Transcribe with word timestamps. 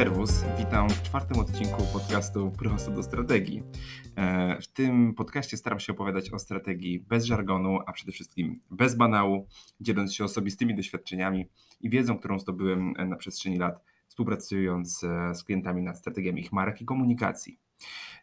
Serwus, 0.00 0.44
witam 0.58 0.88
w 0.88 1.02
czwartym 1.02 1.38
odcinku 1.40 1.82
podcastu 1.92 2.50
Prosto 2.58 2.90
do 2.90 3.02
Strategii. 3.02 3.62
E, 4.16 4.60
w 4.60 4.66
tym 4.66 5.14
podcaście 5.14 5.56
staram 5.56 5.80
się 5.80 5.92
opowiadać 5.92 6.30
o 6.30 6.38
strategii 6.38 7.00
bez 7.00 7.24
żargonu, 7.24 7.78
a 7.86 7.92
przede 7.92 8.12
wszystkim 8.12 8.60
bez 8.70 8.94
banału, 8.94 9.46
dzieląc 9.80 10.14
się 10.14 10.24
osobistymi 10.24 10.74
doświadczeniami 10.74 11.48
i 11.80 11.90
wiedzą, 11.90 12.18
którą 12.18 12.38
zdobyłem 12.38 12.92
na 12.92 13.16
przestrzeni 13.16 13.58
lat, 13.58 13.84
współpracując 14.08 15.04
e, 15.04 15.34
z 15.34 15.44
klientami 15.44 15.82
nad 15.82 15.98
strategiami 15.98 16.40
ich 16.40 16.52
marek 16.52 16.80
i 16.80 16.84
komunikacji. 16.84 17.58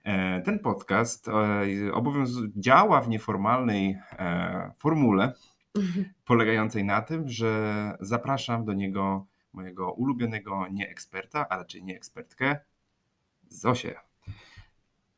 E, 0.04 0.42
ten 0.42 0.60
podcast 0.60 1.30
działa 2.56 3.02
w 3.02 3.10
nieformalnej 3.10 3.98
formule, 4.78 5.34
mhm. 5.76 6.06
polegającej 6.26 6.84
na 6.84 7.02
tym, 7.02 7.30
że 7.30 7.94
zapraszam 8.00 8.66
do 8.66 8.74
niego 8.74 9.28
mojego 9.58 9.92
ulubionego 9.92 10.68
nie 10.72 10.90
eksperta, 10.90 11.50
a 11.50 11.58
raczej 11.58 11.84
nie 11.84 11.96
ekspertkę, 11.96 12.60
Zosię. 13.50 13.96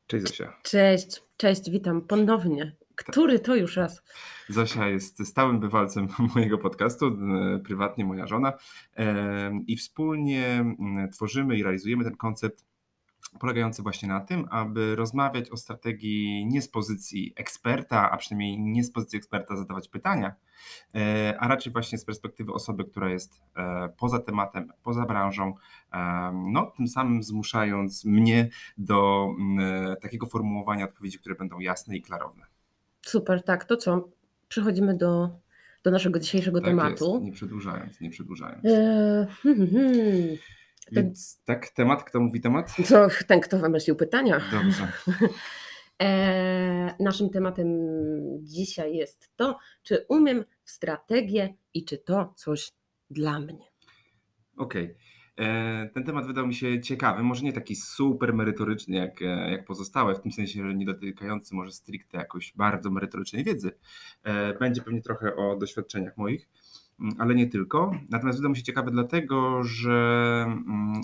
Cześć 0.08 0.28
Zosia. 0.28 0.54
Cześć, 0.64 1.24
cześć, 1.38 1.70
witam 1.70 2.02
ponownie. 2.02 2.76
Który 2.96 3.40
to 3.40 3.56
już 3.56 3.78
raz? 3.78 4.04
Zosia 4.50 4.88
jest 4.88 5.28
stałym 5.28 5.60
bywalcem 5.60 6.08
mojego 6.36 6.58
podcastu, 6.58 7.06
e, 7.06 7.60
prywatnie 7.60 8.06
moja 8.06 8.28
żona 8.28 8.54
i 9.68 9.78
wspólnie 9.78 10.66
tworzymy 11.14 11.58
i 11.58 11.64
realizujemy 11.64 12.04
ten 12.04 12.16
koncept 12.16 12.66
polegający 13.40 13.82
właśnie 13.82 14.10
na 14.10 14.20
tym, 14.20 14.46
aby 14.50 14.96
rozmawiać 14.96 15.50
o 15.50 15.58
strategii 15.58 16.46
nie 16.46 16.62
z 16.62 16.70
pozycji 16.70 17.34
eksperta, 17.36 18.12
a 18.12 18.18
przynajmniej 18.18 18.60
nie 18.60 18.84
z 18.84 18.92
pozycji 18.92 19.18
eksperta 19.18 19.58
zadawać 19.58 19.88
pytania, 19.88 20.36
e, 20.96 21.36
a 21.40 21.48
raczej 21.48 21.74
właśnie 21.74 21.98
z 21.98 22.06
perspektywy 22.06 22.54
osoby, 22.54 22.86
która 22.86 23.10
jest 23.10 23.42
e, 23.56 23.90
poza 23.98 24.20
tematem, 24.20 24.74
poza 24.84 25.06
branżą, 25.06 25.54
e, 25.94 26.32
no 26.52 26.74
tym 26.78 26.88
samym 26.88 27.24
zmuszając 27.24 28.06
mnie 28.06 28.50
do 28.78 29.30
takiego 30.02 30.28
formułowania 30.28 30.86
odpowiedzi, 30.86 31.20
które 31.20 31.36
będą 31.36 31.60
jasne 31.60 31.98
i 31.98 32.02
klarowne. 32.02 32.46
Super, 33.02 33.44
tak, 33.44 33.66
to 33.66 33.78
co? 33.78 34.10
Przechodzimy 34.48 34.98
do, 34.98 35.30
do 35.84 35.92
naszego 35.92 36.20
dzisiejszego 36.20 36.62
tak 36.62 36.70
tematu. 36.70 37.14
Jest, 37.14 37.26
nie 37.26 37.32
przedłużając, 37.32 38.02
nie 38.02 38.10
przedłużając. 38.10 38.66
E, 38.66 39.28
hmm, 39.44 39.70
hmm. 39.70 40.38
Więc 40.92 41.42
tak, 41.46 41.70
temat, 41.70 42.04
kto 42.04 42.20
mówi 42.20 42.42
temat? 42.42 42.76
To 42.90 43.08
ten, 43.28 43.40
kto 43.40 43.60
wymyślił 43.60 43.96
pytania. 43.96 44.42
Dobrze. 44.52 44.88
E, 46.02 46.96
naszym 47.00 47.30
tematem 47.30 47.68
dzisiaj 48.44 48.96
jest 48.96 49.30
to, 49.36 49.58
czy 49.84 50.06
umiem 50.10 50.46
w 50.64 50.72
strategię 50.72 51.54
i 51.74 51.86
czy 51.86 51.98
to 51.98 52.34
coś 52.36 52.72
dla 53.10 53.40
mnie. 53.40 53.66
Okej. 54.58 54.84
Okay. 54.84 54.96
E, 55.48 55.90
ten 55.94 56.04
temat 56.04 56.28
wydał 56.28 56.48
mi 56.48 56.56
się 56.56 56.82
ciekawy, 56.82 57.24
może 57.24 57.44
nie 57.44 57.54
taki 57.54 57.76
super 57.76 58.34
merytoryczny 58.34 58.96
jak, 58.96 59.22
e, 59.22 59.52
jak 59.52 59.66
pozostałe, 59.66 60.16
w 60.16 60.22
tym 60.22 60.32
sensie, 60.32 60.64
że 60.64 60.76
nie 60.76 60.86
dotykający 60.86 61.56
może 61.56 61.72
stricte 61.72 62.18
jakoś 62.18 62.54
bardzo 62.56 62.92
merytorycznej 62.92 63.44
wiedzy. 63.44 63.72
Będzie 64.60 64.82
pewnie 64.82 65.02
trochę 65.02 65.36
o 65.36 65.56
doświadczeniach 65.56 66.18
moich. 66.18 66.50
Mm, 67.02 67.16
ale 67.20 67.36
nie 67.36 67.48
tylko. 67.48 67.92
Natomiast 68.10 68.40
wydał 68.40 68.50
mi 68.50 68.58
się 68.58 68.64
ciekawy 68.64 68.92
dlatego, 68.92 69.64
że 69.64 70.44
mm, 70.48 71.02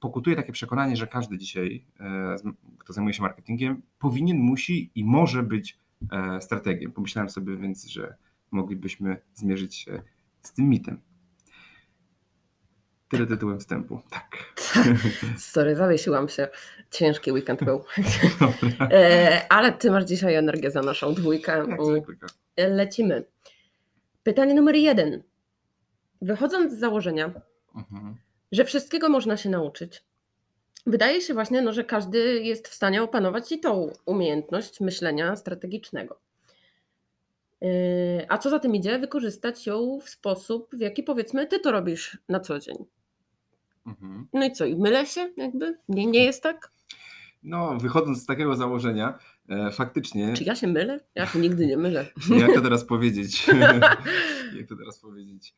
pokutuje 0.00 0.36
takie 0.36 0.52
przekonanie, 0.52 0.96
że 0.96 1.06
każdy 1.06 1.38
dzisiaj, 1.38 1.84
e, 2.00 2.36
kto 2.78 2.92
zajmuje 2.92 3.14
się 3.14 3.22
marketingiem, 3.22 3.82
powinien, 3.98 4.38
musi 4.38 4.90
i 4.94 5.04
może 5.04 5.42
być 5.42 5.78
e, 6.12 6.40
strategiem. 6.40 6.92
Pomyślałem 6.92 7.30
sobie 7.30 7.56
więc, 7.56 7.86
że 7.86 8.14
moglibyśmy 8.50 9.16
zmierzyć 9.34 9.74
się 9.74 10.02
z 10.42 10.52
tym 10.52 10.68
mitem. 10.68 11.00
Tyle 13.08 13.26
tytułem 13.26 13.60
wstępu. 13.60 14.00
Tak. 14.10 14.54
Sorry, 15.36 15.76
zawiesiłam 15.76 16.28
się. 16.28 16.48
Ciężki 16.90 17.32
weekend 17.32 17.64
był. 17.64 17.84
E, 18.80 19.46
ale 19.48 19.72
ty 19.72 19.90
masz 19.90 20.04
dzisiaj 20.04 20.34
energię 20.34 20.70
za 20.70 20.82
naszą 20.82 21.14
dwójkę. 21.14 21.66
Tak, 21.66 21.78
Lecimy. 22.56 23.24
Pytanie 24.22 24.54
numer 24.54 24.74
jeden. 24.74 25.22
Wychodząc 26.22 26.72
z 26.72 26.78
założenia, 26.78 27.32
mhm. 27.76 28.16
że 28.52 28.64
wszystkiego 28.64 29.08
można 29.08 29.36
się 29.36 29.50
nauczyć, 29.50 30.04
wydaje 30.86 31.20
się 31.20 31.34
właśnie, 31.34 31.62
no, 31.62 31.72
że 31.72 31.84
każdy 31.84 32.42
jest 32.42 32.68
w 32.68 32.74
stanie 32.74 33.02
opanować 33.02 33.52
i 33.52 33.60
tą 33.60 33.92
umiejętność 34.06 34.80
myślenia 34.80 35.36
strategicznego. 35.36 36.20
Yy, 37.60 37.68
a 38.28 38.38
co 38.38 38.50
za 38.50 38.58
tym 38.58 38.74
idzie, 38.74 38.98
wykorzystać 38.98 39.66
ją 39.66 40.00
w 40.00 40.08
sposób, 40.08 40.68
w 40.72 40.80
jaki 40.80 41.02
powiedzmy 41.02 41.46
ty 41.46 41.60
to 41.60 41.72
robisz 41.72 42.18
na 42.28 42.40
co 42.40 42.58
dzień. 42.58 42.76
Mhm. 43.86 44.28
No 44.32 44.44
i 44.44 44.52
co, 44.52 44.64
i 44.64 44.76
mylę 44.76 45.06
się 45.06 45.30
jakby? 45.36 45.78
Nie, 45.88 46.06
nie 46.06 46.24
jest 46.24 46.42
tak? 46.42 46.72
No, 47.42 47.76
wychodząc 47.76 48.22
z 48.22 48.26
takiego 48.26 48.56
założenia, 48.56 49.18
faktycznie. 49.72 50.34
Czy 50.34 50.44
ja 50.44 50.54
się 50.54 50.66
mylę? 50.66 51.00
Ja 51.14 51.26
się 51.26 51.38
nigdy 51.38 51.66
nie 51.66 51.76
mylę. 51.76 52.06
Jak 52.38 52.54
to 52.54 52.60
teraz 52.60 52.84
powiedzieć? 52.84 53.46
jak 54.58 54.68
to 54.68 54.76
teraz 54.76 54.98
powiedzieć? 54.98 55.54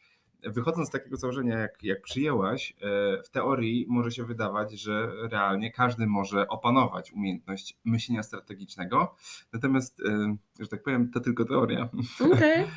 Wychodząc 0.46 0.88
z 0.88 0.90
takiego 0.90 1.16
założenia, 1.16 1.58
jak, 1.58 1.82
jak 1.82 2.02
przyjęłaś, 2.02 2.76
e, 2.80 3.22
w 3.22 3.30
teorii 3.30 3.86
może 3.88 4.10
się 4.10 4.24
wydawać, 4.24 4.80
że 4.80 5.10
realnie 5.30 5.72
każdy 5.72 6.06
może 6.06 6.48
opanować 6.48 7.12
umiejętność 7.12 7.78
myślenia 7.84 8.22
strategicznego. 8.22 9.14
Natomiast, 9.52 10.00
e, 10.00 10.36
że 10.60 10.68
tak 10.68 10.82
powiem, 10.82 11.10
to 11.10 11.20
tylko 11.20 11.44
teoria. 11.44 11.88
Okay. 12.20 12.64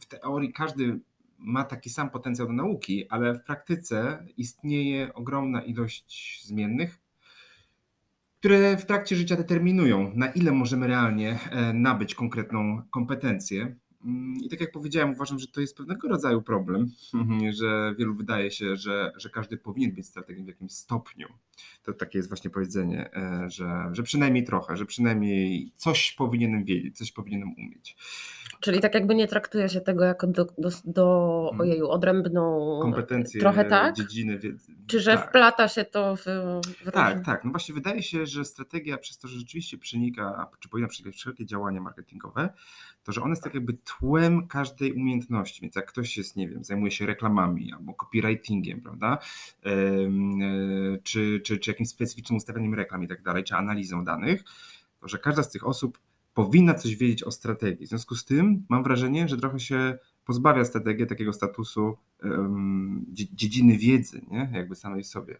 W 0.00 0.06
teorii 0.06 0.52
każdy 0.52 1.00
ma 1.38 1.64
taki 1.64 1.90
sam 1.90 2.10
potencjał 2.10 2.46
do 2.46 2.52
nauki, 2.52 3.08
ale 3.08 3.34
w 3.34 3.42
praktyce 3.42 4.26
istnieje 4.36 5.14
ogromna 5.14 5.62
ilość 5.62 6.40
zmiennych, 6.44 6.99
które 8.40 8.76
w 8.76 8.86
trakcie 8.86 9.16
życia 9.16 9.36
determinują, 9.36 10.12
na 10.14 10.26
ile 10.26 10.52
możemy 10.52 10.86
realnie 10.86 11.38
e, 11.50 11.72
nabyć 11.72 12.14
konkretną 12.14 12.82
kompetencję. 12.90 13.76
Mm, 14.04 14.34
I 14.44 14.48
tak 14.48 14.60
jak 14.60 14.72
powiedziałem, 14.72 15.12
uważam, 15.12 15.38
że 15.38 15.46
to 15.46 15.60
jest 15.60 15.76
pewnego 15.76 16.08
rodzaju 16.08 16.42
problem, 16.42 16.90
że 17.60 17.94
wielu 17.98 18.14
wydaje 18.14 18.50
się, 18.50 18.76
że, 18.76 19.12
że 19.16 19.30
każdy 19.30 19.56
powinien 19.56 19.94
być 19.94 20.06
strategiem 20.06 20.44
w 20.44 20.48
jakimś 20.48 20.72
stopniu. 20.72 21.28
To 21.82 21.92
takie 21.92 22.18
jest 22.18 22.28
właśnie 22.28 22.50
powiedzenie, 22.50 23.10
e, 23.14 23.50
że, 23.50 23.88
że 23.92 24.02
przynajmniej 24.02 24.44
trochę, 24.44 24.76
że 24.76 24.86
przynajmniej 24.86 25.72
coś 25.76 26.12
powinienem 26.12 26.64
wiedzieć, 26.64 26.98
coś 26.98 27.12
powinienem 27.12 27.54
umieć. 27.58 27.96
Czyli 28.60 28.80
tak 28.80 28.94
jakby 28.94 29.14
nie 29.14 29.28
traktuje 29.28 29.68
się 29.68 29.80
tego 29.80 30.04
jako 30.04 30.26
do, 30.26 30.44
do, 30.58 30.70
do 30.84 31.48
mhm. 31.52 31.60
ojeju, 31.60 31.88
odrębną 31.88 32.78
kompetencję, 32.82 33.40
trochę 33.40 33.64
tak? 33.64 33.94
dziedziny 33.96 34.38
wiedzy. 34.38 34.72
Czy 34.86 35.00
że 35.00 35.14
tak. 35.14 35.28
wplata 35.28 35.68
się 35.68 35.84
to 35.84 36.16
w, 36.16 36.24
w 36.86 36.90
Tak, 36.92 37.24
tak. 37.24 37.44
No 37.44 37.50
właśnie 37.50 37.74
wydaje 37.74 38.02
się, 38.02 38.26
że 38.26 38.44
strategia 38.44 38.98
przez 38.98 39.18
to, 39.18 39.28
że 39.28 39.38
rzeczywiście 39.38 39.78
przenika, 39.78 40.46
czy 40.60 40.68
powinna 40.68 40.88
przenikać 40.88 41.16
wszelkie 41.16 41.46
działania 41.46 41.80
marketingowe, 41.80 42.48
to 43.04 43.12
że 43.12 43.22
one 43.22 43.30
jest 43.30 43.42
tak 43.42 43.54
jakby 43.54 43.72
tłem 43.72 44.46
każdej 44.46 44.92
umiejętności. 44.92 45.62
Więc 45.62 45.76
jak 45.76 45.86
ktoś 45.86 46.16
jest, 46.16 46.36
nie 46.36 46.48
wiem, 46.48 46.64
zajmuje 46.64 46.90
się 46.90 47.06
reklamami 47.06 47.72
albo 47.72 47.94
copywritingiem, 47.94 48.80
prawda? 48.80 49.18
E, 49.64 49.70
czy, 51.02 51.40
czy, 51.50 51.58
czy 51.58 51.70
jakimś 51.70 51.88
specyficznym 51.88 52.36
ustawieniem 52.36 52.74
reklam 52.74 53.04
i 53.04 53.08
tak 53.08 53.22
dalej, 53.22 53.44
czy 53.44 53.54
analizą 53.54 54.04
danych, 54.04 54.44
to 55.00 55.08
że 55.08 55.18
każda 55.18 55.42
z 55.42 55.50
tych 55.50 55.66
osób 55.66 55.98
powinna 56.34 56.74
coś 56.74 56.96
wiedzieć 56.96 57.22
o 57.22 57.30
strategii. 57.30 57.86
W 57.86 57.88
związku 57.88 58.14
z 58.14 58.24
tym 58.24 58.66
mam 58.68 58.82
wrażenie, 58.82 59.28
że 59.28 59.36
trochę 59.36 59.60
się 59.60 59.98
pozbawia 60.24 60.64
strategię 60.64 61.06
takiego 61.06 61.32
statusu 61.32 61.96
um, 62.22 63.06
dziedziny 63.10 63.78
wiedzy, 63.78 64.20
nie? 64.30 64.50
jakby 64.54 64.76
samej 64.76 65.04
sobie. 65.04 65.38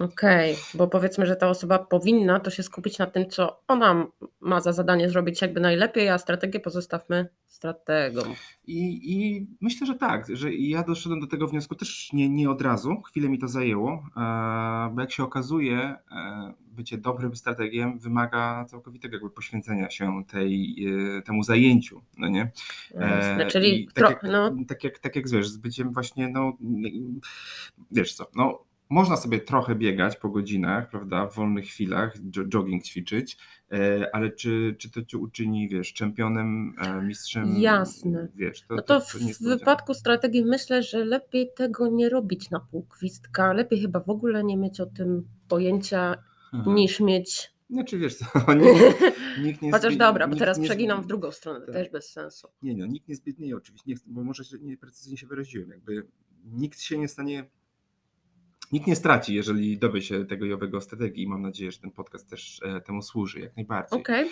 Okej, 0.00 0.52
okay, 0.52 0.64
bo 0.74 0.88
powiedzmy, 0.88 1.26
że 1.26 1.36
ta 1.36 1.48
osoba 1.48 1.78
powinna 1.78 2.40
to 2.40 2.50
się 2.50 2.62
skupić 2.62 2.98
na 2.98 3.06
tym, 3.06 3.30
co 3.30 3.60
ona 3.68 4.06
ma 4.40 4.60
za 4.60 4.72
zadanie 4.72 5.10
zrobić 5.10 5.42
jakby 5.42 5.60
najlepiej, 5.60 6.08
a 6.08 6.18
strategię 6.18 6.60
pozostawmy 6.60 7.28
strategom. 7.46 8.34
I, 8.66 9.12
I, 9.12 9.46
myślę, 9.60 9.86
że 9.86 9.94
tak, 9.94 10.26
że 10.36 10.54
ja 10.54 10.82
doszedłem 10.82 11.20
do 11.20 11.26
tego 11.26 11.48
wniosku 11.48 11.74
też 11.74 12.12
nie, 12.12 12.28
nie 12.28 12.50
od 12.50 12.62
razu, 12.62 13.02
chwilę 13.02 13.28
mi 13.28 13.38
to 13.38 13.48
zajęło, 13.48 14.04
e, 14.16 14.90
bo 14.94 15.00
jak 15.00 15.12
się 15.12 15.24
okazuje, 15.24 15.78
e, 15.78 16.52
bycie 16.60 16.98
dobrym 16.98 17.36
strategiem 17.36 17.98
wymaga 17.98 18.64
całkowitego 18.64 19.16
jakby 19.16 19.30
poświęcenia 19.30 19.90
się 19.90 20.22
tej, 20.28 20.86
e, 21.18 21.22
temu 21.22 21.42
zajęciu, 21.42 22.02
no 22.18 22.28
nie? 22.28 22.50
Jasne, 22.94 23.46
czyli 23.46 23.88
tak, 23.94 24.10
jak, 24.10 24.22
no... 24.22 24.56
tak, 24.68 24.84
jak, 24.84 24.98
tak 24.98 25.16
jak 25.16 25.28
wiesz, 25.28 25.48
z 25.48 25.56
byciem 25.56 25.92
właśnie, 25.92 26.28
no 26.28 26.56
wiesz 27.90 28.14
co, 28.14 28.26
no 28.34 28.71
można 28.92 29.16
sobie 29.16 29.40
trochę 29.40 29.74
biegać 29.74 30.16
po 30.16 30.28
godzinach, 30.28 30.88
prawda, 30.90 31.26
w 31.26 31.34
wolnych 31.34 31.64
chwilach, 31.64 32.14
jogging 32.48 32.84
ćwiczyć, 32.84 33.36
e, 33.72 34.08
ale 34.14 34.30
czy, 34.30 34.76
czy 34.78 34.90
to 34.90 35.02
cię 35.02 35.18
uczyni, 35.18 35.68
wiesz, 35.68 35.92
czempionem, 35.92 36.74
e, 36.78 37.02
mistrzem? 37.02 37.56
Jasne. 37.56 38.28
Wiesz, 38.34 38.62
to, 38.62 38.74
no 38.74 38.82
to, 38.82 39.00
to 39.00 39.06
w 39.40 39.42
wypadku 39.42 39.94
strategii 39.94 40.44
myślę, 40.44 40.82
że 40.82 41.04
lepiej 41.04 41.50
tego 41.56 41.88
nie 41.88 42.08
robić 42.08 42.50
na 42.50 42.60
półkwistka, 42.60 43.52
lepiej 43.52 43.80
chyba 43.80 44.00
w 44.00 44.10
ogóle 44.10 44.44
nie 44.44 44.56
mieć 44.56 44.80
o 44.80 44.86
tym 44.86 45.28
pojęcia, 45.48 46.22
Aha. 46.52 46.74
niż 46.74 47.00
mieć 47.00 47.52
znaczy 47.70 47.98
wiesz 47.98 48.14
co, 48.18 48.26
nikt, 48.54 48.98
nikt 49.42 49.62
nie 49.62 49.72
Chociaż 49.72 49.96
dobra, 49.96 50.28
bo 50.28 50.36
teraz 50.36 50.60
przeginam 50.60 51.02
w 51.02 51.06
drugą 51.06 51.30
stronę, 51.30 51.60
tak. 51.60 51.74
też 51.74 51.90
bez 51.90 52.12
sensu. 52.12 52.48
Nie, 52.62 52.74
no, 52.74 52.86
nikt 52.86 53.08
nie 53.08 53.16
zbiednieje 53.16 53.56
oczywiście, 53.56 53.90
nie, 53.90 53.96
bo 54.06 54.24
może 54.24 54.44
się 54.44 54.58
nieprecyzyjnie 54.58 55.18
się 55.18 55.26
wyraziłem, 55.26 55.70
jakby 55.70 56.06
nikt 56.44 56.80
się 56.80 56.98
nie 56.98 57.08
stanie 57.08 57.44
Nikt 58.72 58.86
nie 58.86 58.96
straci, 58.96 59.34
jeżeli 59.34 59.78
dowie 59.78 60.02
się 60.02 60.24
tego 60.24 60.46
i 60.46 60.52
owego 60.52 60.80
strategii 60.80 61.22
i 61.22 61.28
mam 61.28 61.42
nadzieję, 61.42 61.72
że 61.72 61.78
ten 61.78 61.90
podcast 61.90 62.30
też 62.30 62.60
e, 62.62 62.80
temu 62.80 63.02
służy 63.02 63.40
jak 63.40 63.56
najbardziej. 63.56 64.00
Okay. 64.00 64.30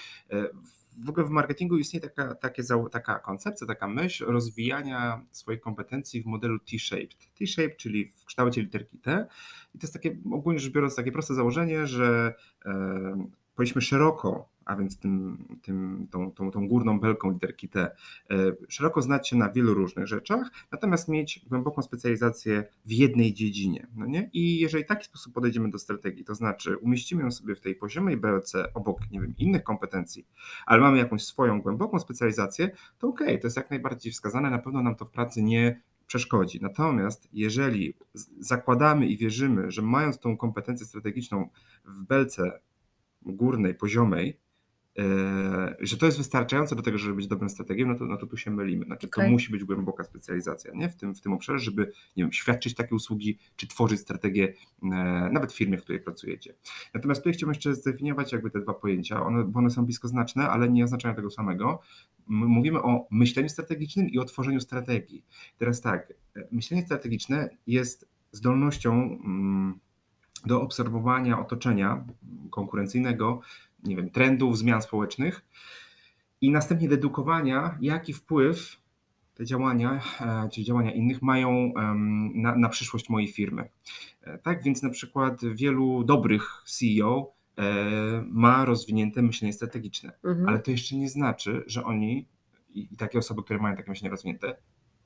W 1.05 1.09
ogóle 1.09 1.27
w 1.27 1.31
marketingu 1.31 1.79
istnieje 1.79 2.09
taka, 2.09 2.35
takie, 2.35 2.63
taka 2.91 3.19
koncepcja, 3.19 3.67
taka 3.67 3.89
myśl 3.89 4.25
rozwijania 4.25 5.25
swoich 5.31 5.61
kompetencji 5.61 6.23
w 6.23 6.27
modelu 6.27 6.59
T-shaped. 6.59 7.17
T-shaped, 7.39 7.77
czyli 7.77 8.13
w 8.17 8.25
kształcie 8.25 8.63
literki 8.63 8.99
T. 8.99 9.27
I 9.75 9.79
to 9.79 9.85
jest 9.85 9.93
takie, 9.93 10.17
ogólnie 10.33 10.59
rzecz 10.59 10.73
biorąc, 10.73 10.97
takie 10.97 11.13
proste 11.13 11.35
założenie, 11.35 11.87
że 11.87 12.35
e, 12.67 13.29
powinniśmy 13.55 13.83
szeroko 13.83 14.49
a 14.71 14.77
więc 14.77 14.99
tym, 14.99 15.45
tym, 15.63 16.07
tą, 16.11 16.33
tą, 16.33 16.51
tą 16.51 16.69
górną 16.69 17.01
belką 17.01 17.31
literki 17.31 17.69
T, 17.69 17.81
e, 17.81 18.37
szeroko 18.69 19.03
znać 19.03 19.29
się 19.29 19.37
na 19.37 19.53
wielu 19.53 19.75
różnych 19.75 20.07
rzeczach, 20.07 20.51
natomiast 20.73 21.09
mieć 21.09 21.45
głęboką 21.49 21.83
specjalizację 21.83 22.65
w 22.85 22.93
jednej 22.93 23.35
dziedzinie. 23.35 23.87
No 23.95 24.07
nie? 24.07 24.31
I 24.33 24.59
jeżeli 24.59 24.85
w 24.85 24.87
taki 24.87 25.05
sposób 25.05 25.35
podejdziemy 25.35 25.71
do 25.71 25.79
strategii, 25.79 26.25
to 26.25 26.35
znaczy 26.35 26.77
umieścimy 26.77 27.23
ją 27.23 27.31
sobie 27.31 27.55
w 27.55 27.61
tej 27.61 27.75
poziomej 27.75 28.17
belce 28.17 28.75
obok 28.75 29.11
nie 29.11 29.21
wiem, 29.21 29.35
innych 29.39 29.63
kompetencji, 29.63 30.27
ale 30.67 30.81
mamy 30.81 30.99
jakąś 30.99 31.25
swoją 31.25 31.63
głęboką 31.63 31.99
specjalizację, 32.01 32.71
to 32.99 33.09
okay, 33.09 33.39
to 33.39 33.47
jest 33.47 33.57
jak 33.57 33.71
najbardziej 33.71 34.13
wskazane, 34.13 34.51
na 34.51 34.59
pewno 34.59 34.83
nam 34.83 34.97
to 34.97 35.05
w 35.05 35.11
pracy 35.11 35.43
nie 35.43 35.81
przeszkodzi. 36.07 36.59
Natomiast 36.63 37.29
jeżeli 37.33 37.95
zakładamy 38.39 39.07
i 39.07 39.17
wierzymy, 39.17 39.71
że 39.71 39.83
mając 39.83 40.19
tą 40.19 40.37
kompetencję 40.37 40.87
strategiczną 40.87 41.49
w 41.85 42.05
belce 42.05 42.61
górnej, 43.23 43.75
poziomej, 43.75 44.39
że 45.81 45.97
to 45.97 46.07
jest 46.07 46.19
wystarczające 46.19 46.77
do 46.77 46.83
tego, 46.83 46.99
żeby 46.99 47.15
być 47.15 47.27
dobrym 47.27 47.49
strategiem, 47.49 47.89
no 47.89 47.99
to, 47.99 48.05
no 48.05 48.17
to 48.17 48.27
tu 48.27 48.37
się 48.37 48.51
mylimy. 48.51 48.85
Znaczy, 48.85 49.07
okay. 49.07 49.25
To 49.25 49.31
musi 49.31 49.53
być 49.53 49.65
głęboka 49.65 50.05
specjalizacja 50.05 50.71
nie? 50.75 50.89
W, 50.89 50.97
tym, 50.97 51.15
w 51.15 51.21
tym 51.21 51.33
obszarze, 51.33 51.59
żeby 51.59 51.93
nie 52.17 52.25
wiem, 52.25 52.33
świadczyć 52.33 52.75
takie 52.75 52.95
usługi, 52.95 53.39
czy 53.57 53.69
tworzyć 53.69 54.01
strategię 54.01 54.55
e, 54.83 54.87
nawet 55.33 55.53
w 55.53 55.57
firmie, 55.57 55.79
w 55.79 55.83
której 55.83 56.03
pracujecie. 56.03 56.55
Natomiast 56.95 57.21
tutaj 57.21 57.33
chciałbym 57.33 57.55
jeszcze 57.55 57.75
zdefiniować 57.75 58.33
jakby 58.33 58.51
te 58.51 58.61
dwa 58.61 58.75
pojęcia, 58.75 59.23
one, 59.23 59.45
bo 59.45 59.59
one 59.59 59.71
są 59.71 59.85
blisko 59.85 60.09
znaczne, 60.09 60.49
ale 60.49 60.69
nie 60.69 60.85
oznaczają 60.85 61.15
tego 61.15 61.31
samego. 61.31 61.81
Mówimy 62.27 62.83
o 62.83 63.07
myśleniu 63.11 63.49
strategicznym 63.49 64.09
i 64.09 64.19
o 64.19 64.25
tworzeniu 64.25 64.61
strategii. 64.61 65.25
Teraz 65.59 65.81
tak, 65.81 66.13
e, 66.37 66.49
myślenie 66.53 66.83
strategiczne 66.83 67.49
jest 67.67 68.09
zdolnością 68.33 68.93
mm, 69.25 69.79
do 70.47 70.63
obserwowania 70.63 71.39
otoczenia 71.39 72.05
konkurencyjnego, 72.51 73.41
nie 73.85 73.97
wiem, 73.97 74.11
trendów, 74.11 74.59
zmian 74.59 74.83
społecznych 74.83 75.47
i 76.41 76.51
następnie 76.51 76.89
dedukowania, 76.89 77.79
jaki 77.81 78.13
wpływ 78.13 78.81
te 79.35 79.45
działania, 79.45 80.01
e, 80.21 80.49
czy 80.53 80.65
działania 80.65 80.93
innych 80.93 81.23
mają 81.23 81.73
na, 82.35 82.57
na 82.57 82.69
przyszłość 82.69 83.09
mojej 83.09 83.29
firmy. 83.29 83.69
E, 84.23 84.39
tak 84.39 84.63
więc 84.63 84.83
na 84.83 84.91
przykład 84.91 85.41
wielu 85.45 86.05
dobrych 86.05 86.63
CEO 86.67 87.33
e, 87.59 87.65
ma 88.27 88.65
rozwinięte 88.65 89.23
myślenie 89.23 89.53
strategiczne, 89.53 90.13
mhm. 90.25 90.49
ale 90.49 90.59
to 90.59 90.71
jeszcze 90.71 90.97
nie 90.97 91.09
znaczy, 91.09 91.65
że 91.67 91.85
oni 91.85 92.29
i 92.75 92.97
takie 92.97 93.19
osoby, 93.19 93.43
które 93.43 93.59
mają 93.59 93.77
takie 93.77 93.91
myślenie 93.91 94.11
rozwinięte, 94.11 94.57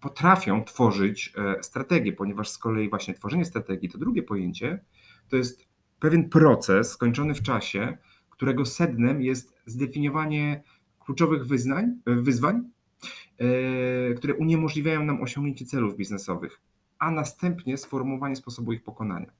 potrafią 0.00 0.65
tworzyć 0.65 1.32
strategię, 1.62 2.12
ponieważ 2.12 2.49
z 2.49 2.59
kolei 2.59 2.91
właśnie 2.91 3.15
tworzenie 3.15 3.44
strategii, 3.44 3.88
to 3.88 3.99
drugie 3.99 4.23
pojęcie, 4.23 4.85
to 5.29 5.37
jest 5.37 5.69
pewien 6.00 6.29
proces 6.29 6.91
skończony 6.91 7.35
w 7.35 7.43
czasie, 7.43 7.99
którego 8.34 8.66
sednem 8.66 9.22
jest 9.22 9.54
zdefiniowanie 9.66 10.62
kluczowych 11.04 11.46
wyznań, 11.46 12.00
wyzwań, 12.06 12.70
e, 13.38 14.14
które 14.14 14.34
uniemożliwiają 14.34 15.04
nam 15.04 15.22
osiągnięcie 15.22 15.64
celów 15.64 15.96
biznesowych, 15.96 16.60
a 16.98 17.10
następnie 17.10 17.76
sformułowanie 17.76 18.36
sposobu 18.36 18.72
ich 18.72 18.82
pokonania. 18.82 19.32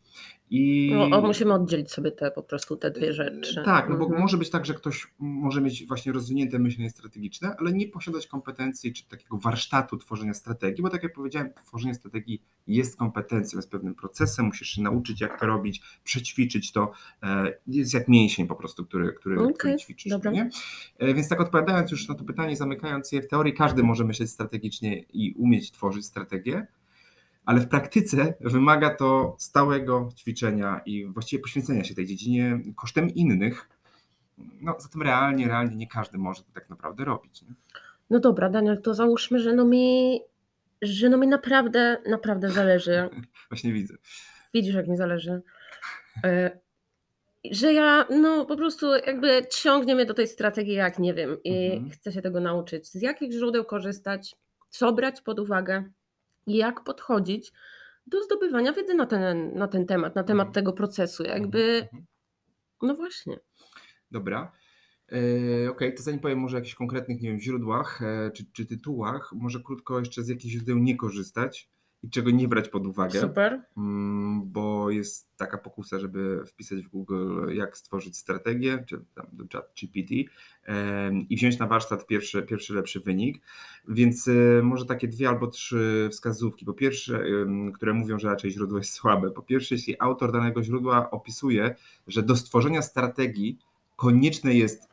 I... 0.51 0.91
No, 1.11 1.21
musimy 1.21 1.55
oddzielić 1.55 1.93
sobie 1.93 2.11
te 2.13 2.31
po 2.31 2.43
prostu 2.43 2.77
te 2.77 2.91
dwie 2.91 3.13
rzeczy. 3.13 3.63
Tak, 3.65 3.89
no 3.89 3.97
bo 3.97 4.05
mhm. 4.05 4.23
może 4.23 4.39
być 4.39 4.51
tak, 4.51 4.67
że 4.67 4.75
ktoś 4.75 5.07
może 5.19 5.61
mieć 5.61 5.87
właśnie 5.87 6.13
rozwinięte 6.13 6.59
myślenie 6.59 6.91
strategiczne, 6.91 7.57
ale 7.59 7.73
nie 7.73 7.89
posiadać 7.89 8.27
kompetencji 8.27 8.93
czy 8.93 9.09
takiego 9.09 9.37
warsztatu 9.37 9.97
tworzenia 9.97 10.35
strategii, 10.35 10.83
bo 10.83 10.91
tak 10.91 11.03
jak 11.03 11.13
powiedziałem, 11.13 11.51
tworzenie 11.67 11.95
strategii 11.95 12.43
jest 12.67 12.97
kompetencją, 12.99 13.59
jest 13.59 13.71
pewnym 13.71 13.95
procesem, 13.95 14.47
musisz 14.47 14.69
się 14.69 14.83
nauczyć 14.83 15.21
jak 15.21 15.41
to 15.41 15.47
robić, 15.47 15.83
przećwiczyć 16.05 16.73
to, 16.73 16.93
e, 17.23 17.53
jest 17.67 17.95
jak 17.95 18.09
mięsień 18.09 18.47
po 18.47 18.55
prostu, 18.55 18.85
który, 18.85 19.13
który, 19.13 19.41
okay, 19.41 19.53
który 19.53 19.77
ćwiczysz. 19.77 20.13
Nie? 20.33 20.51
E, 20.99 21.15
więc 21.15 21.29
tak 21.29 21.41
odpowiadając 21.41 21.91
już 21.91 22.09
na 22.09 22.15
to 22.15 22.25
pytanie, 22.25 22.57
zamykając 22.57 23.13
je, 23.13 23.23
w 23.23 23.29
teorii 23.29 23.55
każdy 23.55 23.83
może 23.83 24.05
myśleć 24.05 24.31
strategicznie 24.31 24.99
i 25.13 25.33
umieć 25.33 25.71
tworzyć 25.71 26.07
strategię, 26.07 26.67
ale 27.45 27.61
w 27.61 27.69
praktyce 27.69 28.35
wymaga 28.41 28.95
to 28.95 29.37
stałego 29.39 30.09
ćwiczenia 30.17 30.81
i 30.87 31.07
właściwie 31.07 31.43
poświęcenia 31.43 31.85
się 31.85 31.95
tej 31.95 32.07
dziedzinie 32.07 32.61
kosztem 32.77 33.11
innych. 33.11 33.69
No, 34.39 34.77
zatem 34.79 35.03
realnie, 35.03 35.49
realnie 35.49 35.77
nie 35.77 35.89
każdy 35.89 36.19
może 36.19 36.43
to 36.43 36.53
tak 36.55 36.71
naprawdę 36.71 37.05
robić. 37.05 37.43
Nie? 37.43 37.55
No 38.11 38.21
dobra, 38.21 38.51
Daniel, 38.51 38.83
to 38.83 38.95
załóżmy, 38.95 39.41
że 39.41 39.55
no 39.55 39.65
mi, 39.65 40.21
że 40.83 41.09
no 41.09 41.19
mi 41.19 41.27
naprawdę, 41.27 41.97
naprawdę 42.07 42.51
zależy. 42.51 43.09
Właśnie 43.51 43.73
widzę. 43.73 43.95
Widzisz, 44.55 44.75
jak 44.75 44.89
mi 44.89 44.97
zależy. 44.97 45.43
E, 46.25 46.59
że 47.51 47.73
ja, 47.73 48.07
no 48.11 48.45
po 48.45 48.57
prostu 48.57 48.95
jakby 48.95 49.47
ciągnie 49.51 49.95
mnie 49.95 50.07
do 50.07 50.15
tej 50.15 50.29
strategii, 50.29 50.75
jak 50.75 50.99
nie 50.99 51.15
wiem, 51.15 51.37
i 51.45 51.73
mhm. 51.73 51.91
chcę 51.91 52.13
się 52.13 52.23
tego 52.23 52.41
nauczyć. 52.41 52.87
Z 52.87 53.03
jakich 53.03 53.33
źródeł 53.33 53.65
korzystać, 53.65 54.37
co 54.69 54.93
brać 54.93 55.21
pod 55.21 55.41
uwagę 55.41 55.85
jak 56.47 56.85
podchodzić 56.85 57.53
do 58.07 58.23
zdobywania 58.23 58.73
wiedzy 58.73 58.95
na 58.95 59.07
ten, 59.07 59.55
na 59.55 59.69
ten 59.69 59.87
temat, 59.87 60.17
na 60.17 60.25
temat 60.25 60.47
mhm. 60.47 60.55
tego 60.55 60.73
procesu. 60.73 61.23
Jakby, 61.23 61.59
mhm, 61.59 61.83
mhm. 61.83 62.07
no 62.83 62.95
właśnie. 62.95 63.41
Dobra. 64.11 64.53
E, 65.13 65.17
okej, 65.17 65.69
okay, 65.69 65.93
to 65.93 66.03
zanim 66.03 66.21
powiem 66.21 66.39
może 66.39 66.57
o 66.57 66.59
jakichś 66.59 66.75
konkretnych, 66.75 67.21
nie 67.21 67.31
wiem, 67.31 67.41
źródłach 67.41 68.03
e, 68.03 68.31
czy, 68.31 68.45
czy 68.53 68.67
tytułach, 68.67 69.31
może 69.37 69.61
krótko 69.61 69.99
jeszcze 69.99 70.23
z 70.23 70.29
jakich 70.29 70.51
źródeł 70.51 70.79
nie 70.79 70.97
korzystać 70.97 71.71
i 72.05 72.11
czego 72.11 72.31
nie 72.31 72.49
brać 72.49 72.69
pod 72.69 72.87
uwagę. 72.87 73.21
Super. 73.21 73.63
Mm, 73.77 74.43
bo 74.45 74.91
jest 74.91 75.37
taka 75.37 75.59
pokusa, 75.59 75.99
żeby 75.99 76.45
wpisać 76.47 76.83
w 76.83 76.89
Google, 76.89 77.55
jak 77.55 77.77
stworzyć 77.77 78.17
strategię, 78.17 78.85
czy 78.87 79.05
tam 79.15 79.27
do 79.33 79.45
chat 79.53 79.73
GPT 79.81 80.15
i 81.31 81.37
wziąć 81.37 81.59
na 81.59 81.67
warsztat 81.67 82.07
pierwszy, 82.07 82.43
pierwszy 82.43 82.75
lepszy 82.75 83.01
wynik. 83.01 83.43
Więc 83.89 84.29
e, 84.29 84.63
może 84.63 84.87
takie 84.87 85.09
dwie 85.09 85.29
albo 85.29 85.47
trzy 85.47 86.09
wskazówki. 86.13 86.65
Po 86.65 86.73
pierwsze, 86.73 87.25
które 87.75 87.95
mówią, 87.95 88.19
że 88.19 88.29
raczej 88.29 88.51
źródło 88.51 88.79
jest 88.79 88.93
słabe. 88.93 89.31
Po 89.31 89.43
pierwsze, 89.43 89.75
jeśli 89.75 89.97
autor 89.99 90.33
danego 90.33 90.63
źródła 90.63 91.11
opisuje, 91.11 91.75
że 92.07 92.23
do 92.23 92.37
stworzenia 92.37 92.83
strategii 92.83 93.59
konieczne 93.97 94.55
jest 94.55 94.89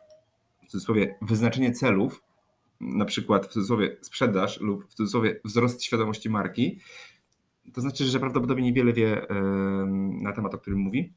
w 0.67 0.71
cudzysłowie 0.71 1.15
wyznaczenie 1.21 1.71
celów, 1.71 2.23
na 2.81 3.05
przykład 3.05 3.45
w 3.47 3.49
cudzysłowie 3.49 3.97
sprzedaż 4.01 4.61
lub 4.61 4.85
w 4.89 4.93
cudzysłowie 4.93 5.39
wzrost 5.45 5.83
świadomości 5.83 6.29
marki, 6.29 6.79
to 7.73 7.81
znaczy, 7.81 8.05
że 8.05 8.19
prawdopodobnie 8.19 8.63
niewiele 8.63 8.93
wie 8.93 9.27
na 10.21 10.31
temat, 10.31 10.53
o 10.53 10.57
którym 10.57 10.79
mówi. 10.79 11.13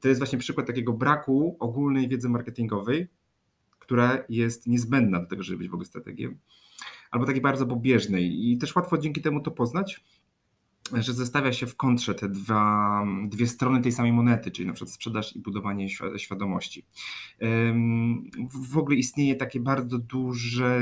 To 0.00 0.08
jest 0.08 0.20
właśnie 0.20 0.38
przykład 0.38 0.66
takiego 0.66 0.92
braku 0.92 1.56
ogólnej 1.60 2.08
wiedzy 2.08 2.28
marketingowej, 2.28 3.08
która 3.78 4.18
jest 4.28 4.66
niezbędna 4.66 5.20
do 5.20 5.26
tego, 5.26 5.42
żeby 5.42 5.58
być 5.58 5.68
w 5.68 5.74
ogóle 5.74 5.86
strategiem, 5.86 6.38
albo 7.10 7.26
takiej 7.26 7.42
bardzo 7.42 7.66
pobieżnej. 7.66 8.50
I 8.50 8.58
też 8.58 8.76
łatwo 8.76 8.98
dzięki 8.98 9.22
temu 9.22 9.40
to 9.40 9.50
poznać, 9.50 10.04
że 10.92 11.12
zestawia 11.12 11.52
się 11.52 11.66
w 11.66 11.76
kontrze 11.76 12.14
te 12.14 12.28
dwa, 12.28 13.04
dwie 13.24 13.46
strony 13.46 13.80
tej 13.80 13.92
samej 13.92 14.12
monety, 14.12 14.50
czyli 14.50 14.68
na 14.68 14.74
przykład 14.74 14.94
sprzedaż 14.94 15.36
i 15.36 15.40
budowanie 15.40 15.88
świadomości. 16.16 16.86
W 18.72 18.78
ogóle 18.78 18.96
istnieje 18.96 19.36
takie 19.36 19.60
bardzo 19.60 19.98
duże, 19.98 20.80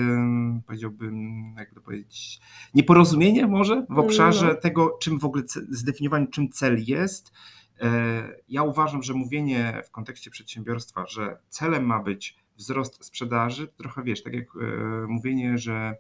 powiedziałbym, 0.66 1.34
jak 1.58 1.75
to 1.75 1.80
powiedzieć, 1.80 2.40
nieporozumienie 2.75 3.46
może 3.46 3.86
w 3.90 3.98
obszarze 3.98 4.46
no. 4.46 4.54
tego, 4.54 4.98
czym 5.00 5.18
w 5.18 5.25
ogóle 5.25 5.42
zdefiniowanie, 5.70 6.26
czym 6.26 6.48
cel 6.48 6.84
jest. 6.86 7.32
E, 7.80 8.28
ja 8.48 8.62
uważam, 8.62 9.02
że 9.02 9.14
mówienie 9.14 9.82
w 9.84 9.90
kontekście 9.90 10.30
przedsiębiorstwa, 10.30 11.06
że 11.06 11.38
celem 11.48 11.86
ma 11.86 12.02
być 12.02 12.36
wzrost 12.56 13.04
sprzedaży, 13.04 13.68
trochę 13.68 14.02
wiesz, 14.02 14.22
tak 14.22 14.34
jak 14.34 14.46
e, 14.56 15.06
mówienie, 15.08 15.58
że 15.58 15.96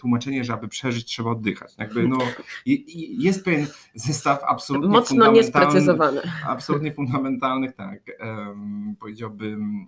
tłumaczenie, 0.00 0.44
że 0.44 0.52
aby 0.52 0.68
przeżyć 0.68 1.04
trzeba 1.04 1.30
oddychać. 1.30 1.74
Jakby 1.78 2.08
no, 2.08 2.18
jest 3.18 3.44
pewien 3.44 3.66
zestaw 3.94 4.44
absolutnie 4.44 4.88
Mocno 4.88 5.32
niesprecyzowany. 5.32 6.20
Absolutnie 6.46 6.92
fundamentalnych, 6.92 7.72
tak, 7.72 8.00
powiedziałbym, 9.00 9.86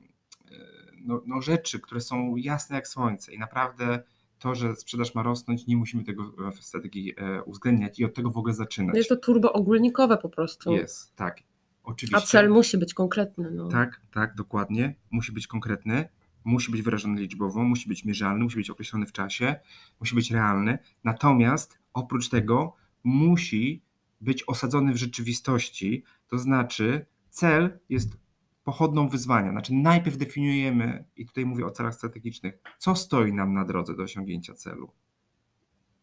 e, 0.50 0.56
no, 1.04 1.22
no, 1.26 1.40
rzeczy, 1.40 1.80
które 1.80 2.00
są 2.00 2.36
jasne 2.36 2.76
jak 2.76 2.88
słońce 2.88 3.34
i 3.34 3.38
naprawdę 3.38 4.02
to, 4.38 4.54
że 4.54 4.76
sprzedaż 4.76 5.14
ma 5.14 5.22
rosnąć, 5.22 5.66
nie 5.66 5.76
musimy 5.76 6.04
tego 6.04 6.32
w 6.52 6.64
strategii 6.64 7.14
e, 7.16 7.42
uwzględniać 7.42 7.98
i 7.98 8.04
od 8.04 8.14
tego 8.14 8.30
w 8.30 8.36
ogóle 8.36 8.54
zaczynać. 8.54 8.96
Jest 8.96 9.08
to 9.08 9.16
turbo 9.16 9.52
ogólnikowe 9.52 10.18
po 10.18 10.28
prostu. 10.28 10.72
Jest, 10.72 11.16
tak. 11.16 11.42
Oczywiście. 11.84 12.16
A 12.16 12.20
cel 12.20 12.50
musi 12.50 12.78
być 12.78 12.94
konkretny. 12.94 13.50
No. 13.50 13.68
Tak, 13.68 14.00
tak, 14.14 14.34
dokładnie. 14.34 14.94
Musi 15.10 15.32
być 15.32 15.46
konkretny 15.46 16.08
musi 16.44 16.72
być 16.72 16.82
wyrażony 16.82 17.20
liczbowo, 17.20 17.64
musi 17.64 17.88
być 17.88 18.04
mierzalny, 18.04 18.44
musi 18.44 18.56
być 18.56 18.70
określony 18.70 19.06
w 19.06 19.12
czasie, 19.12 19.56
musi 20.00 20.14
być 20.14 20.30
realny. 20.30 20.78
Natomiast 21.04 21.78
oprócz 21.92 22.28
tego 22.28 22.76
musi 23.04 23.82
być 24.20 24.44
osadzony 24.46 24.92
w 24.92 24.96
rzeczywistości, 24.96 26.04
to 26.28 26.38
znaczy 26.38 27.06
cel 27.30 27.80
jest 27.88 28.20
pochodną 28.64 29.08
wyzwania. 29.08 29.50
Znaczy 29.50 29.74
najpierw 29.74 30.16
definiujemy, 30.16 31.04
i 31.16 31.26
tutaj 31.26 31.46
mówię 31.46 31.66
o 31.66 31.70
celach 31.70 31.94
strategicznych, 31.94 32.58
co 32.78 32.96
stoi 32.96 33.32
nam 33.32 33.54
na 33.54 33.64
drodze 33.64 33.96
do 33.96 34.02
osiągnięcia 34.02 34.54
celu. 34.54 34.92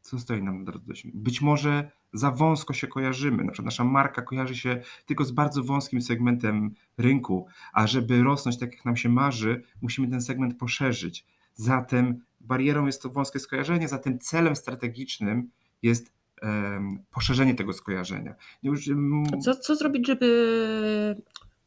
Co 0.07 0.19
stoi 0.19 0.43
nam 0.43 0.59
na 0.59 0.71
drodze? 0.71 0.93
Być 1.13 1.41
może 1.41 1.91
za 2.13 2.31
wąsko 2.31 2.73
się 2.73 2.87
kojarzymy. 2.87 3.43
Na 3.43 3.51
przykład 3.51 3.65
nasza 3.65 3.83
marka 3.83 4.21
kojarzy 4.21 4.55
się 4.55 4.81
tylko 5.05 5.25
z 5.25 5.31
bardzo 5.31 5.63
wąskim 5.63 6.01
segmentem 6.01 6.73
rynku, 6.97 7.47
a 7.73 7.87
żeby 7.87 8.23
rosnąć 8.23 8.59
tak 8.59 8.73
jak 8.73 8.85
nam 8.85 8.97
się 8.97 9.09
marzy, 9.09 9.63
musimy 9.81 10.07
ten 10.07 10.21
segment 10.21 10.57
poszerzyć. 10.57 11.25
Zatem 11.53 12.23
barierą 12.41 12.85
jest 12.85 13.01
to 13.01 13.09
wąskie 13.09 13.39
skojarzenie, 13.39 13.87
zatem 13.87 14.19
celem 14.19 14.55
strategicznym 14.55 15.49
jest 15.83 16.13
um, 16.41 16.99
poszerzenie 17.11 17.55
tego 17.55 17.73
skojarzenia. 17.73 18.35
Już, 18.63 18.87
um... 18.87 19.25
co, 19.41 19.55
co 19.55 19.75
zrobić, 19.75 20.07
żeby, 20.07 21.21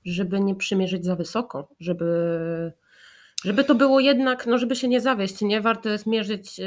żeby 0.04 0.40
nie 0.40 0.54
przymierzyć 0.54 1.04
za 1.04 1.16
wysoko, 1.16 1.68
żeby 1.80 2.06
żeby 3.44 3.64
to 3.64 3.75
było 3.75 4.00
jednak, 4.00 4.47
no 4.47 4.59
żeby 4.59 4.76
się 4.76 4.88
nie 4.88 5.00
zawieść, 5.00 5.40
nie 5.40 5.61
warto 5.61 5.88
jest 5.88 6.06
mierzyć 6.06 6.59
yy, 6.59 6.66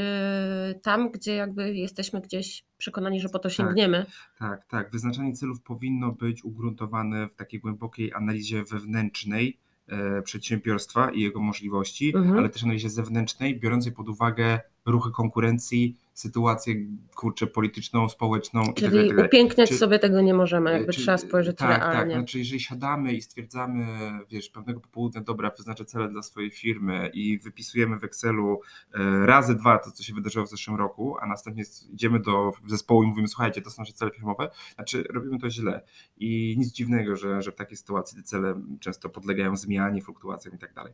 tam, 0.81 1.11
gdzie 1.11 1.35
jakby 1.35 1.75
jesteśmy 1.75 2.21
gdzieś 2.21 2.63
przekonani, 2.77 3.19
że 3.19 3.29
po 3.29 3.39
to 3.39 3.49
sięgniemy. 3.49 4.05
Tak, 4.39 4.49
tak, 4.59 4.65
tak. 4.65 4.91
Wyznaczanie 4.91 5.33
celów 5.33 5.61
powinno 5.61 6.11
być 6.11 6.43
ugruntowane 6.43 7.27
w 7.27 7.35
takiej 7.35 7.59
głębokiej 7.59 8.13
analizie 8.13 8.63
wewnętrznej 8.63 9.57
e, 9.87 10.21
przedsiębiorstwa 10.21 11.11
i 11.11 11.21
jego 11.21 11.39
możliwości, 11.39 12.15
mhm. 12.15 12.37
ale 12.37 12.49
też 12.49 12.63
analizie 12.63 12.89
zewnętrznej, 12.89 13.59
biorącej 13.59 13.91
pod 13.91 14.09
uwagę 14.09 14.59
ruchy 14.85 15.11
konkurencji, 15.11 15.97
sytuację 16.13 16.75
kurczę 17.15 17.47
polityczną, 17.47 18.09
społeczną. 18.09 18.65
Tak 18.65 18.75
Czyli 18.75 18.97
itd. 18.97 19.25
upiękniać 19.25 19.69
czy, 19.69 19.75
sobie 19.75 19.99
tego 19.99 20.21
nie 20.21 20.33
możemy, 20.33 20.71
jakby 20.71 20.93
czy, 20.93 21.01
trzeba 21.01 21.17
spojrzeć 21.17 21.57
tak, 21.57 21.69
realnie. 21.69 22.13
Tak, 22.13 22.21
znaczy 22.21 22.39
jeżeli 22.39 22.59
siadamy 22.59 23.13
i 23.13 23.21
stwierdzamy, 23.21 23.85
wiesz, 24.29 24.49
pewnego 24.49 24.79
popołudnia, 24.79 25.21
dobra, 25.21 25.51
wyznaczę 25.57 25.85
cele 25.85 26.09
dla 26.09 26.21
swojej 26.21 26.51
firmy 26.51 27.09
i 27.13 27.37
wypisujemy 27.37 27.99
w 27.99 28.03
Excelu 28.03 28.59
e, 28.93 29.25
razy 29.25 29.55
dwa 29.55 29.77
to, 29.77 29.91
co 29.91 30.03
się 30.03 30.13
wydarzyło 30.13 30.45
w 30.45 30.49
zeszłym 30.49 30.77
roku, 30.77 31.17
a 31.21 31.27
następnie 31.27 31.63
idziemy 31.93 32.19
do 32.19 32.51
zespołu 32.67 33.03
i 33.03 33.07
mówimy, 33.07 33.27
słuchajcie, 33.27 33.61
to 33.61 33.69
są 33.69 33.81
nasze 33.81 33.93
cele 33.93 34.11
firmowe, 34.11 34.49
znaczy 34.75 35.03
robimy 35.09 35.39
to 35.39 35.49
źle 35.49 35.81
i 36.17 36.55
nic 36.57 36.71
dziwnego, 36.73 37.15
że, 37.15 37.41
że 37.41 37.51
w 37.51 37.55
takiej 37.55 37.77
sytuacji 37.77 38.17
te 38.17 38.23
cele 38.23 38.61
często 38.79 39.09
podlegają 39.09 39.55
zmianie, 39.55 40.01
fluktuacjom 40.01 40.55
i 40.55 40.57
tak 40.57 40.73
dalej. 40.73 40.93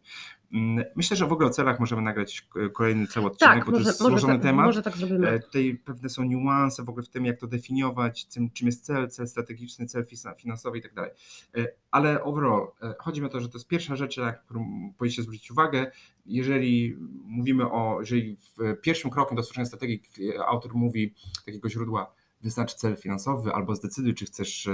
Mm, 0.54 0.86
myślę, 0.96 1.18
że 1.18 1.28
w 1.28 1.34
ogóle 1.34 1.48
o 1.48 1.52
celach 1.52 1.80
możemy 1.80 2.02
nagrać 2.02 2.48
kolejny 2.74 3.08
cały 3.08 3.26
odcinek, 3.26 3.56
tak, 3.56 3.66
bo 3.66 3.72
może, 3.72 3.84
to 3.84 3.90
jest 3.90 4.00
złożony 4.00 4.34
tak, 4.34 4.44
temat. 4.44 4.66
Może 4.66 4.82
tak 4.82 4.98
E, 5.12 5.40
tutaj 5.40 5.82
pewne 5.86 6.10
są 6.10 6.24
niuanse 6.24 6.84
w 6.84 6.90
ogóle 6.90 7.06
w 7.06 7.10
tym, 7.10 7.26
jak 7.26 7.40
to 7.40 7.48
definiować, 7.48 8.28
czym 8.28 8.68
jest 8.68 8.86
cel, 8.86 9.10
cel 9.10 9.28
strategiczny, 9.28 9.86
cel 9.86 10.06
finansowy 10.38 10.78
i 10.78 10.82
tak 10.82 10.94
dalej. 10.94 11.12
E, 11.58 11.68
ale 11.92 12.24
overall, 12.24 12.68
e, 12.82 12.96
chodzi 13.00 13.22
mi 13.22 13.28
o 13.28 13.30
to, 13.30 13.42
że 13.42 13.50
to 13.50 13.58
jest 13.58 13.68
pierwsza 13.68 13.96
rzecz, 13.96 14.18
na 14.18 14.34
którą 14.34 14.94
powinniście 14.98 15.24
zwrócić 15.24 15.52
uwagę. 15.52 15.92
Jeżeli 16.26 16.98
mówimy 17.26 17.72
o, 17.72 17.98
jeżeli 18.00 18.38
pierwszym 18.82 19.12
krokiem 19.12 19.36
do 19.36 19.44
stworzenia 19.44 19.66
strategii 19.66 20.02
autor 20.48 20.76
mówi 20.76 21.14
takiego 21.46 21.70
źródła, 21.70 22.14
wyznacz 22.42 22.74
cel 22.74 22.96
finansowy 22.96 23.54
albo 23.54 23.76
zdecyduj, 23.76 24.14
czy 24.14 24.26
chcesz 24.26 24.70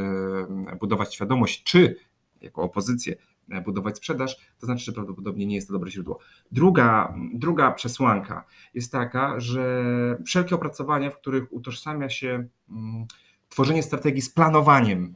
budować 0.79 1.15
świadomość, 1.15 1.63
czy 1.63 1.95
jako 2.41 2.61
opozycję 2.61 3.15
budować 3.65 3.97
sprzedaż, 3.97 4.37
to 4.59 4.65
znaczy, 4.65 4.85
że 4.85 4.91
prawdopodobnie 4.91 5.45
nie 5.45 5.55
jest 5.55 5.67
to 5.67 5.73
dobre 5.73 5.91
źródło. 5.91 6.19
Druga, 6.51 7.15
druga 7.33 7.71
przesłanka 7.71 8.45
jest 8.73 8.91
taka, 8.91 9.39
że 9.39 9.85
wszelkie 10.25 10.55
opracowania, 10.55 11.09
w 11.09 11.17
których 11.17 11.53
utożsamia 11.53 12.09
się 12.09 12.47
mm, 12.69 13.05
tworzenie 13.49 13.83
strategii 13.83 14.21
z 14.21 14.29
planowaniem, 14.29 15.15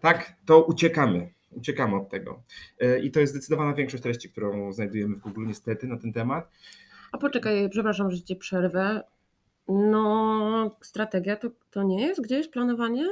tak, 0.00 0.36
to 0.46 0.64
uciekamy. 0.64 1.36
Uciekamy 1.50 1.96
od 1.96 2.08
tego. 2.08 2.42
E, 2.80 2.98
I 2.98 3.10
to 3.10 3.20
jest 3.20 3.32
zdecydowana 3.32 3.74
większość 3.74 4.02
treści, 4.02 4.30
którą 4.30 4.72
znajdujemy 4.72 5.16
w 5.16 5.20
Google, 5.20 5.46
niestety, 5.46 5.86
na 5.86 5.96
ten 5.96 6.12
temat. 6.12 6.50
A 7.12 7.18
poczekaj, 7.18 7.68
przepraszam, 7.70 8.10
że 8.10 8.22
ci 8.22 8.36
przerwę. 8.36 9.02
No, 9.68 10.76
strategia 10.82 11.36
to, 11.36 11.50
to 11.70 11.82
nie 11.82 12.06
jest 12.06 12.22
gdzieś 12.22 12.48
planowanie? 12.48 13.06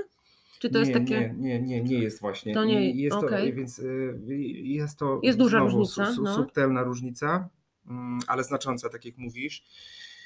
Czy 0.64 0.70
to 0.70 0.78
nie, 0.78 0.90
jest 0.90 0.92
takie. 0.92 1.34
Nie, 1.38 1.60
nie, 1.60 1.60
nie, 1.60 1.82
nie 1.82 1.98
jest 1.98 2.20
właśnie. 2.20 2.54
To 2.54 2.64
nie 2.64 2.90
jest 2.90 3.16
okay. 3.16 3.50
to, 3.50 3.56
więc 3.56 3.78
y, 3.78 4.18
jest 4.62 4.98
to. 4.98 5.20
Jest 5.22 5.38
duża 5.38 5.58
różnica. 5.58 6.12
Su, 6.12 6.22
no. 6.22 6.34
Subtelna 6.34 6.82
różnica, 6.82 7.48
mm, 7.86 8.18
ale 8.26 8.44
znacząca, 8.44 8.88
tak 8.88 9.04
jak 9.04 9.18
mówisz 9.18 9.64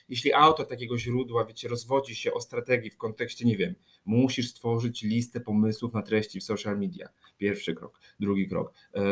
jeśli 0.08 0.32
autor 0.32 0.66
takiego 0.66 0.98
źródła, 0.98 1.44
wiecie, 1.44 1.68
rozwodzi 1.68 2.14
się 2.14 2.32
o 2.32 2.40
strategii 2.40 2.90
w 2.90 2.96
kontekście, 2.96 3.44
nie 3.44 3.56
wiem, 3.56 3.74
musisz 4.04 4.50
stworzyć 4.50 5.02
listę 5.02 5.40
pomysłów 5.40 5.94
na 5.94 6.02
treści 6.02 6.40
w 6.40 6.44
social 6.44 6.78
media. 6.78 7.08
Pierwszy 7.38 7.74
krok. 7.74 8.00
Drugi 8.20 8.48
krok. 8.48 8.72
E, 8.94 9.02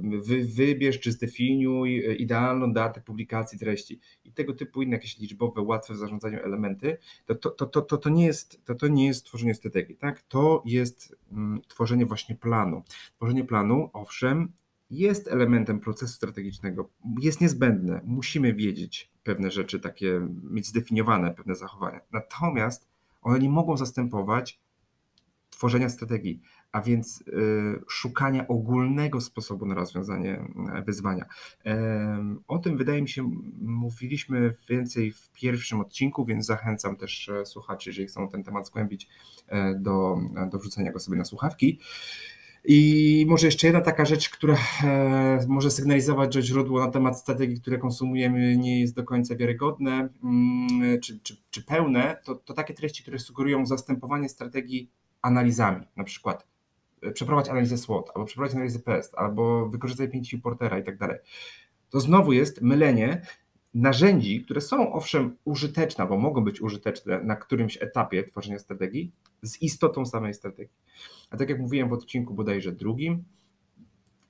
wy, 0.00 0.44
wybierz 0.44 1.00
czy 1.00 1.12
zdefiniuj 1.12 2.04
idealną 2.18 2.72
datę 2.72 3.00
publikacji 3.00 3.58
treści 3.58 4.00
i 4.24 4.32
tego 4.32 4.54
typu 4.54 4.82
inne 4.82 4.96
jakieś 4.96 5.18
liczbowe, 5.18 5.60
łatwe 5.60 5.94
w 5.94 5.96
zarządzaniu 5.96 6.38
elementy, 6.38 6.98
to, 7.26 7.34
to, 7.34 7.50
to, 7.50 7.80
to, 7.80 7.96
to, 7.96 8.10
nie, 8.10 8.26
jest, 8.26 8.64
to, 8.64 8.74
to 8.74 8.88
nie 8.88 9.06
jest 9.06 9.26
tworzenie 9.26 9.54
strategii, 9.54 9.96
tak? 9.96 10.22
To 10.22 10.62
jest 10.66 11.16
mm, 11.32 11.60
tworzenie 11.68 12.06
właśnie 12.06 12.34
planu. 12.34 12.82
Tworzenie 13.16 13.44
planu, 13.44 13.90
owszem, 13.92 14.52
jest 14.90 15.28
elementem 15.28 15.80
procesu 15.80 16.12
strategicznego, 16.12 16.90
jest 17.20 17.40
niezbędne, 17.40 18.00
musimy 18.04 18.54
wiedzieć 18.54 19.15
pewne 19.26 19.50
rzeczy, 19.50 19.80
takie 19.80 20.28
mieć 20.50 20.66
zdefiniowane 20.66 21.34
pewne 21.34 21.54
zachowania. 21.54 22.00
Natomiast 22.12 22.88
one 23.22 23.38
nie 23.38 23.50
mogą 23.50 23.76
zastępować 23.76 24.60
tworzenia 25.50 25.88
strategii, 25.88 26.40
a 26.72 26.82
więc 26.82 27.24
y, 27.28 27.84
szukania 27.88 28.48
ogólnego 28.48 29.20
sposobu 29.20 29.66
na 29.66 29.74
rozwiązanie 29.74 30.44
e, 30.74 30.82
wyzwania. 30.82 31.26
O 32.48 32.58
tym 32.58 32.76
wydaje 32.76 33.02
mi 33.02 33.08
się 33.08 33.30
mówiliśmy 33.60 34.54
więcej 34.68 35.12
w 35.12 35.30
pierwszym 35.30 35.80
odcinku, 35.80 36.24
więc 36.24 36.46
zachęcam 36.46 36.96
też 36.96 37.28
e, 37.28 37.46
słuchaczy, 37.46 37.90
jeżeli 37.90 38.06
chcą 38.06 38.28
ten 38.28 38.44
temat 38.44 38.66
zgłębić, 38.66 39.08
e, 39.48 39.74
do, 39.74 40.18
do 40.50 40.58
wrzucenia 40.58 40.92
go 40.92 40.98
sobie 41.00 41.18
na 41.18 41.24
słuchawki. 41.24 41.80
I 42.68 43.26
może 43.28 43.46
jeszcze 43.46 43.66
jedna 43.66 43.80
taka 43.80 44.04
rzecz, 44.04 44.30
która 44.30 44.56
e, 44.84 45.46
może 45.48 45.70
sygnalizować, 45.70 46.34
że 46.34 46.42
źródło 46.42 46.80
na 46.80 46.90
temat 46.90 47.18
strategii, 47.18 47.60
które 47.60 47.78
konsumujemy, 47.78 48.56
nie 48.56 48.80
jest 48.80 48.94
do 48.94 49.04
końca 49.04 49.36
wiarygodne 49.36 50.08
mm, 50.24 51.00
czy, 51.00 51.20
czy, 51.20 51.36
czy 51.50 51.62
pełne, 51.62 52.16
to, 52.24 52.34
to 52.34 52.54
takie 52.54 52.74
treści, 52.74 53.02
które 53.02 53.18
sugerują 53.18 53.66
zastępowanie 53.66 54.28
strategii 54.28 54.90
analizami, 55.22 55.86
na 55.96 56.04
przykład 56.04 56.46
e, 57.02 57.10
przeprowadź 57.10 57.48
analizę 57.48 57.78
SWOT, 57.78 58.10
albo 58.14 58.26
przeprowadź 58.26 58.54
analizę 58.54 58.78
PEST, 58.78 59.14
albo 59.14 59.68
wykorzystaj 59.68 60.08
5 60.08 60.36
portera 60.42 60.78
i 60.78 60.84
tak 60.84 60.98
dalej. 60.98 61.18
To 61.90 62.00
znowu 62.00 62.32
jest 62.32 62.62
mylenie 62.62 63.22
narzędzi, 63.76 64.44
które 64.44 64.60
są 64.60 64.92
owszem 64.92 65.36
użyteczne, 65.44 66.06
bo 66.06 66.18
mogą 66.18 66.44
być 66.44 66.60
użyteczne 66.60 67.22
na 67.22 67.36
którymś 67.36 67.82
etapie 67.82 68.24
tworzenia 68.24 68.58
strategii, 68.58 69.12
z 69.42 69.62
istotą 69.62 70.06
samej 70.06 70.34
strategii. 70.34 70.74
A 71.30 71.36
tak 71.36 71.50
jak 71.50 71.60
mówiłem 71.60 71.88
w 71.88 71.92
odcinku 71.92 72.34
bodajże 72.34 72.72
drugim, 72.72 73.24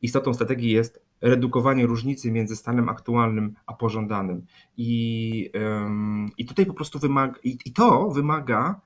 istotą 0.02 0.34
strategii 0.34 0.70
jest 0.70 1.06
redukowanie 1.20 1.86
różnicy 1.86 2.32
między 2.32 2.56
stanem 2.56 2.88
aktualnym 2.88 3.54
a 3.66 3.74
pożądanym. 3.74 4.46
I, 4.76 5.50
um, 5.54 6.30
i 6.38 6.44
tutaj 6.44 6.66
po 6.66 6.74
prostu 6.74 6.98
wymaga, 6.98 7.38
i, 7.44 7.58
i 7.64 7.72
to 7.72 8.10
wymaga 8.10 8.80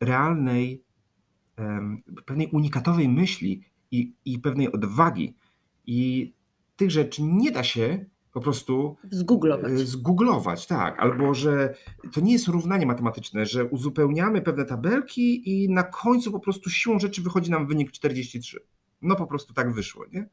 realnej, 0.00 0.82
um, 1.58 2.02
pewnej 2.26 2.46
unikatowej 2.46 3.08
myśli 3.08 3.62
i, 3.90 4.12
i 4.24 4.38
pewnej 4.38 4.72
odwagi. 4.72 5.34
I 5.86 6.32
tych 6.76 6.90
rzeczy 6.90 7.22
nie 7.22 7.50
da 7.50 7.64
się 7.64 8.04
po 8.32 8.40
prostu 8.40 8.96
zgooglować. 9.10 9.72
E, 9.72 9.78
zgooglować, 9.78 10.66
tak. 10.66 11.00
Albo 11.00 11.34
że 11.34 11.74
to 12.12 12.20
nie 12.20 12.32
jest 12.32 12.48
równanie 12.48 12.86
matematyczne, 12.86 13.46
że 13.46 13.64
uzupełniamy 13.64 14.42
pewne 14.42 14.64
tabelki 14.64 15.50
i 15.50 15.68
na 15.68 15.82
końcu 15.82 16.32
po 16.32 16.40
prostu 16.40 16.70
siłą 16.70 16.98
rzeczy 16.98 17.22
wychodzi 17.22 17.50
nam 17.50 17.66
wynik 17.66 17.92
43. 17.92 18.60
No 19.02 19.16
po 19.16 19.26
prostu 19.26 19.54
tak 19.54 19.74
wyszło, 19.74 20.04
nie? 20.12 20.28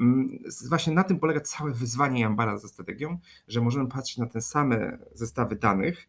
Mm, 0.00 0.38
właśnie 0.68 0.94
na 0.94 1.04
tym 1.04 1.18
polega 1.18 1.40
całe 1.40 1.72
wyzwanie 1.72 2.20
Jambara 2.20 2.58
ze 2.58 2.68
strategią, 2.68 3.18
że 3.48 3.60
możemy 3.60 3.88
patrzeć 3.88 4.18
na 4.18 4.26
te 4.26 4.40
same 4.40 4.98
zestawy 5.14 5.56
danych 5.56 6.08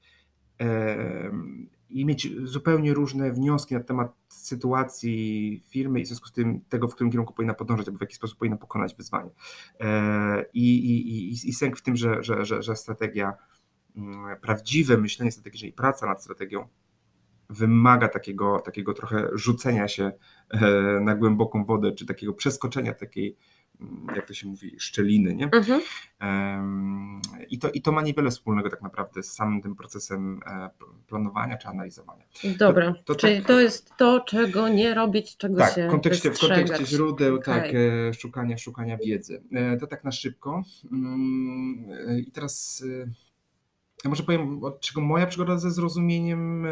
i 1.89 2.06
mieć 2.06 2.29
zupełnie 2.44 2.94
różne 2.94 3.32
wnioski 3.32 3.74
na 3.74 3.84
temat 3.84 4.13
sytuacji 4.29 5.62
firmy 5.70 6.00
i 6.00 6.03
w 6.03 6.08
związku 6.08 6.27
z 6.27 6.32
tym 6.32 6.62
tego, 6.70 6.88
w 6.88 6.96
którym 6.96 7.12
kierunku 7.12 7.34
powinna 7.34 7.53
podążać, 7.53 7.88
albo 7.88 7.98
w 7.98 8.01
jaki 8.01 8.15
sposób 8.15 8.39
powinna 8.39 8.58
pokonać 8.58 8.96
wyzwanie. 8.96 9.29
E, 9.79 10.46
I, 10.53 10.77
i, 10.77 11.10
i, 11.10 11.50
i 11.50 11.53
sęk 11.53 11.77
w 11.77 11.82
tym, 11.82 11.96
że, 11.96 12.24
że, 12.24 12.46
że, 12.46 12.62
że 12.62 12.75
strategia, 12.75 13.34
mm, 13.96 14.38
prawdziwe 14.41 14.98
myślenie 14.98 15.32
strategiczne 15.32 15.67
i 15.67 15.74
praca 15.74 16.06
nad 16.06 16.24
strategią 16.24 16.67
wymaga 17.50 18.08
takiego, 18.08 18.60
takiego 18.60 18.94
trochę 18.94 19.29
rzucenia 19.34 19.88
się 19.88 20.12
e, 20.50 20.60
na 21.01 21.15
głęboką 21.15 21.65
wodę, 21.65 21.91
czy 21.91 22.06
takiego 22.06 22.34
przeskoczenia 22.34 22.94
takiej 22.94 23.38
jak 24.15 24.27
to 24.27 24.34
się 24.34 24.48
mówi, 24.48 24.75
szczeliny, 24.79 25.36
nie? 25.36 25.50
Mhm. 25.51 25.81
I, 27.50 27.60
to, 27.60 27.69
I 27.72 27.81
to 27.81 27.91
ma 27.91 28.01
niewiele 28.01 28.31
wspólnego 28.31 28.69
tak 28.69 28.81
naprawdę 28.81 29.24
z 29.24 29.34
samym 29.34 29.62
tym 29.62 29.75
procesem 29.75 30.39
e, 30.46 30.69
planowania 31.07 31.57
czy 31.57 31.67
analizowania. 31.67 32.24
Dobra, 32.57 32.93
to, 32.93 33.03
to 33.03 33.15
czyli 33.15 33.38
tak, 33.38 33.48
to 33.48 33.60
jest 33.60 33.93
to, 33.98 34.19
czego 34.19 34.69
nie 34.69 34.93
robić, 34.93 35.38
czego 35.38 35.57
tak, 35.57 35.75
się 35.75 35.88
w 35.88 35.91
kontekście, 35.91 36.31
w 36.31 36.39
kontekście 36.39 36.86
źródeł, 36.86 37.36
okay. 37.36 37.62
tak, 37.62 37.72
e, 37.75 38.13
szukania, 38.13 38.57
szukania 38.57 38.98
wiedzy. 38.98 39.43
E, 39.51 39.77
to 39.77 39.88
tak 39.88 40.03
na 40.03 40.12
szybko. 40.12 40.63
Mm, 40.91 41.86
I 42.27 42.31
teraz 42.31 42.84
ja 44.08 44.10
może 44.10 44.24
powiem, 44.24 44.64
od 44.64 44.80
czego 44.80 45.02
moja 45.02 45.28
przygoda 45.28 45.58
ze 45.58 45.72
zrozumieniem, 45.72 46.66
e, 46.66 46.70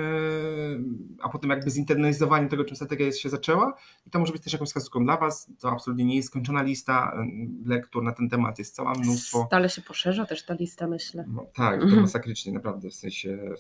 a 1.22 1.30
potem 1.30 1.50
jakby 1.50 1.70
zinternalizowaniem 1.70 2.50
tego, 2.50 2.64
czym 2.66 2.76
strategia 2.76 3.12
się 3.12 3.30
zaczęła. 3.30 3.78
I 4.08 4.10
to 4.10 4.20
może 4.20 4.34
być 4.34 4.44
też 4.44 4.54
jakąś 4.54 4.68
wskazówką 4.68 5.04
dla 5.04 5.18
Was. 5.18 5.52
To 5.60 5.72
absolutnie 5.72 6.06
nie 6.06 6.16
jest 6.16 6.28
skończona 6.28 6.64
lista 6.64 7.18
lektur 7.66 8.04
na 8.04 8.12
ten 8.12 8.30
temat, 8.30 8.60
jest 8.60 8.76
cała 8.76 8.94
mnóstwo. 8.94 9.46
Stale 9.48 9.70
się 9.70 9.82
poszerza 9.82 10.26
też 10.26 10.46
ta 10.46 10.54
lista, 10.54 10.88
myślę. 10.88 11.26
No, 11.28 11.46
tak, 11.54 11.80
to 11.80 11.84
mhm. 11.86 12.02
masakrycznie, 12.02 12.54
naprawdę. 12.54 12.90
W 12.90 12.94
sensie 12.94 13.56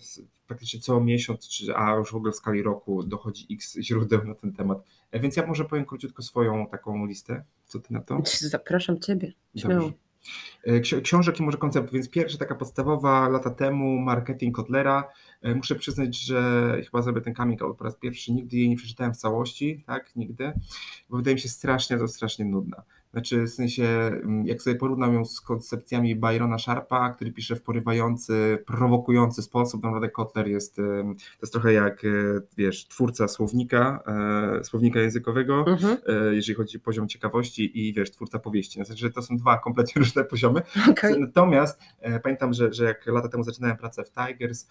praktycznie 0.48 0.80
co 0.80 1.02
miesiąc, 1.02 1.48
czy, 1.48 1.76
a 1.76 1.96
już 1.96 2.12
w 2.12 2.16
ogóle 2.16 2.32
w 2.32 2.36
skali 2.36 2.64
roku 2.64 3.04
dochodzi 3.04 3.48
x 3.52 3.78
źródeł 3.80 4.24
na 4.24 4.36
ten 4.36 4.54
temat. 4.54 4.84
E, 5.12 5.20
więc 5.20 5.36
ja 5.36 5.48
może 5.48 5.66
powiem 5.66 5.86
króciutko 5.86 6.24
swoją 6.24 6.68
taką 6.68 7.06
listę. 7.06 7.44
Co 7.66 7.80
Ty 7.80 7.94
na 7.94 8.02
to? 8.02 8.22
Zapraszam 8.26 9.00
Ciebie. 9.00 9.34
Śmiało. 9.56 9.88
E, 9.88 10.05
książek 11.04 11.40
i 11.40 11.44
może 11.44 11.58
koncept, 11.58 11.94
więc 11.94 12.10
pierwsza 12.10 12.38
taka 12.38 12.56
podstawowa 12.56 13.30
lata 13.30 13.50
temu 13.50 14.00
marketing 14.00 14.56
Kotlera. 14.56 15.10
E, 15.42 15.56
muszę 15.56 15.76
przyznać, 15.76 16.18
że 16.20 16.72
chyba 16.84 17.02
zrobię 17.02 17.22
ten 17.22 17.36
coming 17.36 17.62
out 17.62 17.78
po 17.78 17.84
raz 17.84 17.96
pierwszy. 17.96 18.32
Nigdy 18.32 18.58
jej 18.58 18.70
nie 18.70 18.76
przeczytałem 18.76 19.14
w 19.14 19.18
całości, 19.18 19.84
tak, 19.88 20.16
nigdy, 20.16 20.54
bo 21.10 21.18
wydaje 21.18 21.36
mi 21.36 21.42
się 21.42 21.50
strasznie, 21.50 21.98
to 21.98 22.08
strasznie 22.08 22.46
nudna. 22.46 22.84
Znaczy, 23.16 23.44
w 23.44 23.50
sensie, 23.50 23.84
mm, 23.84 24.48
jak 24.48 24.62
sobie 24.62 24.76
porównam 24.76 25.14
ją 25.14 25.26
z 25.26 25.42
koncepcjami 25.42 26.16
Byrona 26.16 26.60
Sharpa, 26.60 27.10
który 27.10 27.32
pisze 27.32 27.56
w 27.56 27.62
porywający, 27.62 28.64
prowokujący 28.66 29.42
sposób, 29.42 29.84
naprawdę 29.84 30.10
Kotler 30.10 30.48
jest, 30.48 30.76
to 30.76 30.82
jest 31.42 31.54
trochę 31.54 31.74
jak, 31.74 32.06
e, 32.06 32.08
wiesz, 32.58 32.88
twórca 32.88 33.28
słownika, 33.28 34.04
e, 34.60 34.64
słownika 34.64 35.00
językowego, 35.00 35.66
mhm. 35.68 35.98
E, 36.08 36.36
jeżeli 36.36 36.56
chodzi 36.56 36.78
o 36.78 36.80
poziom 36.80 37.08
ciekawości 37.08 37.88
i, 37.88 37.94
wiesz, 37.94 38.12
twórca 38.12 38.40
powieści. 38.40 38.86
Znaczy, 38.86 39.02
że 39.02 39.12
to 39.12 39.22
są 39.22 39.38
dwa 39.38 39.58
kompletnie 39.58 40.00
różne 40.04 40.24
poziomy. 40.24 40.62
Okay. 40.92 41.20
Natomiast 41.20 41.80
pamiętam, 42.24 42.54
że, 42.54 42.74
że 42.74 42.86
jak 42.86 43.08
lata 43.08 43.28
temu 43.30 43.44
zaczynałem 43.44 43.78
pracę 43.78 44.04
w 44.04 44.12
Tigers, 44.12 44.68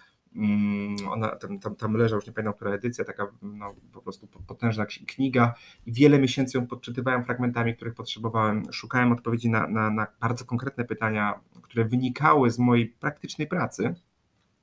ona 1.10 1.28
tam, 1.28 1.58
tam, 1.58 1.76
tam 1.76 1.96
leżała, 1.96 2.18
już 2.18 2.26
nie 2.26 2.32
pamiętam, 2.32 2.54
która 2.54 2.70
edycja, 2.70 3.04
taka 3.04 3.26
no, 3.42 3.74
po 3.92 4.02
prostu 4.02 4.28
potężna 4.46 4.86
kniga 4.86 5.54
i 5.86 5.92
wiele 5.92 6.18
miesięcy 6.18 6.58
ją 6.58 6.66
podczytywałem 6.66 7.24
fragmentami, 7.24 7.76
których 7.76 7.94
potrzebowałem 7.94 8.72
szukałem 8.72 9.12
odpowiedzi 9.12 9.50
na, 9.50 9.68
na, 9.68 9.90
na 9.90 10.06
bardzo 10.20 10.44
konkretne 10.44 10.84
pytania, 10.84 11.40
które 11.62 11.84
wynikały 11.84 12.50
z 12.50 12.58
mojej 12.58 12.86
praktycznej 12.86 13.48
pracy. 13.48 13.94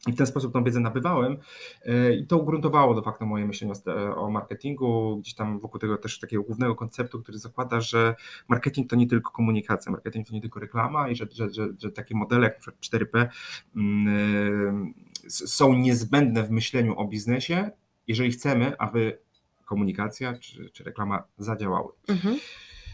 I 0.07 0.11
w 0.11 0.15
ten 0.15 0.27
sposób 0.27 0.53
tą 0.53 0.63
wiedzę 0.63 0.79
nabywałem 0.79 1.37
e, 1.85 2.13
i 2.13 2.27
to 2.27 2.37
ugruntowało 2.37 2.95
de 2.95 3.01
facto 3.01 3.25
moje 3.25 3.45
myślenie 3.45 3.73
o 4.15 4.29
marketingu, 4.29 5.17
gdzieś 5.17 5.33
tam 5.33 5.59
wokół 5.59 5.79
tego 5.79 5.97
też 5.97 6.19
takiego 6.19 6.43
głównego 6.43 6.75
konceptu, 6.75 7.21
który 7.21 7.37
zakłada, 7.37 7.81
że 7.81 8.15
marketing 8.47 8.89
to 8.89 8.95
nie 8.95 9.07
tylko 9.07 9.31
komunikacja, 9.31 9.91
marketing 9.91 10.27
to 10.27 10.33
nie 10.33 10.41
tylko 10.41 10.59
reklama 10.59 11.09
i 11.09 11.15
że, 11.15 11.27
że, 11.31 11.49
że, 11.49 11.67
że 11.79 11.91
takie 11.91 12.15
modele 12.15 12.43
jak 12.43 12.55
np. 12.55 12.71
4P 12.81 13.27
mm, 13.75 14.07
e, 14.07 15.10
są 15.33 15.73
niezbędne 15.73 16.43
w 16.43 16.51
myśleniu 16.51 16.99
o 16.99 17.07
biznesie, 17.07 17.71
jeżeli 18.07 18.31
chcemy, 18.31 18.77
aby 18.77 19.19
komunikacja 19.65 20.37
czy, 20.37 20.69
czy 20.69 20.83
reklama 20.83 21.23
zadziałały. 21.37 21.91
Mhm. 22.07 22.37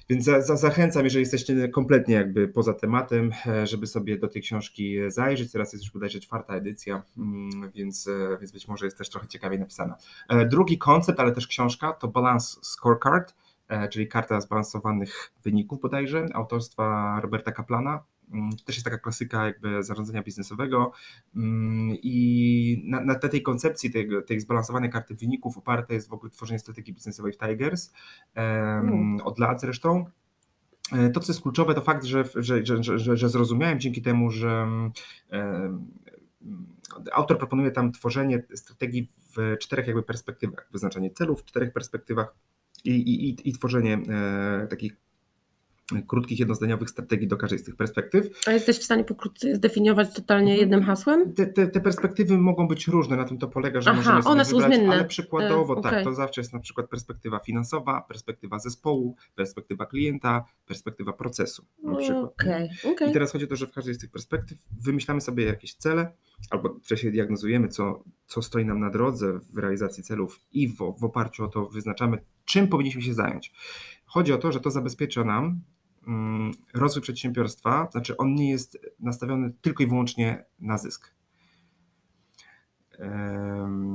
Więc 0.09 0.25
za, 0.25 0.41
za, 0.41 0.57
zachęcam, 0.57 1.03
jeżeli 1.03 1.21
jesteście 1.21 1.69
kompletnie 1.69 2.15
jakby 2.15 2.47
poza 2.47 2.73
tematem, 2.73 3.31
e, 3.47 3.67
żeby 3.67 3.87
sobie 3.87 4.17
do 4.17 4.27
tej 4.27 4.41
książki 4.41 4.97
zajrzeć. 5.07 5.51
Teraz 5.51 5.73
jest 5.73 5.85
już 5.85 5.93
bodajże 5.93 6.19
czwarta 6.19 6.55
edycja, 6.55 7.03
mm, 7.17 7.71
więc, 7.71 8.07
e, 8.07 8.37
więc 8.39 8.51
być 8.51 8.67
może 8.67 8.85
jest 8.85 8.97
też 8.97 9.09
trochę 9.09 9.27
ciekawiej 9.27 9.59
napisana. 9.59 9.97
E, 10.29 10.45
drugi 10.45 10.77
koncept, 10.77 11.19
ale 11.19 11.31
też 11.31 11.47
książka 11.47 11.93
to 11.93 12.07
Balance 12.07 12.57
Scorecard, 12.61 13.35
czyli 13.91 14.07
karta 14.07 14.41
zbalansowanych 14.41 15.33
wyników 15.43 15.81
bodajże, 15.81 16.25
autorstwa 16.33 17.19
Roberta 17.21 17.51
Kaplana. 17.51 18.03
Mm, 18.33 18.49
też 18.65 18.75
jest 18.75 18.85
taka 18.85 18.97
klasyka 18.97 19.45
jakby 19.45 19.83
zarządzania 19.83 20.23
biznesowego 20.23 20.91
mm, 21.35 21.97
i 22.01 22.83
na, 22.85 23.03
na 23.03 23.15
tej 23.15 23.41
koncepcji 23.41 23.91
tej, 23.91 24.09
tej 24.27 24.39
zbalansowanej 24.39 24.89
karty 24.89 25.15
wyników 25.15 25.57
oparte 25.57 25.93
jest 25.93 26.09
w 26.09 26.13
ogóle 26.13 26.31
tworzenie 26.31 26.59
strategii 26.59 26.93
biznesowej 26.93 27.33
w 27.33 27.37
Tigers 27.37 27.93
mm. 28.35 29.21
od 29.23 29.39
lat 29.39 29.61
zresztą. 29.61 30.05
E, 30.91 31.09
to, 31.09 31.19
co 31.19 31.31
jest 31.31 31.41
kluczowe, 31.41 31.73
to 31.73 31.81
fakt, 31.81 32.05
że, 32.05 32.23
że, 32.35 32.65
że, 32.65 32.83
że, 32.83 33.17
że 33.17 33.29
zrozumiałem 33.29 33.79
dzięki 33.79 34.01
temu, 34.01 34.31
że 34.31 34.67
autor 37.13 37.37
proponuje 37.37 37.71
tam 37.71 37.91
tworzenie 37.91 38.43
strategii 38.55 39.11
w 39.35 39.57
czterech 39.59 39.87
jakby 39.87 40.03
perspektywach, 40.03 40.69
wyznaczanie 40.71 41.11
celów 41.11 41.41
w 41.41 41.45
czterech 41.45 41.73
perspektywach 41.73 42.35
i, 42.83 42.91
i, 42.91 43.49
i 43.49 43.53
tworzenie 43.53 43.99
e, 44.09 44.67
takich 44.69 45.06
krótkich, 46.07 46.39
jednozdaniowych 46.39 46.89
strategii 46.89 47.27
do 47.27 47.37
każdej 47.37 47.59
z 47.59 47.63
tych 47.63 47.75
perspektyw. 47.75 48.27
A 48.47 48.51
jesteś 48.51 48.77
w 48.77 48.83
stanie 48.83 49.03
pokrótce 49.03 49.55
zdefiniować 49.55 50.13
totalnie 50.13 50.51
mhm. 50.51 50.59
jednym 50.59 50.83
hasłem? 50.83 51.33
Te, 51.33 51.45
te, 51.45 51.67
te, 51.67 51.81
perspektywy 51.81 52.37
mogą 52.37 52.67
być 52.67 52.87
różne, 52.87 53.15
na 53.15 53.25
tym 53.25 53.37
to 53.37 53.47
polega, 53.47 53.81
że 53.81 53.89
Aha, 53.89 53.97
możemy 53.97 54.23
sobie 54.23 54.31
one 54.31 54.43
wybrać, 54.43 54.61
są 54.61 54.67
zmienne. 54.67 54.93
ale 54.93 55.05
przykładowo 55.05 55.73
e, 55.73 55.77
okay. 55.77 55.91
tak, 55.91 56.03
to 56.03 56.13
zawsze 56.13 56.41
jest 56.41 56.53
na 56.53 56.59
przykład 56.59 56.89
perspektywa 56.89 57.39
finansowa, 57.39 58.01
perspektywa 58.01 58.59
zespołu, 58.59 59.15
perspektywa 59.35 59.85
klienta, 59.85 60.45
perspektywa 60.65 61.13
procesu 61.13 61.65
na 61.83 61.95
przykład. 61.95 62.33
Okay, 62.41 62.69
okay. 62.91 63.09
I 63.09 63.13
teraz 63.13 63.31
chodzi 63.31 63.45
o 63.45 63.47
to, 63.47 63.55
że 63.55 63.67
w 63.67 63.71
każdej 63.71 63.93
z 63.93 63.97
tych 63.97 64.11
perspektyw 64.11 64.57
wymyślamy 64.81 65.21
sobie 65.21 65.45
jakieś 65.45 65.73
cele, 65.73 66.11
albo 66.49 66.79
wcześniej 66.83 67.11
diagnozujemy, 67.11 67.67
co, 67.67 68.03
co 68.25 68.41
stoi 68.41 68.65
nam 68.65 68.79
na 68.79 68.89
drodze 68.89 69.39
w 69.53 69.57
realizacji 69.57 70.03
celów 70.03 70.41
i 70.51 70.67
w, 70.67 70.77
w 70.99 71.03
oparciu 71.03 71.43
o 71.43 71.47
to 71.47 71.65
wyznaczamy, 71.65 72.17
czym 72.45 72.67
powinniśmy 72.67 73.01
się 73.01 73.13
zająć. 73.13 73.53
Chodzi 74.05 74.33
o 74.33 74.37
to, 74.37 74.51
że 74.51 74.59
to 74.59 74.71
zabezpiecza 74.71 75.23
nam 75.23 75.61
rozwój 76.73 77.01
przedsiębiorstwa, 77.01 77.87
znaczy 77.91 78.17
on 78.17 78.33
nie 78.33 78.49
jest 78.49 78.77
nastawiony 78.99 79.53
tylko 79.61 79.83
i 79.83 79.87
wyłącznie 79.87 80.45
na 80.59 80.77
zysk. 80.77 81.17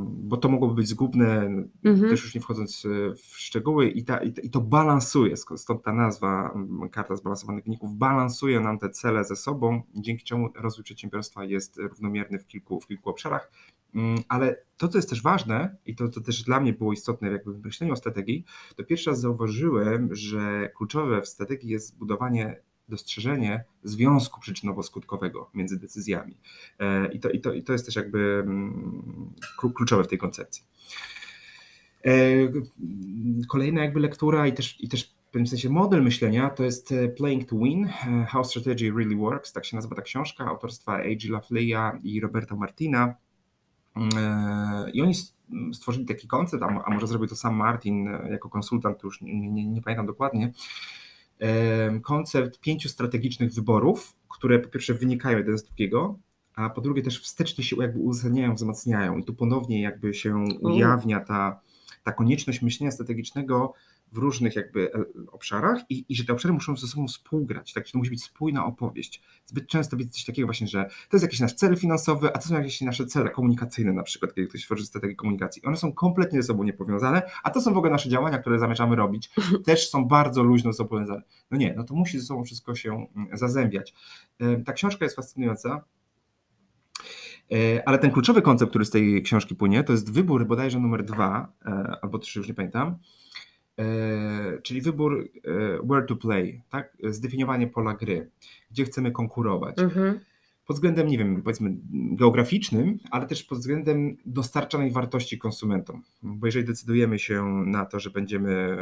Bo 0.05 0.37
to 0.37 0.49
mogłoby 0.49 0.75
być 0.75 0.89
zgubne, 0.89 1.47
mhm. 1.85 2.11
też 2.11 2.23
już 2.23 2.35
nie 2.35 2.41
wchodząc 2.41 2.85
e, 2.85 3.15
w 3.15 3.39
szczegóły, 3.39 3.91
i, 3.91 4.05
ta, 4.05 4.19
i, 4.19 4.51
to 4.51 4.61
balansuje, 4.61 5.37
stąd 5.37 5.83
ta 5.83 5.93
nazwa 5.93 6.53
mm, 6.55 6.89
Karta 6.89 7.17
Zbalansowanych 7.17 7.65
Wyników, 7.65 7.95
balansuje 7.95 8.61
nam 8.61 8.79
te 8.79 8.91
cele 8.91 9.25
ze 9.25 9.37
sobą, 9.37 9.83
dzięki 9.95 10.25
czemu 10.25 10.49
rozwój 10.55 10.85
przedsiębiorstwa 10.85 11.45
jest 11.45 11.77
równomierny 11.77 12.39
w 12.39 12.47
kilku, 12.47 12.81
w 12.81 12.87
kilku 12.87 13.11
obszarach. 13.11 13.53
Mm, 13.95 14.23
ale 14.29 14.57
to, 14.77 14.89
co 14.89 14.99
jest 14.99 15.11
też 15.11 15.23
ważne, 15.23 15.77
i 15.87 15.95
to, 15.95 16.09
to 16.09 16.21
też 16.21 16.43
dla 16.43 16.61
mnie 16.61 16.73
było 16.73 16.93
istotne 16.93 17.31
jakby 17.31 17.53
w 17.53 17.65
myśleniu 17.65 17.93
o 17.93 17.97
strategii, 17.97 18.45
to 18.77 18.85
pierwszy 18.85 19.11
raz 19.11 19.21
zauważyłem, 19.21 20.15
że 20.15 20.71
kluczowe 20.77 21.23
w 21.23 21.29
strategii 21.29 21.71
jest 21.71 21.89
zbudowanie, 21.89 22.57
dostrzeżenie 22.89 23.65
związku 23.85 24.41
przyczynowo-skutkowego 24.41 25.47
między 25.55 25.79
decyzjami. 25.79 26.37
E, 26.79 27.13
I 27.13 27.21
to, 27.21 27.31
i, 27.31 27.41
to, 27.41 27.53
I 27.53 27.63
to 27.63 27.73
jest 27.73 27.87
też 27.87 27.97
jakby 27.97 28.43
mm, 28.45 29.33
kluczowe 29.77 30.05
w 30.05 30.09
tej 30.09 30.19
koncepcji. 30.19 30.65
E, 32.05 32.11
kolejna 33.49 33.83
jakby 33.83 34.01
lektura 34.01 34.47
i 34.47 34.53
też, 34.53 34.81
i 34.81 34.89
też 34.89 35.05
w 35.05 35.33
pewnym 35.33 35.47
sensie 35.47 35.71
model 35.71 36.03
myślenia 36.03 36.51
to 36.51 36.65
jest 36.65 36.93
e, 36.93 37.09
Playing 37.09 37.49
to 37.49 37.57
Win, 37.59 37.89
How 38.29 38.45
Strategy 38.45 38.91
Really 38.91 39.17
Works, 39.17 39.53
tak 39.53 39.65
się 39.65 39.77
nazywa 39.77 39.97
ta 39.97 40.03
książka, 40.03 40.45
autorstwa 40.45 40.97
A.G. 40.97 41.31
Lafleya 41.31 42.01
i 42.03 42.21
Roberta 42.21 42.57
Martina. 42.57 43.15
I 44.93 45.03
oni 45.03 45.15
stworzyli 45.73 46.07
taki 46.07 46.29
koncept, 46.29 46.63
a 46.63 46.91
może 46.91 47.07
zrobił 47.07 47.29
to 47.29 47.37
sam 47.37 47.55
Martin 47.55 48.09
e, 48.09 48.31
jako 48.31 48.49
konsultant, 48.49 49.03
już 49.03 49.21
nie, 49.21 49.51
nie, 49.51 49.67
nie 49.67 49.83
pamiętam 49.83 50.07
dokładnie, 50.07 50.53
koncept 52.03 52.61
pięciu 52.61 52.89
strategicznych 52.89 53.53
wyborów, 53.53 54.17
które 54.29 54.59
po 54.59 54.69
pierwsze 54.69 54.95
wynikają 54.95 55.39
jeden 55.39 55.59
z 55.59 55.65
drugiego, 55.65 56.19
a 56.55 56.71
po 56.71 56.81
drugie 56.81 57.03
też 57.03 57.23
wstecznie 57.23 57.65
się 57.65 57.77
jakby 57.81 57.99
uzasadniają, 57.99 58.55
wzmacniają 58.55 59.19
i 59.19 59.25
tu 59.25 59.35
ponownie 59.35 59.83
jakby 59.83 60.15
się 60.15 60.45
ujawnia 60.61 61.21
ta, 61.21 61.61
ta 62.05 62.13
konieczność 62.13 62.63
myślenia 62.63 62.91
strategicznego 62.91 63.75
w 64.13 64.19
różnych 64.19 64.57
jakby 64.57 64.93
obszarach 65.33 65.81
i, 65.89 66.05
i 66.09 66.17
że 66.17 66.25
te 66.25 66.33
obszary 66.33 66.55
muszą 66.55 66.77
ze 66.77 66.87
sobą 66.87 67.09
współgrać, 67.09 67.73
tak, 67.73 67.87
że 67.87 67.93
to 67.93 67.99
musi 67.99 68.11
być 68.11 68.25
spójna 68.25 68.67
opowieść. 68.67 69.23
Zbyt 69.47 69.67
często 69.67 69.97
widzę 69.97 70.11
coś 70.11 70.25
takiego 70.25 70.47
właśnie, 70.47 70.67
że 70.67 70.85
to 70.85 71.17
jest 71.17 71.23
jakiś 71.23 71.41
nasz 71.41 71.53
cel 71.53 71.77
finansowy, 71.77 72.33
a 72.35 72.39
to 72.39 72.49
są 72.49 72.55
jakieś 72.55 72.81
nasze 72.81 73.07
cele 73.07 73.31
komunikacyjne 73.31 73.93
na 73.93 74.03
przykład, 74.03 74.35
kiedy 74.35 74.49
ktoś 74.49 74.65
tworzy 74.65 74.87
strategię 74.87 75.15
komunikacji. 75.15 75.63
One 75.65 75.77
są 75.77 75.93
kompletnie 75.93 76.43
ze 76.43 76.47
sobą 76.47 76.65
niepowiązane, 76.65 77.23
a 77.43 77.51
to 77.51 77.61
są 77.61 77.75
w 77.75 77.77
ogóle 77.77 77.93
nasze 77.93 78.09
działania, 78.09 78.39
które 78.39 78.59
zamierzamy 78.59 78.97
robić, 78.97 79.31
też 79.67 79.91
są 79.91 80.05
bardzo 80.05 80.43
luźno 80.43 80.73
ze 80.73 80.77
sobą 80.77 80.91
powiązane. 80.91 81.23
No 81.51 81.59
nie, 81.59 81.75
no 81.77 81.85
to 81.85 81.95
musi 81.95 82.19
ze 82.19 82.27
sobą 82.27 82.45
wszystko 82.45 82.75
się 82.75 83.07
mm, 83.17 83.37
zazębiać. 83.37 83.95
Ta 84.65 84.73
książka 84.73 85.05
jest 85.05 85.17
fascynująca, 85.17 85.85
e, 87.53 87.89
ale 87.89 87.99
ten 87.99 88.11
kluczowy 88.11 88.43
koncept, 88.43 88.71
który 88.71 88.85
z 88.85 88.91
tej 88.91 89.23
książki 89.23 89.55
płynie, 89.55 89.85
to 89.85 89.93
jest 89.93 90.13
wybór 90.13 90.47
bodajże 90.47 90.81
numer 90.81 91.05
dwa, 91.05 91.53
e, 91.67 91.97
albo 92.03 92.19
trzy, 92.19 92.39
już 92.39 92.49
nie 92.49 92.55
pamiętam, 92.55 92.99
czyli 94.63 94.83
wybór 94.83 95.29
where 95.85 96.07
to 96.07 96.17
play, 96.17 96.63
tak? 96.71 96.97
zdefiniowanie 97.03 97.67
pola 97.67 97.95
gry, 97.95 98.31
gdzie 98.71 98.85
chcemy 98.85 99.11
konkurować. 99.11 99.79
Mhm 99.79 100.21
pod 100.67 100.77
względem, 100.77 101.09
nie 101.09 101.19
wiem, 101.19 101.43
powiedzmy 101.43 101.77
geograficznym, 101.91 102.99
ale 103.11 103.27
też 103.27 103.43
pod 103.43 103.59
względem 103.59 104.17
dostarczanej 104.27 104.91
wartości 104.91 105.39
konsumentom. 105.39 106.03
Bo 106.23 106.47
jeżeli 106.47 106.65
decydujemy 106.65 107.19
się 107.19 107.45
na 107.67 107.87
to, 107.87 108.01
że 108.01 108.11
będziemy 108.11 108.77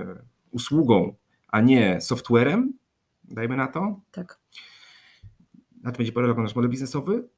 usługą, 0.50 1.14
a 1.48 1.60
nie 1.60 2.00
softwarem, 2.00 2.72
dajmy 3.24 3.56
na 3.56 3.66
to, 3.66 4.00
tak. 4.10 4.38
na 5.82 5.92
to 5.92 5.98
będzie 5.98 6.12
polegał 6.12 6.42
nasz 6.42 6.54
model 6.54 6.70
biznesowy, 6.70 7.28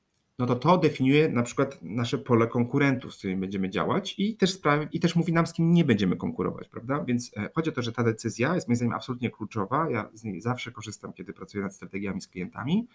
no 0.43 0.47
to 0.47 0.57
to 0.57 0.79
definiuje 0.79 1.29
na 1.29 1.43
przykład 1.43 1.79
nasze 1.83 2.19
pole 2.19 2.47
konkurentów, 2.47 3.15
z 3.15 3.19
którymi 3.19 3.41
będziemy 3.41 3.71
działać 3.71 4.15
i 4.19 4.37
też, 4.37 4.53
sprawi, 4.53 4.87
i 4.93 5.01
też 5.01 5.17
mówi 5.17 5.33
nam, 5.33 5.47
z 5.47 5.53
kim 5.53 5.73
nie 5.73 5.85
będziemy 5.85 6.17
konkurować, 6.17 6.69
prawda? 6.69 7.05
Więc 7.05 7.31
e, 7.37 7.51
chodzi 7.55 7.71
o 7.71 7.73
to, 7.73 7.83
że 7.83 7.93
ta 7.93 8.03
decyzja 8.03 8.55
jest 8.55 8.69
moim 8.69 8.77
zdaniem 8.77 8.95
absolutnie 8.95 9.31
kluczowa. 9.31 9.91
Ja 9.91 10.11
z 10.15 10.25
niej 10.25 10.41
zawsze 10.41 10.73
korzystam, 10.73 11.13
kiedy 11.13 11.33
pracuję 11.33 11.65
nad 11.65 11.75
strategiami 11.75 12.21
z 12.21 12.29
klientami 12.29 12.87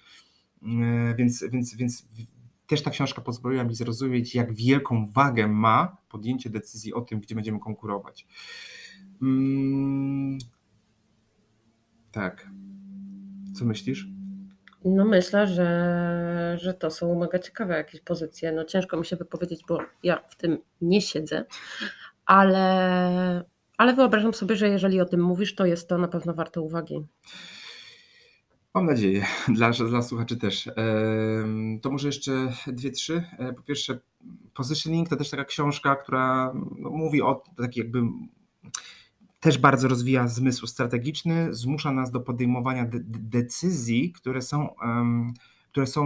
E, 0.64 1.16
więc, 1.16 1.44
więc, 1.52 1.76
więc 1.76 2.08
też 2.68 2.84
ta 2.84 2.92
książka 2.92 3.22
pozwoliła 3.22 3.64
mi 3.64 3.76
zrozumieć, 3.76 4.36
jak 4.36 4.54
wielką 4.54 5.08
wagę 5.08 5.48
ma 5.48 5.98
podjęcie 6.10 6.50
decyzji 6.50 6.94
o 6.94 7.02
tym, 7.02 7.20
gdzie 7.20 7.36
będziemy 7.36 7.60
konkurować. 7.60 8.28
Mm, 9.22 10.38
tak. 12.12 12.50
Co 13.56 13.66
myślisz? 13.66 14.17
No 14.86 15.06
myślę, 15.06 15.48
że, 15.48 16.58
że 16.62 16.74
to 16.74 16.92
są 16.92 17.20
mega 17.20 17.40
ciekawe 17.40 17.78
jakieś 17.78 18.02
pozycje. 18.02 18.52
No 18.52 18.66
ciężko 18.66 18.98
mi 18.98 19.06
się 19.06 19.16
wypowiedzieć, 19.16 19.64
bo 19.68 19.80
ja 20.04 20.24
w 20.28 20.36
tym 20.36 20.58
nie 20.82 21.02
siedzę, 21.02 21.46
ale, 22.26 23.44
ale 23.78 23.94
wyobrażam 23.94 24.34
sobie, 24.34 24.56
że 24.56 24.70
jeżeli 24.70 25.02
o 25.02 25.06
tym 25.06 25.22
mówisz, 25.22 25.56
to 25.56 25.66
jest 25.66 25.90
to 25.90 25.98
na 25.98 26.08
pewno 26.08 26.34
warte 26.34 26.62
uwagi. 26.62 27.06
Mam 28.74 28.86
nadzieję, 28.86 29.26
dla, 29.56 29.72
dla 29.72 30.02
słuchaczy 30.02 30.38
też. 30.38 30.70
To 31.82 31.92
może 31.92 32.08
jeszcze 32.08 32.32
dwie, 32.68 32.92
trzy. 32.92 33.24
E, 33.40 33.54
po 33.54 33.62
pierwsze, 33.62 34.00
Positioning 34.54 35.10
to 35.10 35.16
też 35.16 35.30
taka 35.30 35.46
książka, 35.46 35.96
która 35.96 36.54
no, 36.78 36.90
mówi 36.90 37.22
o 37.22 37.44
takiej 37.58 37.84
jakby 37.84 38.02
też 39.48 39.58
bardzo 39.58 39.88
rozwija 39.88 40.28
zmysł 40.28 40.68
strategiczny, 40.68 41.54
zmusza 41.54 41.92
nas 41.92 42.12
do 42.12 42.20
podejmowania 42.20 42.86
de 42.86 43.00
decyzji, 43.04 44.12
które 44.12 44.42
są, 44.42 44.68
um, 44.82 45.34
które 45.72 45.88
są, 45.88 46.06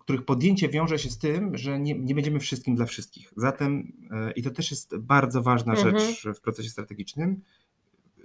których 0.00 0.24
podjęcie 0.24 0.68
wiąże 0.68 0.98
się 0.98 1.10
z 1.10 1.18
tym, 1.18 1.56
że 1.56 1.80
nie, 1.80 1.98
nie 1.98 2.14
będziemy 2.14 2.40
wszystkim 2.40 2.74
dla 2.74 2.86
wszystkich. 2.86 3.32
Zatem, 3.36 3.92
e, 4.10 4.32
i 4.32 4.42
to 4.42 4.50
też 4.50 4.70
jest 4.70 4.96
bardzo 4.96 5.42
ważna 5.42 5.74
mhm. 5.74 5.98
rzecz 5.98 6.28
w 6.36 6.40
procesie 6.40 6.70
strategicznym, 6.70 7.40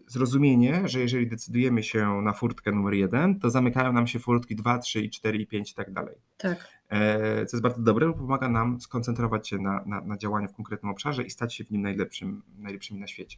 zrozumienie, 0.07 0.81
że 0.85 0.99
jeżeli 0.99 1.27
decydujemy 1.27 1.83
się 1.83 2.21
na 2.21 2.33
furtkę 2.33 2.71
numer 2.71 2.93
jeden, 2.93 3.39
to 3.39 3.49
zamykają 3.49 3.93
nam 3.93 4.07
się 4.07 4.19
furtki 4.19 4.55
2, 4.55 4.79
3, 4.79 5.01
i 5.01 5.09
4 5.09 5.37
i 5.37 5.47
5 5.47 5.71
i 5.71 5.75
tak 5.75 5.93
dalej. 5.93 6.15
Tak. 6.37 6.67
E, 6.89 7.45
co 7.45 7.57
jest 7.57 7.61
bardzo 7.61 7.81
dobre, 7.81 8.07
bo 8.07 8.13
pomaga 8.13 8.49
nam 8.49 8.81
skoncentrować 8.81 9.49
się 9.49 9.57
na, 9.57 9.83
na, 9.85 10.01
na 10.01 10.17
działaniu 10.17 10.47
w 10.47 10.53
konkretnym 10.53 10.91
obszarze 10.91 11.23
i 11.23 11.29
stać 11.29 11.55
się 11.55 11.63
w 11.63 11.71
nim 11.71 11.81
najlepszym, 11.81 12.41
najlepszymi 12.57 12.99
na 12.99 13.07
świecie. 13.07 13.37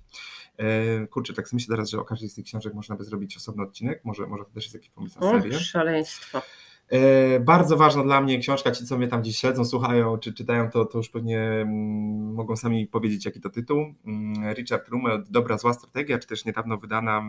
E, 0.58 1.08
kurczę, 1.08 1.34
tak 1.34 1.54
myślę 1.54 1.76
teraz, 1.76 1.90
że 1.90 2.00
o 2.00 2.06
każdej 2.06 2.30
z 2.30 2.36
tych 2.36 2.46
książek 2.46 2.74
można 2.74 2.96
by 2.96 3.04
zrobić 3.04 3.38
osobny 3.38 3.64
odcinek, 3.64 4.02
może, 4.06 4.28
może 4.28 4.46
to 4.46 4.52
też 4.52 4.64
jest 4.64 4.74
jakiś 4.74 4.90
pomysł 4.90 5.20
na 5.20 5.32
serię. 5.32 5.58
O, 5.58 5.60
szaleństwo. 5.60 6.42
E, 6.90 7.40
bardzo 7.40 7.78
ważna 7.78 8.04
dla 8.04 8.22
mnie 8.22 8.40
książka, 8.40 8.72
ci 8.72 8.86
co 8.86 8.98
mnie 8.98 9.08
tam 9.08 9.24
dziś 9.24 9.38
śledzą, 9.38 9.66
słuchają 9.66 10.18
czy 10.18 10.34
czytają, 10.34 10.70
to, 10.70 10.86
to 10.86 10.98
już 10.98 11.10
pewnie 11.10 11.40
mm, 11.40 12.34
mogą 12.34 12.56
sami 12.56 12.88
powiedzieć 12.88 13.26
jaki 13.26 13.42
to 13.42 13.50
tytuł. 13.50 13.86
Mm, 14.06 14.54
Richard 14.54 14.88
Rummel, 14.88 15.24
Dobra, 15.30 15.58
zła 15.58 15.74
strategia, 15.74 16.20
czy 16.20 16.28
też 16.28 16.46
niedawno 16.46 16.78
wydana, 16.78 17.24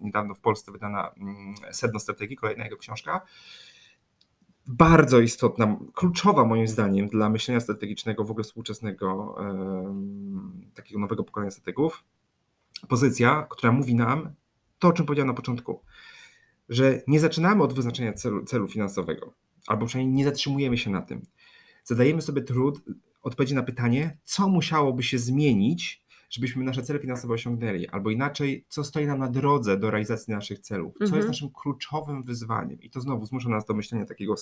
niedawno 0.00 0.34
w 0.34 0.40
Polsce 0.40 0.72
wydana 0.72 1.10
mm, 1.16 1.54
Sedno 1.70 2.00
strategii, 2.00 2.36
kolejna 2.36 2.64
jego 2.64 2.76
książka. 2.76 3.20
Bardzo 4.66 5.20
istotna, 5.20 5.76
kluczowa 5.94 6.44
moim 6.44 6.68
zdaniem 6.68 7.08
dla 7.08 7.30
myślenia 7.30 7.60
strategicznego 7.60 8.24
w 8.24 8.30
ogóle 8.30 8.44
współczesnego, 8.44 9.36
takiego 10.74 11.00
nowego 11.00 11.24
pokolenia 11.24 11.50
strategów. 11.50 12.04
Pozycja, 12.88 13.46
która 13.50 13.72
mówi 13.72 13.94
nam 13.94 14.30
to, 14.78 14.88
o 14.88 14.92
czym 14.92 15.06
powiedziałem 15.06 15.28
na 15.28 15.34
początku 15.34 15.80
że 16.68 17.02
nie 17.06 17.20
zaczynamy 17.20 17.62
od 17.62 17.72
wyznaczenia 17.72 18.12
celu, 18.12 18.44
celu 18.44 18.68
finansowego, 18.68 19.32
albo 19.66 19.86
przynajmniej 19.86 20.16
nie 20.16 20.24
zatrzymujemy 20.24 20.78
się 20.78 20.90
na 20.90 21.02
tym. 21.02 21.26
Zadajemy 21.84 22.22
sobie 22.22 22.42
trud 22.42 22.82
odpowiedzi 23.22 23.54
na 23.54 23.62
pytanie, 23.62 24.18
co 24.24 24.48
musiałoby 24.48 25.02
się 25.02 25.18
zmienić, 25.18 26.05
żebyśmy 26.30 26.64
nasze 26.64 26.82
cele 26.82 26.98
finansowe 26.98 27.34
osiągnęli, 27.34 27.88
albo 27.88 28.10
inaczej, 28.10 28.64
co 28.68 28.84
stoi 28.84 29.06
nam 29.06 29.18
na 29.18 29.28
drodze 29.28 29.76
do 29.76 29.90
realizacji 29.90 30.34
naszych 30.34 30.58
celów, 30.58 30.94
co 30.98 31.04
mhm. 31.04 31.16
jest 31.16 31.28
naszym 31.28 31.50
kluczowym 31.50 32.22
wyzwaniem. 32.22 32.80
I 32.80 32.90
to 32.90 33.00
znowu 33.00 33.26
zmusza 33.26 33.48
nas 33.48 33.66
do 33.66 33.74
myślenia 33.74 34.04
takiego, 34.04 34.34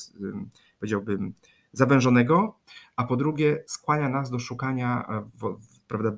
powiedziałbym, 0.81 1.35
zawężonego, 1.73 2.59
a 2.97 3.05
po 3.05 3.17
drugie 3.17 3.65
skłania 3.67 4.09
nas 4.09 4.31
do 4.31 4.39
szukania 4.39 5.07
e, 5.43 5.57
prawda, 5.89 6.13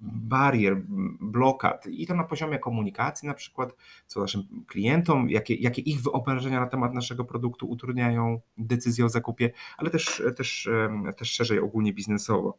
barier, 0.00 0.82
blokad 1.20 1.86
i 1.86 2.06
to 2.06 2.14
na 2.14 2.24
poziomie 2.24 2.58
komunikacji 2.58 3.28
na 3.28 3.34
przykład, 3.34 3.76
co 4.06 4.20
naszym 4.20 4.42
klientom, 4.66 5.30
jakie, 5.30 5.54
jakie 5.54 5.82
ich 5.82 6.02
wyobrażenia 6.02 6.60
na 6.60 6.66
temat 6.66 6.94
naszego 6.94 7.24
produktu 7.24 7.70
utrudniają 7.70 8.40
decyzję 8.58 9.04
o 9.04 9.08
zakupie, 9.08 9.50
ale 9.78 9.90
też, 9.90 10.22
też, 10.36 10.68
też 11.16 11.30
szerzej 11.30 11.60
ogólnie 11.60 11.92
biznesowo. 11.92 12.58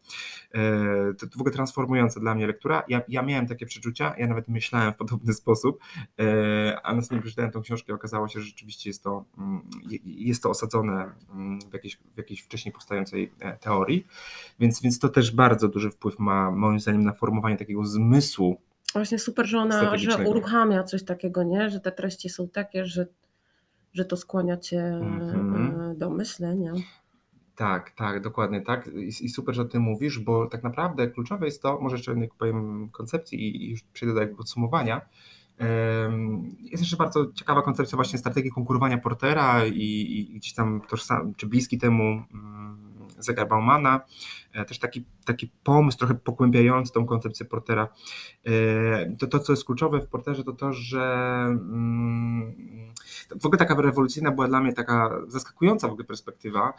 E, 0.53 1.13
to 1.13 1.27
w 1.37 1.41
ogóle 1.41 1.53
transformująca 1.53 2.19
dla 2.19 2.35
mnie 2.35 2.47
lektura. 2.47 2.83
Ja, 2.87 3.01
ja 3.07 3.21
miałem 3.21 3.47
takie 3.47 3.65
przeczucia, 3.65 4.15
ja 4.17 4.27
nawet 4.27 4.47
myślałem 4.47 4.93
w 4.93 4.97
podobny 4.97 5.33
sposób, 5.33 5.79
e, 6.19 6.81
a 6.83 6.95
następnie 6.95 7.21
przeczytałem 7.21 7.51
tą 7.51 7.61
książkę 7.61 7.91
i 7.91 7.95
okazało 7.95 8.27
się, 8.27 8.39
że 8.39 8.45
rzeczywiście 8.45 8.89
jest 8.89 9.03
to, 9.03 9.25
mm, 9.37 9.61
jest 10.03 10.43
to 10.43 10.49
osadzone 10.49 11.11
mm, 11.31 11.59
w 11.69 11.73
jakiejś, 11.73 11.95
w 11.95 12.17
jakiejś 12.17 12.41
wcześniej 12.41 12.73
powstającej 12.73 13.31
e, 13.39 13.57
teorii, 13.57 14.07
więc, 14.59 14.81
więc 14.81 14.99
to 14.99 15.09
też 15.09 15.35
bardzo 15.35 15.67
duży 15.67 15.91
wpływ 15.91 16.19
ma 16.19 16.51
moim 16.51 16.79
zdaniem 16.79 17.03
na 17.03 17.13
formę 17.13 17.30
formowanie 17.31 17.57
takiego 17.57 17.85
zmysłu. 17.85 18.61
Właśnie 18.93 19.19
super, 19.19 19.45
że 19.45 19.59
ona 19.59 19.97
że 19.97 20.17
uruchamia 20.17 20.83
coś 20.83 21.03
takiego, 21.03 21.43
nie? 21.43 21.69
że 21.69 21.79
te 21.79 21.91
treści 21.91 22.29
są 22.29 22.49
takie, 22.49 22.85
że, 22.85 23.07
że 23.93 24.05
to 24.05 24.17
skłania 24.17 24.57
cię 24.57 24.99
mm-hmm. 25.01 25.97
do 25.97 26.09
myślenia. 26.09 26.73
Tak, 27.55 27.91
tak, 27.91 28.21
dokładnie 28.21 28.61
tak. 28.61 28.87
I, 28.87 29.25
I, 29.25 29.29
super, 29.29 29.55
że 29.55 29.61
o 29.61 29.65
tym 29.65 29.81
mówisz, 29.81 30.19
bo 30.19 30.47
tak 30.47 30.63
naprawdę 30.63 31.07
kluczowe 31.07 31.45
jest 31.45 31.61
to, 31.61 31.79
może 31.81 31.95
jeszcze 31.95 32.15
powiem 32.37 32.89
koncepcji 32.89 33.39
i, 33.39 33.65
i 33.65 33.69
już 33.69 33.83
przejdę 33.83 34.27
do 34.27 34.35
podsumowania. 34.35 35.01
Jest 36.59 36.83
jeszcze 36.83 36.97
bardzo 36.97 37.31
ciekawa 37.33 37.61
koncepcja 37.61 37.95
właśnie 37.95 38.19
strategii 38.19 38.51
konkurowania 38.51 38.97
Portera 38.97 39.65
i, 39.65 40.17
i 40.19 40.33
gdzieś 40.33 40.53
tam 40.53 40.81
tożsam, 40.89 41.33
czy 41.35 41.47
bliski 41.47 41.77
temu 41.77 42.23
zegar 43.25 43.47
Baumana, 43.47 44.01
e, 44.53 44.65
też 44.65 44.79
taki, 44.79 45.05
taki 45.25 45.51
pomysł 45.63 45.97
trochę 45.97 46.15
pogłębiający 46.15 46.93
tą 46.93 47.05
koncepcję 47.05 47.45
portera. 47.45 47.87
E, 48.45 49.15
to, 49.15 49.27
to, 49.27 49.39
co 49.39 49.53
jest 49.53 49.65
kluczowe 49.65 50.01
w 50.01 50.07
porterze, 50.07 50.43
to 50.43 50.53
to, 50.53 50.73
że 50.73 51.03
mm, 51.47 52.55
w 53.41 53.45
ogóle 53.45 53.57
taka 53.57 53.81
rewolucyjna 53.81 54.31
była 54.31 54.47
dla 54.47 54.61
mnie 54.61 54.73
taka 54.73 55.21
zaskakująca 55.27 55.87
w 55.87 55.91
ogóle 55.91 56.05
perspektywa, 56.05 56.73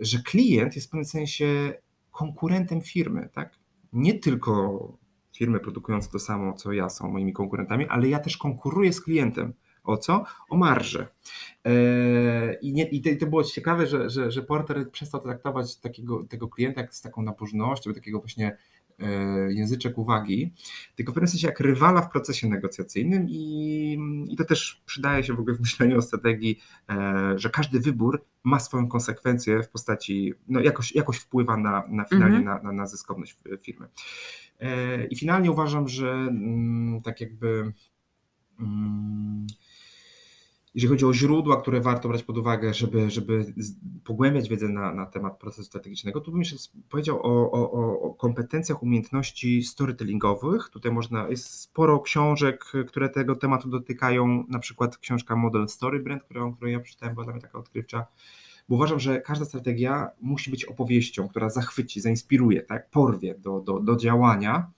że 0.00 0.18
klient 0.18 0.74
jest 0.74 0.86
w 0.86 0.90
pewnym 0.90 1.04
sensie 1.04 1.74
konkurentem 2.10 2.80
firmy, 2.80 3.28
tak? 3.32 3.58
Nie 3.92 4.18
tylko 4.18 4.92
firmy 5.36 5.60
produkujące 5.60 6.10
to 6.10 6.18
samo, 6.18 6.52
co 6.52 6.72
ja 6.72 6.90
są 6.90 7.10
moimi 7.10 7.32
konkurentami, 7.32 7.86
ale 7.88 8.08
ja 8.08 8.18
też 8.18 8.36
konkuruję 8.36 8.92
z 8.92 9.00
klientem. 9.00 9.52
O 9.86 9.96
co? 9.96 10.24
O 10.48 10.56
marżę. 10.56 11.06
E, 11.64 12.54
I, 12.54 12.72
nie, 12.72 12.84
i 12.84 13.16
to 13.16 13.26
było 13.26 13.44
ciekawe, 13.44 13.86
że, 13.86 14.10
że, 14.10 14.30
że 14.30 14.42
Porter 14.42 14.90
przestał 14.90 15.20
traktować 15.20 15.76
takiego, 15.76 16.24
tego 16.24 16.48
klienta 16.48 16.80
jak 16.80 16.94
z 16.94 17.02
taką 17.02 17.22
nabożnością, 17.22 17.94
takiego 17.94 18.20
właśnie 18.20 18.56
e, 18.98 19.06
języczek 19.52 19.98
uwagi, 19.98 20.52
tylko 20.96 21.12
w 21.12 21.14
pewnym 21.14 21.28
sensie 21.28 21.46
jak 21.46 21.60
rywala 21.60 22.02
w 22.02 22.10
procesie 22.10 22.48
negocjacyjnym 22.48 23.26
i, 23.28 23.98
i 24.28 24.36
to 24.36 24.44
też 24.44 24.82
przydaje 24.86 25.24
się 25.24 25.34
w 25.34 25.40
ogóle 25.40 25.56
w 25.56 25.60
myśleniu 25.60 25.98
o 25.98 26.02
strategii, 26.02 26.60
e, 26.90 27.32
że 27.36 27.50
każdy 27.50 27.80
wybór 27.80 28.24
ma 28.44 28.60
swoją 28.60 28.88
konsekwencję 28.88 29.62
w 29.62 29.68
postaci, 29.68 30.34
no 30.48 30.60
jakoś, 30.60 30.94
jakoś 30.94 31.18
wpływa 31.18 31.56
na, 31.56 31.82
na 31.88 32.04
finalnie 32.04 32.36
mhm. 32.36 32.56
na, 32.56 32.62
na, 32.62 32.72
na 32.72 32.86
zyskowność 32.86 33.36
firmy. 33.62 33.88
I 35.10 35.16
finalnie 35.16 35.50
uważam, 35.50 35.88
że 35.88 36.12
mm, 36.12 37.02
tak 37.02 37.20
jakby 37.20 37.72
mm, 38.60 39.46
jeżeli 40.76 40.90
chodzi 40.90 41.04
o 41.04 41.14
źródła, 41.14 41.60
które 41.60 41.80
warto 41.80 42.08
brać 42.08 42.22
pod 42.22 42.38
uwagę, 42.38 42.74
żeby, 42.74 43.10
żeby 43.10 43.54
pogłębiać 44.04 44.48
wiedzę 44.48 44.68
na, 44.68 44.94
na 44.94 45.06
temat 45.06 45.38
procesu 45.38 45.64
strategicznego, 45.64 46.20
tu 46.20 46.30
bym 46.30 46.40
jeszcze 46.40 46.56
powiedział 46.88 47.20
o, 47.22 47.50
o, 47.52 48.00
o 48.00 48.14
kompetencjach, 48.14 48.82
umiejętności 48.82 49.62
storytellingowych. 49.62 50.68
Tutaj 50.68 50.92
można, 50.92 51.28
jest 51.28 51.60
sporo 51.60 52.00
książek, 52.00 52.64
które 52.88 53.08
tego 53.08 53.36
tematu 53.36 53.68
dotykają, 53.68 54.44
na 54.48 54.58
przykład 54.58 54.98
książka 54.98 55.36
Model 55.36 55.68
Story 55.68 56.00
Brand, 56.00 56.22
którą, 56.22 56.54
którą 56.54 56.70
ja 56.70 56.80
przeczytałem, 56.80 57.14
była 57.14 57.24
dla 57.24 57.32
mnie 57.32 57.42
taka 57.42 57.58
odkrywcza, 57.58 58.06
bo 58.68 58.74
uważam, 58.74 59.00
że 59.00 59.20
każda 59.20 59.44
strategia 59.44 60.10
musi 60.20 60.50
być 60.50 60.64
opowieścią, 60.64 61.28
która 61.28 61.50
zachwyci, 61.50 62.00
zainspiruje, 62.00 62.62
tak, 62.62 62.90
porwie 62.90 63.34
do, 63.38 63.60
do, 63.60 63.80
do 63.80 63.96
działania, 63.96 64.70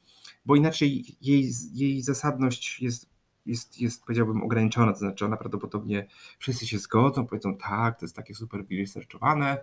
bo 0.46 0.56
inaczej 0.56 1.04
jej, 1.20 1.50
jej 1.74 2.02
zasadność 2.02 2.82
jest 2.82 3.17
jest, 3.48 3.80
jest, 3.80 4.04
powiedziałbym, 4.04 4.42
ograniczona, 4.42 4.92
to 4.92 4.98
znaczy 4.98 5.24
ona 5.24 5.36
prawdopodobnie 5.36 6.06
wszyscy 6.38 6.66
się 6.66 6.78
zgodzą, 6.78 7.26
powiedzą 7.26 7.56
tak, 7.56 7.98
to 7.98 8.04
jest 8.04 8.16
takie 8.16 8.34
super 8.34 8.64
researchowane, 8.78 9.58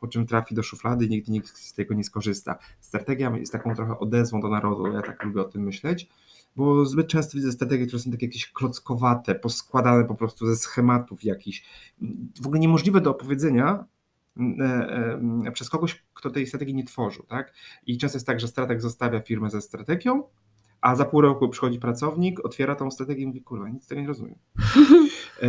po 0.00 0.08
czym 0.08 0.26
trafi 0.26 0.54
do 0.54 0.62
szuflady 0.62 1.04
i 1.04 1.08
nigdy 1.08 1.32
nikt 1.32 1.48
z 1.48 1.72
tego 1.72 1.94
nie 1.94 2.04
skorzysta. 2.04 2.58
Strategia 2.80 3.36
jest 3.36 3.52
taką 3.52 3.74
trochę 3.74 3.98
odezwą 3.98 4.40
do 4.40 4.48
narodu, 4.48 4.86
ja 4.92 5.02
tak 5.02 5.24
lubię 5.24 5.40
o 5.40 5.44
tym 5.44 5.62
myśleć, 5.62 6.08
bo 6.56 6.86
zbyt 6.86 7.08
często 7.08 7.36
widzę 7.36 7.52
strategie, 7.52 7.86
które 7.86 8.02
są 8.02 8.10
takie 8.10 8.26
jakieś 8.26 8.52
klockowate, 8.52 9.34
poskładane 9.34 10.04
po 10.04 10.14
prostu 10.14 10.46
ze 10.46 10.56
schematów 10.56 11.24
jakichś, 11.24 11.64
w 12.42 12.46
ogóle 12.46 12.60
niemożliwe 12.60 13.00
do 13.00 13.10
opowiedzenia, 13.10 13.84
e, 14.60 14.64
e, 15.46 15.52
przez 15.52 15.70
kogoś, 15.70 16.04
kto 16.14 16.30
tej 16.30 16.46
strategii 16.46 16.74
nie 16.74 16.84
tworzył, 16.84 17.26
tak? 17.26 17.54
I 17.86 17.98
często 17.98 18.16
jest 18.16 18.26
tak, 18.26 18.40
że 18.40 18.48
strateg 18.48 18.82
zostawia 18.82 19.20
firmę 19.20 19.50
ze 19.50 19.60
strategią, 19.60 20.22
a 20.80 20.96
za 20.96 21.04
pół 21.04 21.20
roku 21.20 21.48
przychodzi 21.48 21.78
pracownik, 21.78 22.44
otwiera 22.44 22.74
tą 22.74 22.90
strategię 22.90 23.22
i 23.22 23.26
mówi, 23.26 23.42
kurwa, 23.42 23.68
nic 23.68 23.86
tego 23.86 24.00
nie 24.00 24.06
rozumiem. 24.06 24.38
e, 25.40 25.48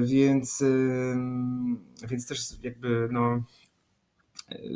więc, 0.00 0.62
e, 0.62 2.06
więc 2.08 2.26
też 2.26 2.40
jakby 2.62 3.08
no, 3.12 3.42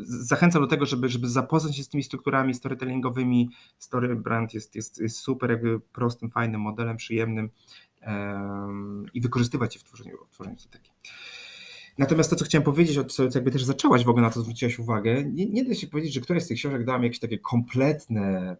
zachęcam 0.02 0.62
do 0.62 0.68
tego, 0.68 0.86
żeby, 0.86 1.08
żeby 1.08 1.28
zapoznać 1.28 1.76
się 1.76 1.82
z 1.82 1.88
tymi 1.88 2.02
strukturami 2.02 2.54
storytellingowymi. 2.54 3.50
Story 3.78 4.16
brand 4.16 4.54
jest, 4.54 4.74
jest, 4.74 5.00
jest 5.00 5.16
super 5.16 5.50
jakby 5.50 5.80
prostym, 5.80 6.30
fajnym 6.30 6.60
modelem, 6.60 6.96
przyjemnym 6.96 7.50
um, 8.06 9.06
i 9.14 9.20
wykorzystywać 9.20 9.74
je 9.74 9.80
w 9.80 9.84
tworzeniu, 9.84 10.16
w 10.30 10.34
tworzeniu 10.34 10.58
strategii. 10.58 10.92
Natomiast 11.98 12.30
to, 12.30 12.36
co 12.36 12.44
chciałem 12.44 12.64
powiedzieć, 12.64 12.98
o 12.98 13.04
co 13.04 13.22
jakby 13.22 13.50
też 13.50 13.64
zaczęłaś 13.64 14.04
w 14.04 14.08
ogóle 14.08 14.22
na 14.22 14.30
to 14.30 14.40
zwróciłaś 14.40 14.78
uwagę, 14.78 15.24
nie, 15.24 15.46
nie 15.46 15.64
da 15.64 15.74
się 15.74 15.86
powiedzieć, 15.86 16.14
że 16.14 16.20
któraś 16.20 16.42
z 16.42 16.46
tych 16.46 16.56
książek 16.56 16.84
dała 16.84 16.98
mi 16.98 17.04
jakieś 17.04 17.20
takie 17.20 17.38
kompletne 17.38 18.56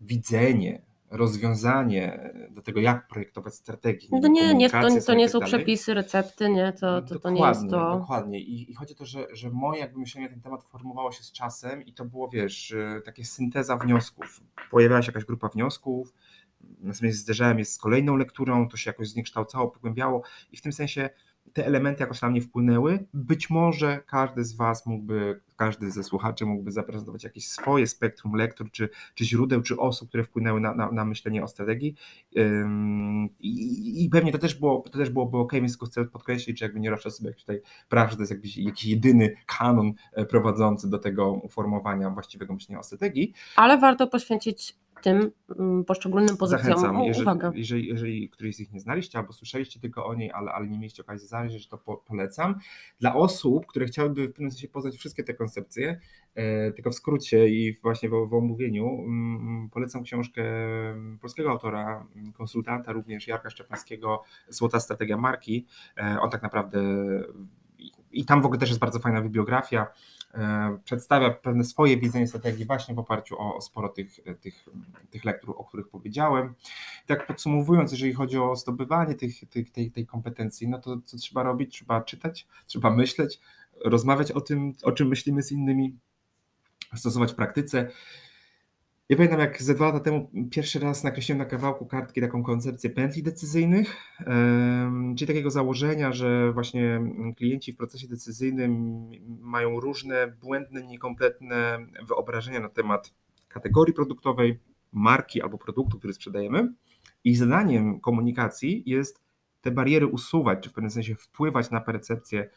widzenie, 0.00 0.82
rozwiązanie 1.10 2.30
do 2.50 2.62
tego, 2.62 2.80
jak 2.80 3.08
projektować 3.08 3.54
strategię. 3.54 4.08
No 4.12 4.28
nie, 4.28 4.54
nie, 4.54 4.70
to, 4.70 4.80
to 5.06 5.14
nie 5.14 5.24
tak 5.24 5.32
są 5.32 5.40
przepisy, 5.40 5.94
recepty, 5.94 6.50
nie, 6.50 6.72
to, 6.72 7.02
to, 7.02 7.18
to 7.18 7.30
nie 7.30 7.46
jest 7.46 7.70
to. 7.70 7.98
Dokładnie. 7.98 8.40
I, 8.40 8.70
I 8.70 8.74
chodzi 8.74 8.94
o 8.94 8.96
to, 8.96 9.04
że, 9.04 9.26
że 9.32 9.50
moje 9.50 9.80
jakby 9.80 9.98
myślenie 9.98 10.26
na 10.26 10.32
ten 10.32 10.42
temat 10.42 10.64
formowało 10.64 11.12
się 11.12 11.22
z 11.22 11.32
czasem 11.32 11.82
i 11.82 11.92
to 11.92 12.04
było, 12.04 12.28
wiesz, 12.28 12.74
takie 13.04 13.24
synteza 13.24 13.76
wniosków. 13.76 14.40
Pojawiała 14.70 15.02
się 15.02 15.06
jakaś 15.06 15.24
grupa 15.24 15.48
wniosków, 15.48 16.14
natomiast 16.80 17.18
zderzałem 17.18 17.58
je 17.58 17.64
z 17.64 17.78
kolejną 17.78 18.16
lekturą, 18.16 18.68
to 18.68 18.76
się 18.76 18.90
jakoś 18.90 19.08
zniekształcało, 19.08 19.68
pogłębiało 19.68 20.22
i 20.52 20.56
w 20.56 20.62
tym 20.62 20.72
sensie 20.72 21.10
te 21.56 21.66
elementy 21.66 22.02
jakoś 22.02 22.22
na 22.22 22.30
mnie 22.30 22.40
wpłynęły. 22.40 23.06
Być 23.14 23.50
może 23.50 24.00
każdy 24.06 24.44
z 24.44 24.56
Was 24.56 24.86
mógłby, 24.86 25.40
każdy 25.56 25.90
ze 25.90 26.02
słuchaczy 26.02 26.46
mógłby 26.46 26.72
zaprezentować 26.72 27.24
jakieś 27.24 27.48
swoje 27.48 27.86
spektrum 27.86 28.34
lektur, 28.34 28.70
czy, 28.70 28.88
czy 29.14 29.24
źródeł, 29.24 29.62
czy 29.62 29.76
osób, 29.76 30.08
które 30.08 30.24
wpłynęły 30.24 30.60
na, 30.60 30.74
na, 30.74 30.92
na 30.92 31.04
myślenie 31.04 31.44
o 31.44 31.48
strategii. 31.48 31.94
I, 33.40 34.04
I, 34.04 34.08
pewnie 34.08 34.32
to 34.32 34.38
też 34.38 34.54
było, 34.54 34.80
to 34.80 34.98
też 34.98 35.10
byłoby 35.10 35.38
ok, 35.38 35.52
więc 35.52 35.78
chcę 35.86 36.04
podkreślić, 36.04 36.58
że 36.58 36.64
jakby 36.64 36.80
nie 36.80 36.90
roszę 36.90 37.10
sobie 37.10 37.34
tutaj 37.34 37.60
praw, 37.88 38.10
że 38.10 38.16
to 38.16 38.22
jest 38.22 38.32
jakiś, 38.32 38.56
jakiś 38.56 38.84
jedyny 38.84 39.36
kanon 39.46 39.92
e, 40.12 40.26
prowadzący 40.26 40.90
do 40.90 40.98
tego 40.98 41.32
uformowania 41.32 42.10
właściwego 42.10 42.54
myślenia 42.54 42.80
o 42.80 42.82
strategii. 42.82 43.32
Ale 43.56 43.78
warto 43.78 44.06
poświęcić 44.06 44.76
tym 45.06 45.30
mm, 45.58 45.84
poszczególnym 45.84 46.36
pozycjom 46.36 46.78
Zachęcam, 46.78 47.04
jeżeli, 47.04 47.22
uwagę. 47.22 47.52
Jeżeli, 47.54 47.86
jeżeli 47.86 48.30
któryś 48.30 48.56
z 48.56 48.58
nich 48.58 48.72
nie 48.72 48.80
znaliście 48.80 49.18
albo 49.18 49.32
słyszeliście 49.32 49.80
tylko 49.80 50.06
o 50.06 50.14
niej, 50.14 50.32
ale, 50.32 50.52
ale 50.52 50.66
nie 50.68 50.78
mieliście 50.78 51.02
okazji 51.02 51.28
zajrzeć, 51.28 51.68
to 51.68 51.78
po, 51.78 51.96
polecam. 51.96 52.54
Dla 53.00 53.14
osób, 53.14 53.66
które 53.66 53.86
chciałyby 53.86 54.28
w 54.28 54.32
pewnym 54.32 54.50
sensie 54.50 54.68
poznać 54.68 54.96
wszystkie 54.96 55.24
te 55.24 55.34
koncepcje, 55.34 56.00
e, 56.34 56.72
tylko 56.72 56.90
w 56.90 56.94
skrócie 56.94 57.48
i 57.48 57.72
właśnie 57.82 58.08
w, 58.08 58.28
w 58.28 58.34
omówieniu, 58.34 58.88
mm, 58.88 59.70
polecam 59.70 60.02
książkę 60.02 60.42
polskiego 61.20 61.50
autora, 61.50 62.06
konsultanta 62.34 62.92
również, 62.92 63.28
Jarka 63.28 63.50
Szczepańskiego, 63.50 64.22
Złota 64.48 64.80
Strategia 64.80 65.16
Marki. 65.16 65.66
E, 65.98 66.20
on 66.20 66.30
tak 66.30 66.42
naprawdę 66.42 66.80
i 68.12 68.24
tam 68.24 68.42
w 68.42 68.46
ogóle 68.46 68.60
też 68.60 68.68
jest 68.68 68.80
bardzo 68.80 68.98
fajna 68.98 69.22
bibliografia, 69.22 69.86
przedstawia 70.84 71.30
pewne 71.30 71.64
swoje 71.64 71.96
widzenie 71.96 72.26
strategii 72.26 72.64
właśnie 72.64 72.94
w 72.94 72.98
oparciu 72.98 73.40
o, 73.40 73.60
sporo 73.60 73.88
tych, 73.88 74.20
tych, 74.40 74.64
tych 75.10 75.24
lektur, 75.24 75.54
o 75.58 75.64
których 75.64 75.88
powiedziałem. 75.88 76.54
Tak 77.06 77.26
podsumowując, 77.26 77.92
jeżeli 77.92 78.12
chodzi 78.12 78.38
o 78.38 78.56
zdobywanie 78.56 79.14
tych, 79.14 79.48
tych, 79.50 79.70
tej, 79.70 79.90
tej 79.90 80.06
kompetencji, 80.06 80.68
no 80.68 80.78
to 80.78 80.96
co 81.04 81.16
trzeba 81.16 81.42
robić? 81.42 81.72
Trzeba 81.72 82.00
czytać, 82.00 82.46
trzeba 82.66 82.90
myśleć, 82.90 83.40
rozmawiać 83.84 84.32
o 84.32 84.40
tym, 84.40 84.72
o 84.82 84.92
czym 84.92 85.08
myślimy 85.08 85.42
z 85.42 85.52
innymi, 85.52 85.96
stosować 86.94 87.32
w 87.32 87.34
praktyce. 87.34 87.90
Ja 89.08 89.16
pamiętam, 89.16 89.40
jak 89.40 89.62
ze 89.62 89.74
dwa 89.74 89.86
lata 89.86 90.00
temu 90.00 90.30
pierwszy 90.50 90.78
raz 90.78 91.04
nakreśliłem 91.04 91.38
na 91.38 91.44
kawałku 91.44 91.86
kartki 91.86 92.20
taką 92.20 92.42
koncepcję 92.42 92.90
pętli 92.90 93.22
decyzyjnych, 93.22 93.96
czyli 95.16 95.26
takiego 95.26 95.50
założenia, 95.50 96.12
że 96.12 96.52
właśnie 96.52 97.00
klienci 97.36 97.72
w 97.72 97.76
procesie 97.76 98.08
decyzyjnym 98.08 99.02
mają 99.40 99.80
różne 99.80 100.36
błędne, 100.40 100.82
niekompletne 100.82 101.78
wyobrażenia 102.08 102.60
na 102.60 102.68
temat 102.68 103.14
kategorii 103.48 103.94
produktowej, 103.94 104.58
marki 104.92 105.42
albo 105.42 105.58
produktu, 105.58 105.98
który 105.98 106.12
sprzedajemy. 106.12 106.72
I 107.24 107.36
zadaniem 107.36 108.00
komunikacji 108.00 108.82
jest 108.86 109.22
te 109.60 109.70
bariery 109.70 110.06
usuwać, 110.06 110.58
czy 110.62 110.70
w 110.70 110.72
pewnym 110.72 110.90
sensie 110.90 111.14
wpływać 111.14 111.70
na 111.70 111.80
percepcję 111.80 112.50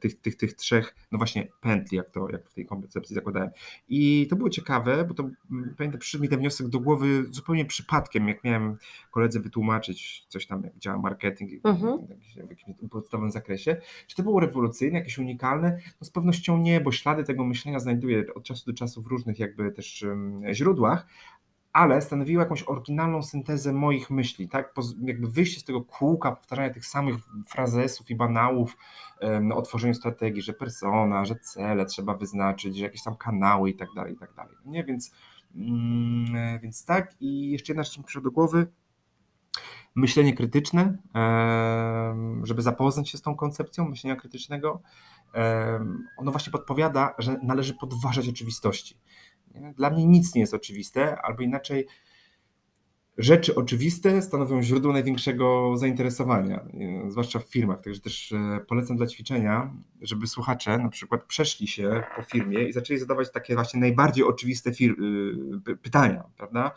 tych, 0.00 0.20
tych, 0.20 0.36
tych 0.36 0.54
trzech, 0.54 0.94
no 1.12 1.18
właśnie 1.18 1.48
pętli, 1.60 1.96
jak 1.96 2.10
to 2.10 2.30
jak 2.30 2.50
w 2.50 2.54
tej 2.54 2.66
koncepcji 2.66 3.14
zakładałem. 3.14 3.50
I 3.88 4.26
to 4.30 4.36
było 4.36 4.50
ciekawe, 4.50 5.04
bo 5.04 5.14
to 5.14 5.22
mm, 5.50 5.74
pamiętam, 5.78 6.00
przyszedł 6.00 6.22
mi 6.22 6.28
ten 6.28 6.38
wniosek 6.38 6.68
do 6.68 6.80
głowy 6.80 7.26
zupełnie 7.30 7.64
przypadkiem, 7.64 8.28
jak 8.28 8.44
miałem 8.44 8.76
koledze 9.10 9.40
wytłumaczyć 9.40 10.26
coś 10.28 10.46
tam, 10.46 10.62
jak 10.64 10.78
działa 10.78 10.98
marketing 10.98 11.66
mhm. 11.66 11.98
w 12.46 12.50
jakimś 12.50 12.76
podstawowym 12.90 13.30
zakresie. 13.30 13.76
Czy 14.06 14.16
to 14.16 14.22
było 14.22 14.40
rewolucyjne, 14.40 14.98
jakieś 14.98 15.18
unikalne? 15.18 15.78
No 16.00 16.04
z 16.04 16.10
pewnością 16.10 16.58
nie, 16.58 16.80
bo 16.80 16.92
ślady 16.92 17.24
tego 17.24 17.44
myślenia 17.44 17.80
znajduję 17.80 18.24
od 18.34 18.44
czasu 18.44 18.66
do 18.66 18.78
czasu 18.78 19.02
w 19.02 19.06
różnych 19.06 19.38
jakby 19.38 19.72
też 19.72 20.04
źródłach, 20.52 21.06
ale 21.76 22.02
stanowiło 22.02 22.42
jakąś 22.42 22.62
oryginalną 22.62 23.22
syntezę 23.22 23.72
moich 23.72 24.10
myśli, 24.10 24.48
tak? 24.48 24.74
Jakby 25.02 25.28
wyjście 25.28 25.60
z 25.60 25.64
tego 25.64 25.82
kółka, 25.82 26.32
powtarzania 26.32 26.70
tych 26.70 26.86
samych 26.86 27.16
frazesów 27.46 28.10
i 28.10 28.14
banałów 28.14 28.76
no, 29.40 29.56
o 29.56 29.62
tworzeniu 29.62 29.94
strategii, 29.94 30.42
że 30.42 30.52
persona, 30.52 31.24
że 31.24 31.34
cele 31.36 31.86
trzeba 31.86 32.14
wyznaczyć, 32.14 32.76
że 32.76 32.84
jakieś 32.84 33.02
tam 33.02 33.16
kanały 33.16 33.70
i 33.70 33.74
tak 33.74 33.88
dalej, 33.96 34.14
i 34.14 34.16
tak 34.16 34.34
dalej. 34.34 34.56
Nie, 34.64 34.84
więc, 34.84 35.12
mm, 35.56 36.60
więc 36.60 36.84
tak. 36.84 37.14
I 37.20 37.50
jeszcze 37.50 37.72
jedna 37.72 37.84
rzecz 37.84 37.98
mi 37.98 38.04
przyszła 38.04 38.22
do 38.22 38.30
głowy. 38.30 38.66
Myślenie 39.94 40.34
krytyczne, 40.34 40.98
żeby 42.42 42.62
zapoznać 42.62 43.08
się 43.08 43.18
z 43.18 43.22
tą 43.22 43.36
koncepcją 43.36 43.88
myślenia 43.88 44.16
krytycznego, 44.16 44.82
ono 46.16 46.30
właśnie 46.30 46.52
podpowiada, 46.52 47.14
że 47.18 47.38
należy 47.42 47.74
podważać 47.74 48.28
oczywistości. 48.28 48.98
Dla 49.76 49.90
mnie 49.90 50.06
nic 50.06 50.34
nie 50.34 50.40
jest 50.40 50.54
oczywiste, 50.54 51.22
albo 51.22 51.42
inaczej, 51.42 51.86
rzeczy 53.18 53.54
oczywiste 53.54 54.22
stanowią 54.22 54.62
źródło 54.62 54.92
największego 54.92 55.76
zainteresowania, 55.76 56.66
zwłaszcza 57.08 57.38
w 57.38 57.44
firmach. 57.44 57.80
Także 57.80 58.00
też 58.00 58.32
e, 58.32 58.60
polecam 58.68 58.96
dla 58.96 59.06
ćwiczenia, 59.06 59.74
żeby 60.00 60.26
słuchacze 60.26 60.78
na 60.78 60.88
przykład 60.88 61.24
przeszli 61.24 61.66
się 61.66 62.02
po 62.16 62.22
firmie 62.22 62.68
i 62.68 62.72
zaczęli 62.72 62.98
zadawać 62.98 63.32
takie 63.32 63.54
właśnie 63.54 63.80
najbardziej 63.80 64.24
oczywiste 64.24 64.70
y, 64.70 65.76
pytania, 65.82 66.24
prawda? 66.36 66.74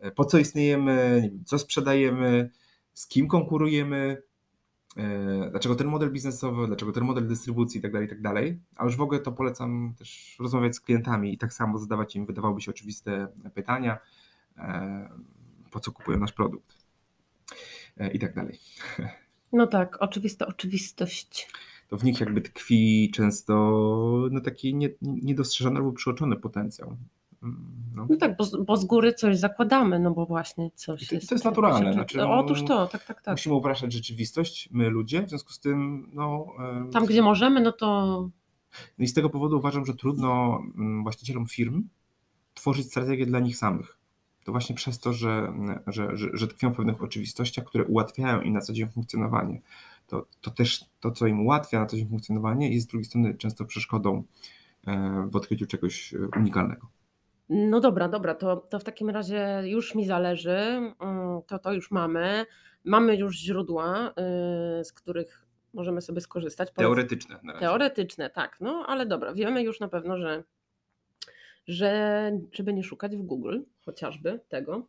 E, 0.00 0.10
po 0.10 0.24
co 0.24 0.38
istniejemy, 0.38 1.30
co 1.44 1.58
sprzedajemy, 1.58 2.50
z 2.94 3.08
kim 3.08 3.28
konkurujemy, 3.28 4.22
E, 4.22 4.31
dlaczego 5.50 5.74
ten 5.74 5.86
model 5.86 6.12
biznesowy, 6.12 6.66
dlaczego 6.66 6.92
ten 6.92 7.04
model 7.04 7.28
dystrybucji 7.28 7.78
i 7.78 7.82
tak 7.82 7.92
dalej, 7.92 8.06
i 8.06 8.10
tak. 8.10 8.20
A 8.76 8.84
już 8.84 8.96
w 8.96 9.00
ogóle 9.00 9.20
to 9.20 9.32
polecam 9.32 9.94
też 9.98 10.36
rozmawiać 10.40 10.76
z 10.76 10.80
klientami 10.80 11.32
i 11.32 11.38
tak 11.38 11.52
samo 11.52 11.78
zadawać 11.78 12.16
im, 12.16 12.26
wydawałoby 12.26 12.60
się 12.60 12.70
oczywiste 12.70 13.28
pytania, 13.54 13.98
e, 14.58 15.08
po 15.70 15.80
co 15.80 15.92
kupują 15.92 16.18
nasz 16.18 16.32
produkt 16.32 16.76
e, 17.96 18.10
i 18.10 18.18
tak 18.18 18.34
dalej. 18.34 18.58
No 19.54 19.66
tak, 19.66 19.96
oczywista 20.02 20.46
oczywistość. 20.46 21.50
To 21.88 21.96
w 21.96 22.04
nich 22.04 22.20
jakby 22.20 22.40
tkwi 22.40 23.10
często 23.14 23.52
no 24.30 24.40
taki 24.40 24.74
niedostrzeżony 25.02 25.76
albo 25.76 25.92
przyoczony 25.92 26.36
potencjał. 26.36 26.96
No. 27.94 28.06
no, 28.10 28.16
tak, 28.16 28.36
bo, 28.36 28.64
bo, 28.64 28.76
z 28.76 28.84
góry 28.84 29.14
coś 29.14 29.38
zakładamy, 29.38 29.98
no 29.98 30.10
bo 30.10 30.26
właśnie 30.26 30.70
coś 30.74 31.08
to, 31.08 31.14
jest. 31.14 31.28
To 31.28 31.34
jest 31.34 31.44
naturalne. 31.44 31.92
Znaczy, 31.92 32.18
no, 32.18 32.38
Otóż 32.38 32.64
to, 32.64 32.86
tak, 32.86 33.04
tak, 33.04 33.22
tak. 33.22 33.34
Musimy 33.34 33.54
upraszczać 33.54 33.92
rzeczywistość, 33.92 34.68
my 34.72 34.90
ludzie, 34.90 35.22
w 35.22 35.28
związku 35.28 35.52
z 35.52 35.60
tym, 35.60 36.10
no. 36.12 36.46
Tam, 36.92 37.06
gdzie 37.06 37.22
możemy, 37.22 37.60
no 37.60 37.72
to. 37.72 37.88
No 38.98 39.04
i 39.04 39.06
z 39.06 39.14
tego 39.14 39.30
powodu 39.30 39.58
uważam, 39.58 39.86
że 39.86 39.94
trudno 39.94 40.60
mm, 40.76 41.02
właścicielom 41.02 41.46
firm 41.46 41.88
tworzyć 42.54 42.86
strategię 42.86 43.26
dla 43.26 43.40
nich 43.40 43.56
samych. 43.56 43.98
To 44.44 44.52
właśnie 44.52 44.74
przez 44.74 44.98
to, 44.98 45.12
że, 45.12 45.52
że, 45.86 46.16
że, 46.16 46.28
że 46.32 46.48
tkwią 46.48 46.72
w 46.72 46.76
pewnych 46.76 47.02
oczywistościach, 47.02 47.64
które 47.64 47.84
ułatwiają 47.84 48.40
im 48.40 48.52
na 48.52 48.60
co 48.60 48.72
dzień 48.72 48.88
funkcjonowanie. 48.88 49.60
To, 50.06 50.26
to 50.40 50.50
też 50.50 50.84
to, 51.00 51.10
co 51.10 51.26
im 51.26 51.40
ułatwia 51.40 51.80
na 51.80 51.86
co 51.86 51.96
dzień 51.96 52.08
funkcjonowanie, 52.08 52.74
jest 52.74 52.86
z 52.86 52.90
drugiej 52.90 53.04
strony 53.04 53.34
często 53.34 53.64
przeszkodą 53.64 54.24
e, 54.86 55.28
w 55.30 55.36
odkryciu 55.36 55.66
czegoś 55.66 56.14
e, 56.14 56.18
unikalnego. 56.38 56.88
No 57.48 57.80
dobra, 57.80 58.08
dobra, 58.08 58.34
to, 58.34 58.56
to 58.56 58.78
w 58.78 58.84
takim 58.84 59.10
razie 59.10 59.62
już 59.64 59.94
mi 59.94 60.06
zależy, 60.06 60.58
mm, 61.00 61.42
to 61.46 61.58
to 61.58 61.72
już 61.72 61.90
mamy. 61.90 62.46
Mamy 62.84 63.16
już 63.16 63.36
źródła, 63.36 64.10
y, 64.80 64.84
z 64.84 64.92
których 64.92 65.46
możemy 65.74 66.00
sobie 66.00 66.20
skorzystać. 66.20 66.70
Teoretyczne. 66.72 67.40
Na 67.42 67.52
razie. 67.52 67.66
Teoretyczne, 67.66 68.30
tak, 68.30 68.56
no 68.60 68.84
ale 68.86 69.06
dobra, 69.06 69.34
wiemy 69.34 69.62
już 69.62 69.80
na 69.80 69.88
pewno, 69.88 70.18
że, 70.18 70.44
że 71.66 72.32
żeby 72.52 72.72
nie 72.72 72.82
szukać 72.82 73.16
w 73.16 73.22
Google 73.22 73.60
chociażby 73.84 74.40
tego. 74.48 74.86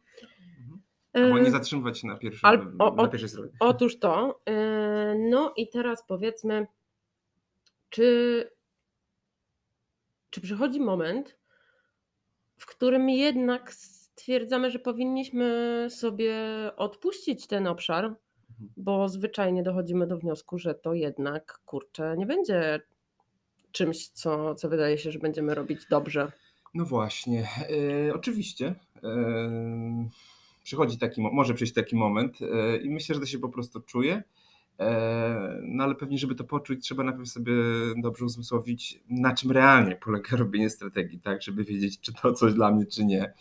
Mhm. 0.58 0.82
Albo 1.14 1.40
nie 1.40 1.52
zatrzymywać 1.52 2.00
się 2.00 2.08
na 2.08 2.18
pierwszym, 2.18 2.50
Al, 2.50 2.76
o, 2.80 2.96
na 2.96 3.08
pierwszej 3.08 3.30
stronie. 3.30 3.52
Otóż 3.60 4.00
to. 4.00 4.42
Y, 4.50 4.54
no 5.30 5.54
i 5.56 5.70
teraz 5.70 6.04
powiedzmy, 6.08 6.68
czy, 7.90 8.50
czy 10.30 10.42
przychodzi 10.42 10.80
moment, 10.80 11.43
w 12.64 12.66
którym 12.66 13.10
jednak 13.10 13.74
stwierdzamy, 13.74 14.72
że 14.72 14.80
powinniśmy 14.80 15.88
sobie 15.90 16.36
odpuścić 16.78 17.48
ten 17.48 17.68
obszar, 17.68 18.06
mhm. 18.06 18.70
bo 18.78 19.10
zwyczajnie 19.10 19.64
dochodzimy 19.64 20.08
do 20.08 20.18
wniosku, 20.18 20.58
że 20.58 20.76
to 20.76 20.94
jednak 20.94 21.60
kurczę 21.66 22.16
nie 22.18 22.26
będzie 22.26 22.82
czymś, 23.72 24.08
co, 24.08 24.56
co 24.56 24.70
wydaje 24.70 24.98
się, 24.98 25.12
że 25.12 25.20
będziemy 25.20 25.56
robić 25.56 25.86
dobrze. 25.90 26.32
No 26.74 26.86
właśnie, 26.86 27.48
e, 28.08 28.14
oczywiście. 28.14 28.76
E, 29.04 30.10
przychodzi 30.64 30.98
taki, 30.98 31.22
może 31.22 31.54
przyjść 31.54 31.74
taki 31.74 31.96
moment 31.96 32.40
e, 32.42 32.78
i 32.78 32.90
myślę, 32.90 33.16
że 33.16 33.22
to 33.22 33.28
się 33.28 33.40
po 33.40 33.50
prostu 33.50 33.82
czuje. 33.82 34.24
E, 34.80 35.60
no 35.62 35.84
ale 35.84 35.96
pewnie, 35.96 36.18
żeby 36.18 36.36
to 36.36 36.44
poczuć, 36.44 36.84
trzeba 36.84 37.04
najpierw 37.04 37.30
sobie 37.30 37.54
dobrze 37.98 38.26
uzmysłowić, 38.26 39.00
na 39.10 39.34
czym 39.34 39.52
realnie 39.52 39.96
polega 39.96 40.38
robienie 40.38 40.70
strategii, 40.70 41.20
tak, 41.20 41.42
żeby 41.42 41.64
wiedzieć, 41.64 42.00
czy 42.00 42.14
to 42.14 42.34
coś 42.34 42.54
dla 42.54 42.72
mnie, 42.72 42.86
czy 42.86 43.06
nie. 43.06 43.34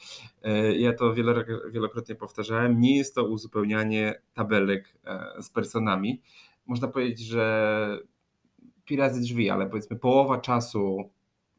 E, 0.43 0.77
ja 0.77 0.93
to 0.93 1.15
wielokrotnie 1.73 2.15
powtarzałem. 2.15 2.81
Nie 2.81 2.97
jest 2.97 3.15
to 3.15 3.25
uzupełnianie 3.25 4.21
tabelek 4.35 4.95
e, 5.05 5.43
z 5.43 5.51
personami. 5.51 6.21
Można 6.67 6.89
powiedzieć, 6.89 7.21
że 7.21 7.99
pi 8.85 8.97
razy 8.97 9.21
drzwi, 9.21 9.51
ale 9.51 9.67
powiedzmy 9.67 9.99
połowa 9.99 10.41
czasu 10.41 11.11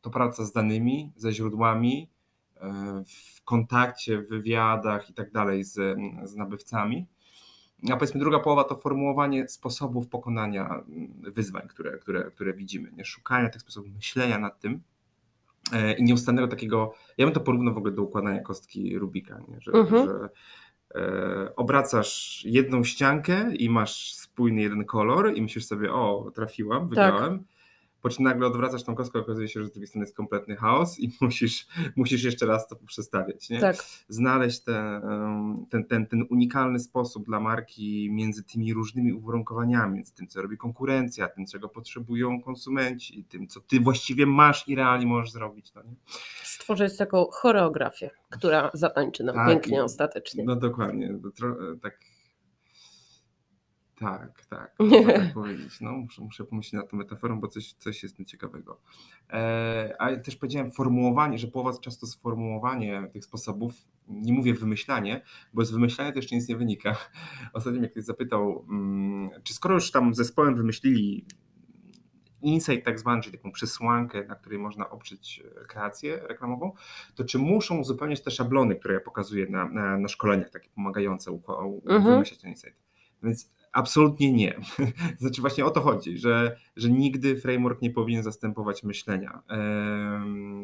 to 0.02 0.10
praca 0.10 0.46
z 0.46 0.52
danymi, 0.52 1.12
ze 1.16 1.32
źródłami, 1.32 2.10
w 3.08 3.44
kontakcie, 3.44 4.22
w 4.22 4.30
wywiadach 4.30 5.10
i 5.10 5.14
tak 5.14 5.32
dalej 5.32 5.64
z, 5.64 5.98
z 6.24 6.36
nabywcami 6.36 7.08
a 7.92 7.98
powiedzmy 7.98 8.20
druga 8.20 8.40
połowa 8.40 8.64
to 8.64 8.76
formułowanie 8.76 9.48
sposobów 9.48 10.08
pokonania 10.08 10.66
mm, 10.66 11.14
wyzwań, 11.22 11.68
które, 11.68 11.98
które, 11.98 12.32
które 12.32 12.54
widzimy, 12.54 12.92
nie? 12.92 13.06
szukania 13.06 13.50
tych 13.50 13.62
sposobów 13.62 13.92
myślenia 13.96 14.40
nad 14.40 14.60
tym 14.60 14.82
e, 15.74 15.94
i 15.94 16.04
nieustannego 16.04 16.48
takiego, 16.48 16.94
ja 17.18 17.26
bym 17.26 17.34
to 17.34 17.40
porównał 17.40 17.74
w 17.74 17.78
ogóle 17.78 17.94
do 17.94 18.02
układania 18.02 18.40
kostki 18.40 19.00
Rubika, 19.00 19.40
nie? 19.48 19.62
że, 19.62 19.72
mhm. 19.72 20.08
że 20.08 20.30
e, 20.96 21.56
obracasz 21.56 22.44
jedną 22.46 22.84
ściankę 22.84 23.56
i 23.56 23.70
masz 23.70 24.14
spójny 24.14 24.62
jeden 24.62 24.86
kolor 24.86 25.34
i 25.36 25.42
myślisz 25.42 25.66
sobie, 25.66 25.94
o 25.94 26.32
trafiłam, 26.36 26.90
wygrałem, 26.90 27.40
tak 27.40 27.53
po 28.04 28.10
czym 28.10 28.24
nagle 28.24 28.48
odwracasz 28.48 28.84
tą 28.84 28.96
kostkę, 28.96 29.20
okazuje 29.20 29.48
się, 29.48 29.60
że 29.60 29.68
z 29.68 29.72
drugiej 29.72 29.88
strony 29.88 30.04
jest 30.04 30.16
kompletny 30.16 30.56
chaos 30.56 31.00
i 31.00 31.12
musisz, 31.22 31.68
musisz 31.96 32.24
jeszcze 32.24 32.46
raz 32.46 32.68
to 32.68 32.76
przestawiać. 32.76 33.50
Nie? 33.50 33.60
Tak. 33.60 33.76
Znaleźć 34.08 34.60
te, 34.60 35.02
ten, 35.70 35.86
ten, 35.86 36.08
ten 36.08 36.26
unikalny 36.30 36.80
sposób 36.80 37.26
dla 37.26 37.40
marki 37.40 38.10
między 38.12 38.44
tymi 38.44 38.74
różnymi 38.74 39.14
uwarunkowaniami, 39.14 39.96
między 39.96 40.14
tym, 40.14 40.28
co 40.28 40.42
robi 40.42 40.58
konkurencja, 40.58 41.28
tym, 41.28 41.46
czego 41.46 41.70
potrzebują 41.70 42.42
konsumenci, 42.42 43.24
tym, 43.24 43.48
co 43.48 43.62
ty 43.62 43.80
właściwie 43.80 44.26
masz 44.26 44.68
i 44.68 44.76
realnie 44.76 45.06
możesz 45.06 45.32
zrobić. 45.32 45.74
No 45.74 45.84
nie? 45.84 45.96
Stworzyć 46.44 46.98
taką 46.98 47.26
choreografię, 47.32 48.10
która 48.30 48.72
zatańczy 48.74 49.24
nam 49.24 49.36
tak, 49.36 49.48
pięknie 49.48 49.84
ostatecznie. 49.84 50.44
No 50.44 50.56
dokładnie. 50.56 51.20
Tak 51.82 52.00
tak, 54.00 54.46
tak, 54.46 54.76
można 54.80 55.14
tak 55.14 55.34
powiedzieć. 55.34 55.82
No, 55.82 55.92
muszę, 55.92 56.22
muszę 56.22 56.44
pomyśleć 56.44 56.74
nad 56.74 56.92
tą 56.92 56.98
metaforą, 56.98 57.40
bo 57.40 57.48
coś, 57.48 57.74
coś 57.74 58.04
jest 58.04 58.26
ciekawego. 58.26 58.80
E, 59.30 59.96
ale 60.00 60.20
też 60.20 60.36
powiedziałem 60.36 60.72
formułowanie, 60.72 61.38
że 61.38 61.48
połowa 61.48 61.80
często 61.80 62.08
sformułowanie 62.08 63.10
tych 63.14 63.26
sposobów, 63.26 63.74
nie 64.08 64.34
mówię 64.34 64.54
wymyślanie, 64.54 65.22
bo 65.54 65.66
z 65.66 65.72
wymyślania 65.72 66.12
to 66.12 66.18
jeszcze 66.18 66.36
nic 66.36 66.48
nie 66.48 66.58
wynika. 66.58 66.96
Ostatnio 67.54 67.80
mnie 67.80 67.90
ktoś 67.90 68.04
zapytał, 68.04 68.66
mm, 68.70 69.30
czy 69.44 69.54
skoro 69.54 69.76
już 69.76 69.92
tam 69.92 70.14
zespołem 70.14 70.56
wymyślili 70.56 71.26
insight 72.44 72.86
tak 72.86 73.00
zwany, 73.00 73.22
czyli 73.22 73.38
taką 73.38 73.52
przesłankę, 73.52 74.26
na 74.26 74.36
której 74.36 74.60
można 74.60 74.90
oprzeć 74.90 75.44
kreację 75.68 76.20
reklamową, 76.28 76.72
to 77.16 77.24
czy 77.24 77.38
muszą 77.40 77.78
uzupełniać 77.78 78.24
te 78.24 78.32
szablony, 78.32 78.76
które 78.76 78.94
ja 78.94 79.00
pokazuję 79.00 79.48
na, 79.50 79.70
na, 79.70 79.98
na 79.98 80.08
szkoleniach, 80.08 80.50
takie 80.50 80.70
pomagające 80.70 81.32
mhm. 81.32 82.04
wymyślać 82.04 82.40
ten 82.40 82.50
insight. 82.50 82.78
Więc 83.24 83.52
Absolutnie 83.74 84.34
nie. 84.34 84.56
Znaczy 85.20 85.42
właśnie 85.42 85.66
o 85.66 85.72
to 85.72 85.82
chodzi, 85.82 86.18
że, 86.18 86.58
że 86.76 86.90
nigdy 86.90 87.42
framework 87.42 87.82
nie 87.82 87.92
powinien 87.92 88.24
zastępować 88.24 88.84
myślenia. 88.84 89.42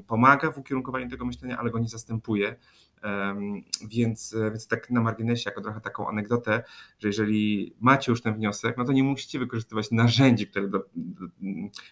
Pomaga 0.08 0.52
w 0.52 0.58
ukierunkowaniu 0.58 1.10
tego 1.10 1.26
myślenia, 1.26 1.58
ale 1.58 1.72
go 1.72 1.80
nie 1.80 1.88
zastępuje. 1.88 2.56
Więc, 3.88 4.36
więc 4.52 4.68
tak 4.68 4.90
na 4.90 5.02
marginesie, 5.02 5.50
jako 5.50 5.62
trochę 5.62 5.82
taką 5.82 6.08
anegdotę, 6.08 6.64
że 7.00 7.08
jeżeli 7.08 7.76
macie 7.80 8.12
już 8.12 8.22
ten 8.22 8.34
wniosek, 8.34 8.78
no 8.78 8.86
to 8.86 8.92
nie 8.92 9.04
musicie 9.04 9.40
wykorzystywać 9.40 9.92
narzędzi, 9.92 10.48
które, 10.48 10.68
do, 10.68 10.86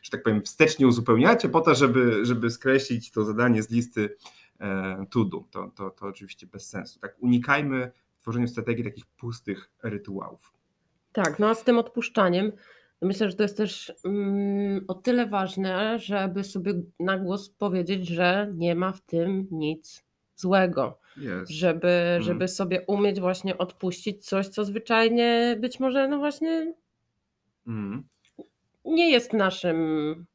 że 0.02 0.12
tak 0.12 0.24
powiem, 0.24 0.42
wstecznie 0.42 0.88
uzupełniacie 0.88 1.50
po 1.50 1.62
to, 1.62 1.76
żeby, 1.76 2.26
żeby 2.26 2.52
skreślić 2.52 3.12
to 3.12 3.26
zadanie 3.26 3.64
z 3.64 3.70
listy 3.70 4.16
e, 4.60 5.06
to 5.10 5.26
do. 5.26 5.44
To, 5.52 5.72
to, 5.76 5.90
to 5.90 6.06
oczywiście 6.06 6.48
bez 6.48 6.70
sensu. 6.70 7.00
Tak 7.00 7.16
unikajmy 7.20 7.92
w 8.18 8.22
tworzeniu 8.22 8.48
strategii 8.48 8.84
takich 8.84 9.06
pustych 9.06 9.72
rytuałów. 9.84 10.57
Tak, 11.24 11.40
no 11.40 11.50
a 11.50 11.56
z 11.56 11.64
tym 11.64 11.78
odpuszczaniem, 11.78 12.52
myślę, 13.02 13.30
że 13.30 13.36
to 13.36 13.44
jest 13.44 13.58
też 13.58 13.94
mm, 14.06 14.86
o 14.88 14.94
tyle 14.94 15.26
ważne, 15.26 16.00
żeby 16.00 16.44
sobie 16.44 16.74
na 17.00 17.18
głos 17.18 17.50
powiedzieć, 17.50 18.08
że 18.08 18.54
nie 18.56 18.76
ma 18.76 18.92
w 18.92 19.02
tym 19.02 19.48
nic 19.52 20.06
złego. 20.36 21.00
Yes. 21.18 21.50
Żeby, 21.50 21.88
mm. 21.88 22.22
żeby 22.22 22.48
sobie 22.48 22.82
umieć 22.88 23.20
właśnie 23.20 23.58
odpuścić 23.58 24.26
coś, 24.26 24.48
co 24.48 24.66
zwyczajnie 24.66 25.58
być 25.60 25.80
może, 25.80 26.08
no 26.08 26.18
właśnie, 26.18 26.74
mm. 27.68 28.04
nie 28.86 29.12
jest 29.12 29.34
naszym, 29.34 30.26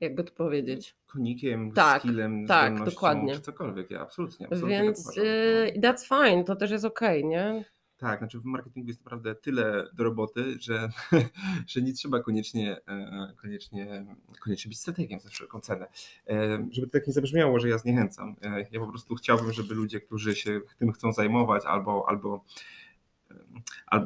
jakby 0.00 0.24
to 0.24 0.32
powiedzieć. 0.32 0.96
Konikiem, 1.06 1.72
tak, 1.72 2.02
skillem, 2.02 2.46
tak, 2.46 2.84
dokładnie. 2.84 3.34
czy 3.34 3.40
cokolwiek. 3.40 3.90
Ja 3.90 4.00
absolutnie, 4.00 4.46
absolutnie 4.46 4.82
Więc 4.82 5.06
tak 5.06 5.24
y, 5.24 5.80
that's 5.80 6.28
fine, 6.28 6.44
to 6.44 6.56
też 6.56 6.70
jest 6.70 6.84
okej, 6.84 7.18
okay, 7.18 7.30
nie? 7.30 7.64
Tak, 7.98 8.18
znaczy 8.18 8.40
w 8.40 8.44
marketingu 8.44 8.88
jest 8.88 9.00
naprawdę 9.00 9.34
tyle 9.34 9.88
do 9.94 10.04
roboty, 10.04 10.56
że, 10.60 10.88
że 11.68 11.82
nie 11.82 11.92
trzeba 11.92 12.20
koniecznie, 12.20 12.76
e, 12.88 13.32
koniecznie, 13.36 14.06
koniecznie 14.40 14.68
być 14.68 14.78
strategiem 14.78 15.20
za 15.20 15.28
wszelką 15.28 15.60
cenę. 15.60 15.86
E, 16.28 16.66
żeby 16.70 16.86
to 16.86 16.92
tak 16.92 17.06
nie 17.06 17.12
zabrzmiało, 17.12 17.60
że 17.60 17.68
ja 17.68 17.78
zniechęcam. 17.78 18.36
E, 18.42 18.66
ja 18.72 18.80
po 18.80 18.86
prostu 18.86 19.14
chciałbym, 19.14 19.52
żeby 19.52 19.74
ludzie, 19.74 20.00
którzy 20.00 20.36
się 20.36 20.60
tym 20.78 20.92
chcą 20.92 21.12
zajmować 21.12 21.64
albo, 21.66 22.08
albo 22.08 22.44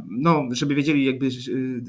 no, 0.09 0.49
żeby 0.51 0.75
wiedzieli 0.75 1.05
jakby 1.05 1.29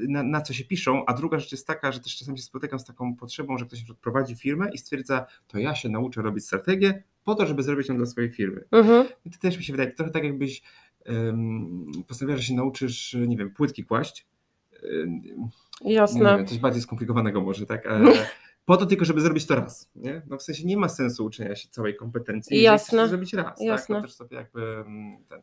na, 0.08 0.24
na, 0.24 0.42
co 0.42 0.54
się 0.54 0.66
piszą, 0.66 1.06
a 1.06 1.14
druga 1.14 1.40
rzecz 1.40 1.52
jest 1.52 1.68
taka, 1.68 1.92
że 1.92 2.00
też 2.00 2.16
czasami 2.16 2.38
się 2.38 2.44
spotykam 2.44 2.80
z 2.80 2.86
taką 2.86 3.16
potrzebą, 3.16 3.58
że 3.58 3.66
ktoś 3.66 3.84
prowadzi 4.02 4.36
firmę 4.36 4.70
i 4.74 4.78
stwierdza, 4.78 5.26
to 5.48 5.60
ja 5.60 5.76
się 5.76 5.90
nauczę 5.90 6.22
robić 6.22 6.46
strategię 6.46 7.04
po 7.24 7.36
to, 7.36 7.46
żeby 7.46 7.64
zrobić 7.64 7.90
ją 7.90 7.98
dla 7.98 8.06
swojej 8.06 8.32
firmy. 8.32 8.64
Mhm. 8.72 9.08
I 9.26 9.30
to 9.32 9.38
też 9.38 9.58
mi 9.58 9.64
się 9.64 9.74
wydaje, 9.74 9.92
trochę 9.92 10.12
tak 10.12 10.24
jakbyś 10.24 10.62
postanowiła, 12.08 12.38
że 12.38 12.44
się 12.44 12.54
nauczysz, 12.54 13.18
nie 13.28 13.38
wiem, 13.38 13.52
płytki 13.54 13.86
kłaść. 13.86 14.28
Jasne. 15.86 16.38
Nie 16.40 16.46
coś 16.46 16.60
bardziej 16.60 16.82
skomplikowanego 16.82 17.42
może, 17.42 17.66
tak? 17.66 17.88
Po 18.66 18.78
to 18.78 18.86
tylko, 18.86 19.06
żeby 19.06 19.22
zrobić 19.22 19.46
to 19.46 19.56
raz. 19.56 19.90
Nie? 19.96 20.22
No 20.28 20.38
w 20.38 20.44
sensie 20.44 20.66
nie 20.66 20.78
ma 20.78 20.90
sensu 20.90 21.26
uczenia 21.26 21.56
się 21.56 21.70
całej 21.70 21.96
kompetencji, 21.96 22.62
Jasne. 22.62 23.08
zrobić 23.08 23.34
raz. 23.34 23.62
Jasne. 23.62 23.96
Tak? 23.96 24.04
To 24.04 24.08
też 24.08 24.16
sobie 24.16 24.38
jakby 24.38 24.84
ten, 25.30 25.42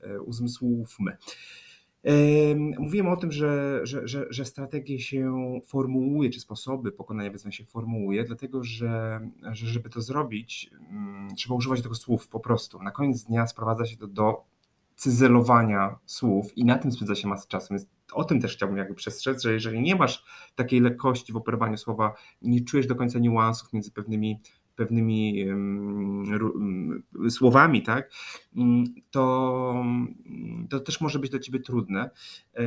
e, 0.00 0.20
uzmysłówmy. 0.20 1.16
Mówiłem 2.78 3.08
o 3.08 3.16
tym, 3.16 3.32
że, 3.32 3.80
że, 3.82 4.08
że, 4.08 4.26
że 4.30 4.44
strategie 4.44 5.00
się 5.00 5.60
formułuje, 5.66 6.30
czy 6.30 6.40
sposoby 6.40 6.92
pokonania 6.92 7.30
wyzwań 7.30 7.52
się 7.52 7.64
formułuje, 7.64 8.24
dlatego 8.24 8.64
że, 8.64 9.20
że 9.52 9.66
żeby 9.66 9.90
to 9.90 10.00
zrobić, 10.00 10.70
trzeba 11.36 11.54
używać 11.54 11.82
tego 11.82 11.94
słów 11.94 12.28
po 12.28 12.40
prostu. 12.40 12.82
Na 12.82 12.90
koniec 12.90 13.24
dnia 13.24 13.46
sprowadza 13.46 13.86
się 13.86 13.96
to 13.96 14.06
do 14.06 14.44
cyzelowania 14.96 15.98
słów 16.06 16.58
i 16.58 16.64
na 16.64 16.78
tym 16.78 16.92
spędza 16.92 17.14
się 17.14 17.28
masę 17.28 17.48
czasu. 17.48 17.66
Więc 17.70 17.86
o 18.12 18.24
tym 18.24 18.40
też 18.40 18.56
chciałbym 18.56 18.78
jakby 18.78 18.94
przestrzec, 18.94 19.42
że 19.42 19.52
jeżeli 19.52 19.80
nie 19.80 19.96
masz 19.96 20.24
takiej 20.54 20.80
lekkości 20.80 21.32
w 21.32 21.36
operowaniu 21.36 21.76
słowa, 21.76 22.14
nie 22.42 22.64
czujesz 22.64 22.86
do 22.86 22.94
końca 22.94 23.18
niuansów 23.18 23.72
między 23.72 23.90
pewnymi 23.90 24.40
pewnymi 24.76 25.44
um, 25.48 27.02
słowami, 27.30 27.82
tak, 27.82 28.10
mm, 28.56 28.84
to, 29.10 29.84
to 30.70 30.80
też 30.80 31.00
może 31.00 31.18
być 31.18 31.30
dla 31.30 31.40
ciebie 31.40 31.60
trudne. 31.60 32.10
E, 32.54 32.64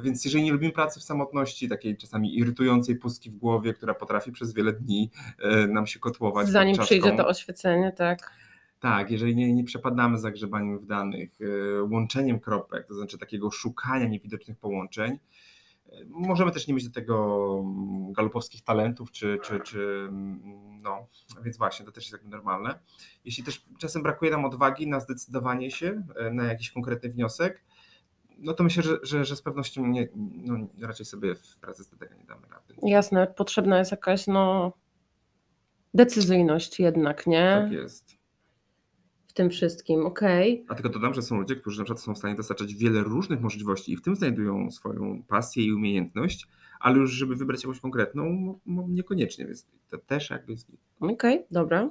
więc 0.00 0.24
jeżeli 0.24 0.44
nie 0.44 0.52
lubimy 0.52 0.72
pracy 0.72 1.00
w 1.00 1.02
samotności, 1.02 1.68
takiej 1.68 1.96
czasami 1.96 2.38
irytującej 2.38 2.96
pustki 2.96 3.30
w 3.30 3.36
głowie, 3.36 3.74
która 3.74 3.94
potrafi 3.94 4.32
przez 4.32 4.54
wiele 4.54 4.72
dni 4.72 5.10
e, 5.38 5.66
nam 5.66 5.86
się 5.86 5.98
kotłować. 5.98 6.48
Zanim 6.48 6.78
przyjdzie 6.78 7.12
to 7.12 7.26
oświecenie, 7.26 7.92
tak 7.92 8.32
Tak, 8.80 9.10
jeżeli 9.10 9.36
nie, 9.36 9.54
nie 9.54 9.64
przepadamy 9.64 10.18
za 10.18 10.30
grzebaniem 10.30 10.78
w 10.78 10.86
danych, 10.86 11.40
y, 11.40 11.82
łączeniem 11.82 12.40
kropek, 12.40 12.86
to 12.86 12.94
znaczy 12.94 13.18
takiego 13.18 13.50
szukania 13.50 14.08
niewidocznych 14.08 14.58
połączeń, 14.58 15.18
Możemy 16.06 16.50
też 16.50 16.66
nie 16.66 16.74
mieć 16.74 16.88
do 16.88 16.94
tego 16.94 17.46
mm, 17.60 18.12
galopowskich 18.12 18.62
talentów, 18.62 19.10
czy, 19.10 19.38
czy, 19.42 19.60
czy 19.60 20.06
mm, 20.08 20.40
no, 20.82 21.06
więc 21.42 21.58
właśnie, 21.58 21.86
to 21.86 21.92
też 21.92 22.04
jest 22.04 22.12
jakby 22.12 22.28
normalne. 22.28 22.78
Jeśli 23.24 23.44
też 23.44 23.66
czasem 23.78 24.02
brakuje 24.02 24.30
nam 24.30 24.44
odwagi 24.44 24.86
na 24.86 25.00
zdecydowanie 25.00 25.70
się 25.70 26.02
e, 26.16 26.30
na 26.30 26.44
jakiś 26.44 26.70
konkretny 26.70 27.08
wniosek, 27.08 27.64
no 28.38 28.54
to 28.54 28.64
myślę, 28.64 28.82
że, 28.82 28.98
że, 29.02 29.24
że 29.24 29.36
z 29.36 29.42
pewnością 29.42 29.86
nie, 29.86 30.08
no, 30.14 30.66
raczej 30.80 31.06
sobie 31.06 31.34
w 31.34 31.56
pracy 31.56 31.84
z 31.84 31.88
tego 31.88 32.14
nie 32.14 32.24
damy 32.24 32.46
rady. 32.50 32.74
Jasne, 32.82 33.26
potrzebna 33.26 33.78
jest 33.78 33.90
jakaś 33.90 34.26
no, 34.26 34.72
decyzyjność 35.94 36.80
jednak, 36.80 37.26
nie? 37.26 37.60
Tak 37.62 37.72
jest 37.72 38.17
tym 39.38 39.50
wszystkim, 39.50 40.06
okej. 40.06 40.54
Okay. 40.54 40.66
A 40.68 40.74
tylko 40.74 40.88
dodam, 40.88 41.14
że 41.14 41.22
są 41.22 41.36
ludzie, 41.36 41.56
którzy 41.56 41.78
na 41.78 41.84
przykład 41.84 42.02
są 42.02 42.14
w 42.14 42.18
stanie 42.18 42.34
dostarczać 42.34 42.74
wiele 42.74 43.00
różnych 43.00 43.40
możliwości 43.40 43.92
i 43.92 43.96
w 43.96 44.02
tym 44.02 44.16
znajdują 44.16 44.70
swoją 44.70 45.22
pasję 45.28 45.64
i 45.64 45.72
umiejętność, 45.72 46.46
ale 46.80 46.98
już 46.98 47.10
żeby 47.10 47.36
wybrać 47.36 47.62
jakąś 47.62 47.80
konkretną, 47.80 48.54
niekoniecznie, 48.66 49.46
więc 49.46 49.66
to 49.90 49.98
też 49.98 50.30
jakby 50.30 50.52
jest... 50.52 50.68
Okej, 51.00 51.14
okay, 51.14 51.46
dobra. 51.50 51.90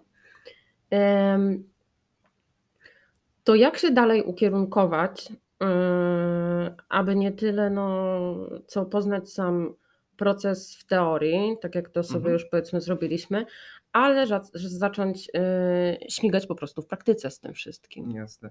To 3.43 3.55
jak 3.55 3.77
się 3.77 3.91
dalej 3.91 4.23
ukierunkować, 4.23 5.33
um, 5.59 5.69
aby 6.89 7.15
nie 7.15 7.31
tyle 7.31 7.69
no, 7.69 8.19
co 8.67 8.85
poznać 8.85 9.29
sam 9.29 9.73
proces 10.17 10.75
w 10.75 10.85
teorii, 10.85 11.57
tak 11.61 11.75
jak 11.75 11.89
to 11.89 12.03
sobie 12.03 12.17
mhm. 12.17 12.33
już 12.33 12.45
powiedzmy 12.45 12.81
zrobiliśmy, 12.81 13.45
ale 13.91 14.27
zacząć 14.53 15.29
y, 15.29 16.09
śmigać 16.09 16.47
po 16.47 16.55
prostu 16.55 16.81
w 16.81 16.87
praktyce 16.87 17.31
z 17.31 17.39
tym 17.39 17.53
wszystkim. 17.53 18.11
Jasne. 18.11 18.49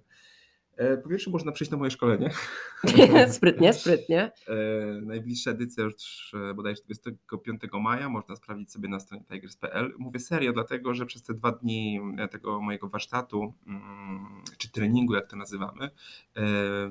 E, 0.76 0.96
po 0.96 1.08
pierwsze 1.08 1.30
można 1.30 1.52
przyjść 1.52 1.70
na 1.70 1.76
moje 1.76 1.90
szkolenie. 1.90 2.30
sprytnie, 3.28 3.72
sprytnie. 3.72 4.32
E, 4.48 4.54
najbliższa 5.00 5.50
edycja 5.50 5.84
już 5.84 6.34
e, 6.50 6.54
bodajże 6.54 6.82
25 6.82 7.60
maja, 7.80 8.08
można 8.08 8.36
sprawdzić 8.36 8.72
sobie 8.72 8.88
na 8.88 9.00
stronie 9.00 9.24
tigers.pl. 9.24 9.94
Mówię 9.98 10.20
serio, 10.20 10.52
dlatego 10.52 10.94
że 10.94 11.06
przez 11.06 11.22
te 11.22 11.34
dwa 11.34 11.52
dni 11.52 12.00
tego 12.30 12.60
mojego 12.60 12.88
warsztatu, 12.88 13.54
mm, 13.66 14.42
czy 14.58 14.70
treningu, 14.70 15.14
jak 15.14 15.26
to 15.26 15.36
nazywamy, 15.36 15.90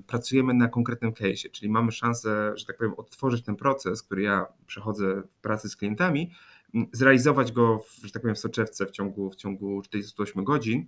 pracujemy 0.08 0.54
na 0.54 0.68
konkretnym 0.68 1.14
case, 1.14 1.50
czyli 1.52 1.70
mamy 1.70 1.92
szansę, 1.92 2.52
że 2.56 2.66
tak 2.66 2.78
powiem, 2.78 2.94
odtworzyć 2.94 3.46
ten 3.46 3.56
proces, 3.56 4.04
który 4.04 4.22
ja 4.22 4.46
przechodzę 4.68 5.22
w 5.22 5.42
pracy 5.42 5.70
z 5.70 5.76
klientami, 5.76 6.32
zrealizować 6.92 7.52
go, 7.52 7.80
w, 7.80 8.06
że 8.06 8.12
tak 8.12 8.22
powiem, 8.22 8.36
w 8.36 8.40
soczewce 8.40 8.86
w 8.86 8.92
ciągu, 8.92 9.32
w 9.32 9.36
ciągu 9.36 9.82
48 9.82 10.44
godzin. 10.44 10.86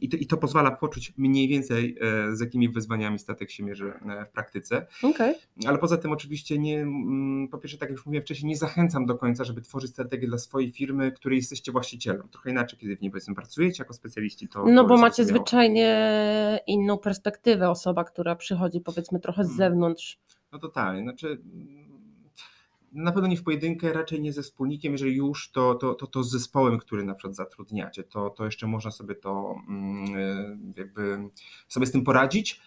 I 0.00 0.08
to, 0.08 0.16
I 0.16 0.26
to 0.26 0.36
pozwala 0.36 0.70
poczuć 0.70 1.12
mniej 1.16 1.48
więcej, 1.48 1.96
e, 2.00 2.36
z 2.36 2.40
jakimi 2.40 2.68
wyzwaniami 2.68 3.18
statek 3.18 3.50
się 3.50 3.64
mierzy 3.64 3.92
e, 4.08 4.24
w 4.24 4.30
praktyce. 4.30 4.86
Okay. 5.02 5.34
Ale 5.66 5.78
poza 5.78 5.96
tym, 5.96 6.12
oczywiście, 6.12 6.58
nie, 6.58 6.80
mm, 6.80 7.48
po 7.48 7.58
pierwsze, 7.58 7.78
tak 7.78 7.88
jak 7.88 7.96
już 7.98 8.06
mówiłem 8.06 8.22
wcześniej, 8.22 8.48
nie 8.48 8.56
zachęcam 8.56 9.06
do 9.06 9.14
końca, 9.14 9.44
żeby 9.44 9.60
tworzyć 9.60 9.90
strategię 9.90 10.28
dla 10.28 10.38
swojej 10.38 10.72
firmy, 10.72 11.12
której 11.12 11.36
jesteście 11.36 11.72
właścicielem. 11.72 12.28
Trochę 12.28 12.50
inaczej, 12.50 12.78
kiedy 12.78 12.96
w 12.96 13.00
niej 13.00 13.10
powiedzmy 13.10 13.34
pracujecie 13.34 13.82
jako 13.82 13.94
specjaliści. 13.94 14.48
To, 14.48 14.64
no, 14.66 14.82
to 14.82 14.88
bo 14.88 14.96
macie 14.96 15.24
zwyczajnie 15.24 16.60
inną 16.66 16.98
perspektywę, 16.98 17.70
osoba, 17.70 18.04
która 18.04 18.36
przychodzi, 18.36 18.80
powiedzmy, 18.80 19.20
trochę 19.20 19.44
z 19.44 19.48
hmm. 19.48 19.58
zewnątrz. 19.58 20.18
No 20.52 20.58
totalnie. 20.58 21.02
Znaczy 21.02 21.40
na 22.92 23.12
pewno 23.12 23.28
nie 23.28 23.36
w 23.36 23.42
pojedynkę, 23.42 23.92
raczej 23.92 24.20
nie 24.20 24.32
ze 24.32 24.42
wspólnikiem, 24.42 24.92
jeżeli 24.92 25.16
już, 25.16 25.50
to, 25.50 25.74
to, 25.74 25.94
to, 25.94 26.06
to 26.06 26.22
z 26.22 26.30
zespołem, 26.30 26.78
który 26.78 27.04
na 27.04 27.14
przykład 27.14 27.36
zatrudniacie, 27.36 28.04
to, 28.04 28.30
to 28.30 28.44
jeszcze 28.44 28.66
można 28.66 28.90
sobie 28.90 29.14
to 29.14 29.54
mm, 29.68 30.14
e, 30.16 30.58
jakby 30.76 31.18
sobie 31.68 31.86
z 31.86 31.92
tym 31.92 32.04
poradzić. 32.04 32.60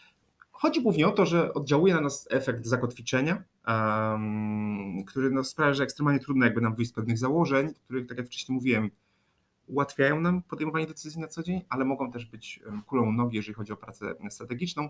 Chodzi 0.52 0.82
głównie 0.82 1.08
o 1.08 1.12
to, 1.12 1.26
że 1.26 1.54
oddziałuje 1.54 1.94
na 1.94 2.02
nas 2.02 2.28
efekt 2.32 2.66
zakotwiczenia, 2.66 3.44
um, 3.68 5.04
który 5.06 5.32
no 5.32 5.44
sprawia, 5.44 5.74
że 5.74 5.84
ekstremalnie 5.84 6.20
trudno 6.20 6.46
jakby 6.46 6.62
nam 6.62 6.76
wyjść 6.76 6.92
z 6.92 6.94
pewnych 6.94 7.18
założeń, 7.18 7.74
których, 7.84 8.08
tak 8.08 8.18
jak 8.18 8.28
wcześniej 8.28 8.56
mówiłem, 8.56 8.92
ułatwiają 9.68 10.22
nam 10.22 10.42
podejmowanie 10.42 10.88
decyzji 10.88 11.22
na 11.22 11.28
co 11.28 11.44
dzień, 11.44 11.62
ale 11.70 11.86
mogą 11.86 12.12
też 12.12 12.26
być 12.26 12.60
kulą 12.86 13.12
nogi, 13.12 13.38
jeżeli 13.38 13.54
chodzi 13.54 13.74
o 13.74 13.78
pracę 13.78 14.16
strategiczną. 14.30 14.90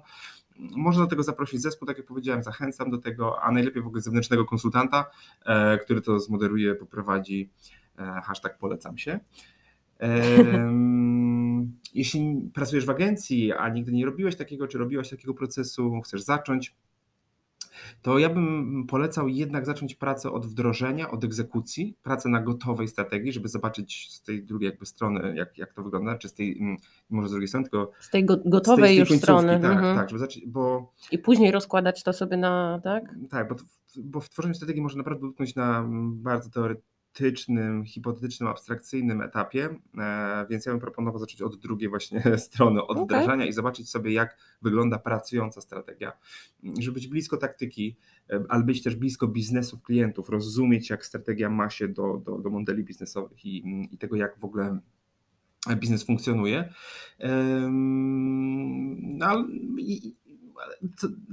Można 0.60 1.04
do 1.04 1.10
tego 1.10 1.24
zaprosić 1.24 1.62
zespół, 1.62 1.88
tak 1.88 1.98
jak 1.98 2.08
powiedziałem, 2.08 2.44
zachęcam 2.44 2.92
do 2.92 2.98
tego, 2.98 3.42
a 3.42 3.52
najlepiej 3.52 3.84
w 3.84 3.88
ogóle 3.88 4.02
zewnętrznego 4.02 4.46
konsultanta, 4.46 5.06
e, 5.46 5.78
który 5.78 6.02
to 6.02 6.20
zmoderuje, 6.20 6.76
poprowadzi. 6.76 7.50
E, 8.00 8.22
hashtag 8.26 8.58
polecam 8.58 8.98
się. 8.98 9.20
Jeśli 11.94 12.50
pracujesz 12.54 12.86
w 12.86 12.90
agencji, 12.90 13.54
a 13.54 13.70
nigdy 13.70 13.92
nie 13.92 14.06
robiłeś 14.06 14.36
takiego, 14.36 14.68
czy 14.68 14.78
robiłaś 14.78 15.10
takiego 15.10 15.34
procesu, 15.34 16.02
chcesz 16.02 16.22
zacząć, 16.22 16.76
to 18.02 18.20
ja 18.20 18.30
bym 18.30 18.86
polecał 18.88 19.28
jednak 19.28 19.66
zacząć 19.66 19.96
pracę 19.96 20.32
od 20.32 20.46
wdrożenia, 20.46 21.12
od 21.12 21.24
egzekucji, 21.24 21.98
pracę 22.04 22.30
na 22.30 22.42
gotowej 22.42 22.88
strategii, 22.88 23.34
żeby 23.34 23.50
zobaczyć 23.50 24.08
z 24.12 24.22
tej 24.22 24.44
drugiej 24.44 24.70
jakby 24.70 24.86
strony, 24.86 25.36
jak, 25.36 25.58
jak 25.58 25.74
to 25.74 25.84
wygląda, 25.84 26.18
czy 26.18 26.30
z 26.30 26.34
tej, 26.34 26.58
mm, 26.60 26.78
może 27.10 27.28
z 27.28 27.32
drugiej 27.32 27.48
strony, 27.48 27.70
tylko 27.70 27.92
z 28.00 28.10
tej 28.10 28.26
go, 28.26 28.38
gotowej 28.46 28.96
z 28.96 28.98
tej, 28.98 29.06
z 29.06 29.10
tej 29.10 29.16
już 29.16 29.24
strony. 29.24 29.60
Tak, 29.60 29.72
mhm. 29.72 29.98
tak, 29.98 30.10
żeby 30.10 30.20
zacząć, 30.20 30.46
bo... 30.48 30.94
I 31.12 31.18
później 31.18 31.52
rozkładać 31.52 32.04
to 32.04 32.14
sobie 32.14 32.38
na, 32.38 32.82
tak? 32.84 33.16
Tak, 33.30 33.48
bo, 33.48 33.56
bo 34.04 34.20
w 34.20 34.30
tworzeniu 34.30 34.56
strategii 34.56 34.82
można 34.82 34.98
naprawdę 34.98 35.28
dotknąć 35.28 35.56
na 35.56 35.86
bardzo 36.14 36.50
teoretycznym 36.50 36.93
teoretycznym, 37.14 37.86
hipotetycznym, 37.86 38.50
abstrakcyjnym 38.50 39.22
etapie, 39.22 39.70
e, 39.98 40.46
więc 40.50 40.66
ja 40.66 40.72
bym 40.72 40.82
proponował 40.82 41.20
zacząć 41.20 41.42
od 41.42 41.60
drugiej 41.60 41.90
właśnie 41.90 42.24
strony, 42.38 42.84
od 42.84 42.98
okay. 42.98 43.06
wdrażania 43.06 43.46
i 43.46 43.54
zobaczyć 43.54 43.90
sobie, 43.90 44.14
jak 44.14 44.38
wygląda 44.62 45.00
pracująca 45.00 45.62
strategia, 45.62 46.12
żeby 46.80 46.94
być 46.94 47.08
blisko 47.08 47.38
taktyki, 47.38 47.96
e, 48.30 48.44
ale 48.50 48.64
być 48.64 48.84
też 48.84 48.96
blisko 48.96 49.28
biznesów 49.28 49.84
klientów, 49.84 50.30
rozumieć, 50.30 50.90
jak 50.90 51.06
strategia 51.06 51.50
ma 51.50 51.70
się 51.70 51.88
do, 51.88 52.22
do, 52.26 52.38
do 52.38 52.50
modeli 52.50 52.84
biznesowych 52.84 53.46
i, 53.46 53.88
i 53.92 53.98
tego, 53.98 54.16
jak 54.16 54.40
w 54.40 54.46
ogóle 54.46 54.80
biznes 55.76 56.04
funkcjonuje. 56.04 56.74
No, 59.02 59.48
i, 59.78 60.16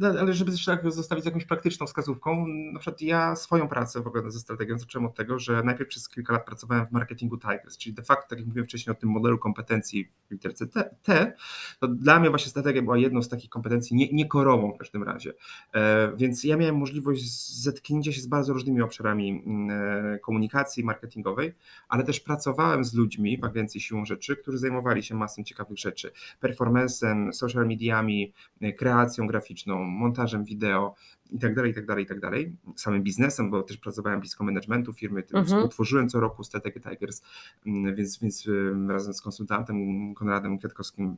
ale 0.02 0.32
żeby 0.32 0.52
tak 0.66 0.92
zostawić 0.92 1.24
jakąś 1.24 1.44
praktyczną 1.44 1.86
wskazówką, 1.86 2.46
na 2.46 2.78
przykład 2.78 3.02
ja 3.02 3.36
swoją 3.36 3.68
pracę 3.68 4.02
w 4.02 4.06
ogóle 4.06 4.30
ze 4.30 4.40
strategią 4.40 4.78
zacząłem 4.78 5.06
od 5.06 5.14
tego, 5.14 5.38
że 5.38 5.62
najpierw 5.62 5.90
przez 5.90 6.08
kilka 6.08 6.32
lat 6.32 6.46
pracowałem 6.46 6.86
w 6.86 6.90
marketingu 6.90 7.38
Tigers, 7.38 7.78
czyli 7.78 7.94
de 7.94 8.02
facto, 8.02 8.26
tak 8.28 8.38
jak 8.38 8.48
mówiłem 8.48 8.66
wcześniej 8.66 8.96
o 8.96 9.00
tym 9.00 9.10
modelu 9.10 9.38
kompetencji 9.38 10.08
w 10.28 10.30
literce 10.30 10.66
T, 10.66 10.96
T 11.02 11.32
to 11.78 11.88
dla 11.88 12.20
mnie 12.20 12.30
właśnie 12.30 12.50
strategia 12.50 12.82
była 12.82 12.98
jedną 12.98 13.22
z 13.22 13.28
takich 13.28 13.50
kompetencji, 13.50 13.96
nie, 13.96 14.12
nie 14.12 14.26
korową 14.26 14.72
w 14.72 14.78
każdym 14.78 15.02
razie. 15.02 15.32
E, 15.74 16.12
więc 16.16 16.44
ja 16.44 16.56
miałem 16.56 16.76
możliwość 16.76 17.22
zetknięcia 17.62 18.12
się 18.12 18.20
z 18.20 18.26
bardzo 18.26 18.52
różnymi 18.52 18.82
obszarami 18.82 19.44
e, 19.70 20.18
komunikacji 20.18 20.84
marketingowej, 20.84 21.54
ale 21.88 22.04
też 22.04 22.20
pracowałem 22.20 22.84
z 22.84 22.94
ludźmi 22.94 23.38
w 23.38 23.44
agencji 23.44 23.80
siłą 23.80 24.04
rzeczy, 24.04 24.36
którzy 24.36 24.58
zajmowali 24.58 25.02
się 25.02 25.14
masą 25.14 25.44
ciekawych 25.44 25.78
rzeczy, 25.78 26.12
performancem, 26.40 27.32
social 27.32 27.66
mediami, 27.66 28.32
kreacją, 28.78 29.26
graficzną, 29.30 29.84
montażem 29.84 30.44
wideo 30.44 30.94
itd., 31.30 31.68
itd., 31.68 32.00
itd., 32.00 32.30
samym 32.76 33.02
biznesem, 33.02 33.50
bo 33.50 33.62
też 33.62 33.76
pracowałem 33.76 34.20
blisko 34.20 34.44
managementu 34.44 34.92
firmy, 34.92 35.22
mhm. 35.34 35.64
utworzyłem 35.64 36.08
co 36.08 36.20
roku 36.20 36.44
strategię 36.44 36.80
Tigers, 36.80 37.22
mm, 37.66 37.94
więc, 37.94 38.18
więc 38.18 38.48
razem 38.88 39.14
z 39.14 39.20
konsultantem 39.20 40.14
Konradem 40.14 40.58
Kwiatkowskim 40.58 41.16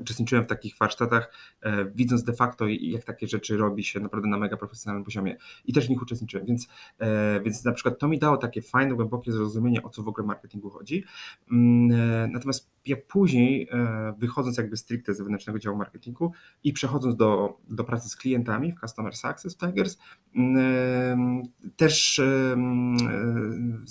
uczestniczyłem 0.00 0.44
w 0.44 0.46
takich 0.46 0.76
warsztatach, 0.76 1.32
e, 1.60 1.84
widząc 1.84 2.24
de 2.24 2.32
facto, 2.32 2.66
jak 2.68 3.04
takie 3.04 3.28
rzeczy 3.28 3.56
robi 3.56 3.84
się 3.84 4.00
naprawdę 4.00 4.28
na 4.28 4.38
mega 4.38 4.56
profesjonalnym 4.56 5.04
poziomie 5.04 5.36
i 5.64 5.72
też 5.72 5.86
w 5.86 5.90
nich 5.90 6.02
uczestniczyłem, 6.02 6.46
więc, 6.46 6.68
e, 6.98 7.40
więc 7.40 7.64
na 7.64 7.72
przykład 7.72 7.98
to 7.98 8.08
mi 8.08 8.18
dało 8.18 8.36
takie 8.36 8.62
fajne, 8.62 8.94
głębokie 8.94 9.32
zrozumienie, 9.32 9.82
o 9.82 9.90
co 9.90 10.02
w 10.02 10.08
ogóle 10.08 10.26
marketingu 10.26 10.70
chodzi. 10.70 11.04
Mm, 11.52 12.32
natomiast 12.32 12.70
ja 12.86 12.96
później, 13.08 13.68
wychodząc 14.18 14.58
jakby 14.58 14.76
stricte 14.76 15.14
z 15.14 15.18
wewnętrznego 15.18 15.58
działu 15.58 15.76
marketingu 15.76 16.32
i 16.64 16.72
przechodząc 16.72 17.16
do, 17.16 17.58
do 17.68 17.84
pracy 17.84 18.08
z 18.08 18.16
klientami 18.16 18.72
w 18.72 18.80
Customer 18.80 19.16
Success 19.16 19.56
Tigers, 19.56 19.98
mm, 20.36 21.42
też 21.76 22.20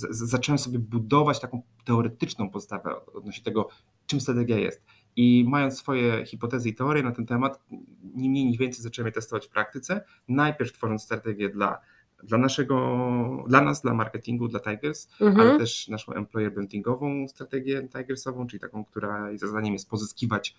zacząłem 0.09 0.59
sobie 0.59 0.79
budować 0.79 1.39
taką 1.39 1.61
teoretyczną 1.85 2.49
podstawę 2.49 3.05
odnośnie 3.05 3.43
tego, 3.43 3.69
czym 4.07 4.21
strategia 4.21 4.57
jest 4.57 4.83
i 5.17 5.45
mając 5.47 5.77
swoje 5.77 6.25
hipotezy 6.25 6.69
i 6.69 6.75
teorie 6.75 7.03
na 7.03 7.11
ten 7.11 7.25
temat, 7.25 7.59
nie 8.15 8.29
mniej, 8.29 8.45
nie 8.45 8.57
więcej 8.57 8.83
zaczęły 8.83 9.07
je 9.07 9.11
testować 9.11 9.47
w 9.47 9.49
praktyce. 9.49 10.03
Najpierw 10.27 10.73
tworząc 10.73 11.03
strategię 11.03 11.49
dla, 11.49 11.81
dla 12.23 12.37
naszego, 12.37 13.45
dla 13.47 13.61
nas, 13.61 13.81
dla 13.81 13.93
marketingu, 13.93 14.47
dla 14.47 14.59
Tigers, 14.59 15.09
mhm. 15.21 15.39
ale 15.39 15.59
też 15.59 15.87
naszą 15.87 16.13
employer 16.13 16.53
brandingową 16.53 17.27
strategię 17.27 17.87
Tigersową, 17.87 18.47
czyli 18.47 18.59
taką, 18.59 18.85
która 18.85 19.37
zadaniem 19.37 19.73
jest 19.73 19.89
pozyskiwać 19.89 20.55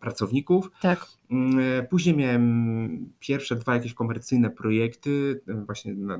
pracowników. 0.00 0.70
Tak. 0.80 1.06
Mm, 1.30 1.86
później 1.86 2.16
miałem 2.16 3.12
pierwsze 3.20 3.56
dwa 3.56 3.74
jakieś 3.74 3.94
komercyjne 3.94 4.50
projekty 4.50 5.40
właśnie 5.66 5.94
dla, 5.94 6.18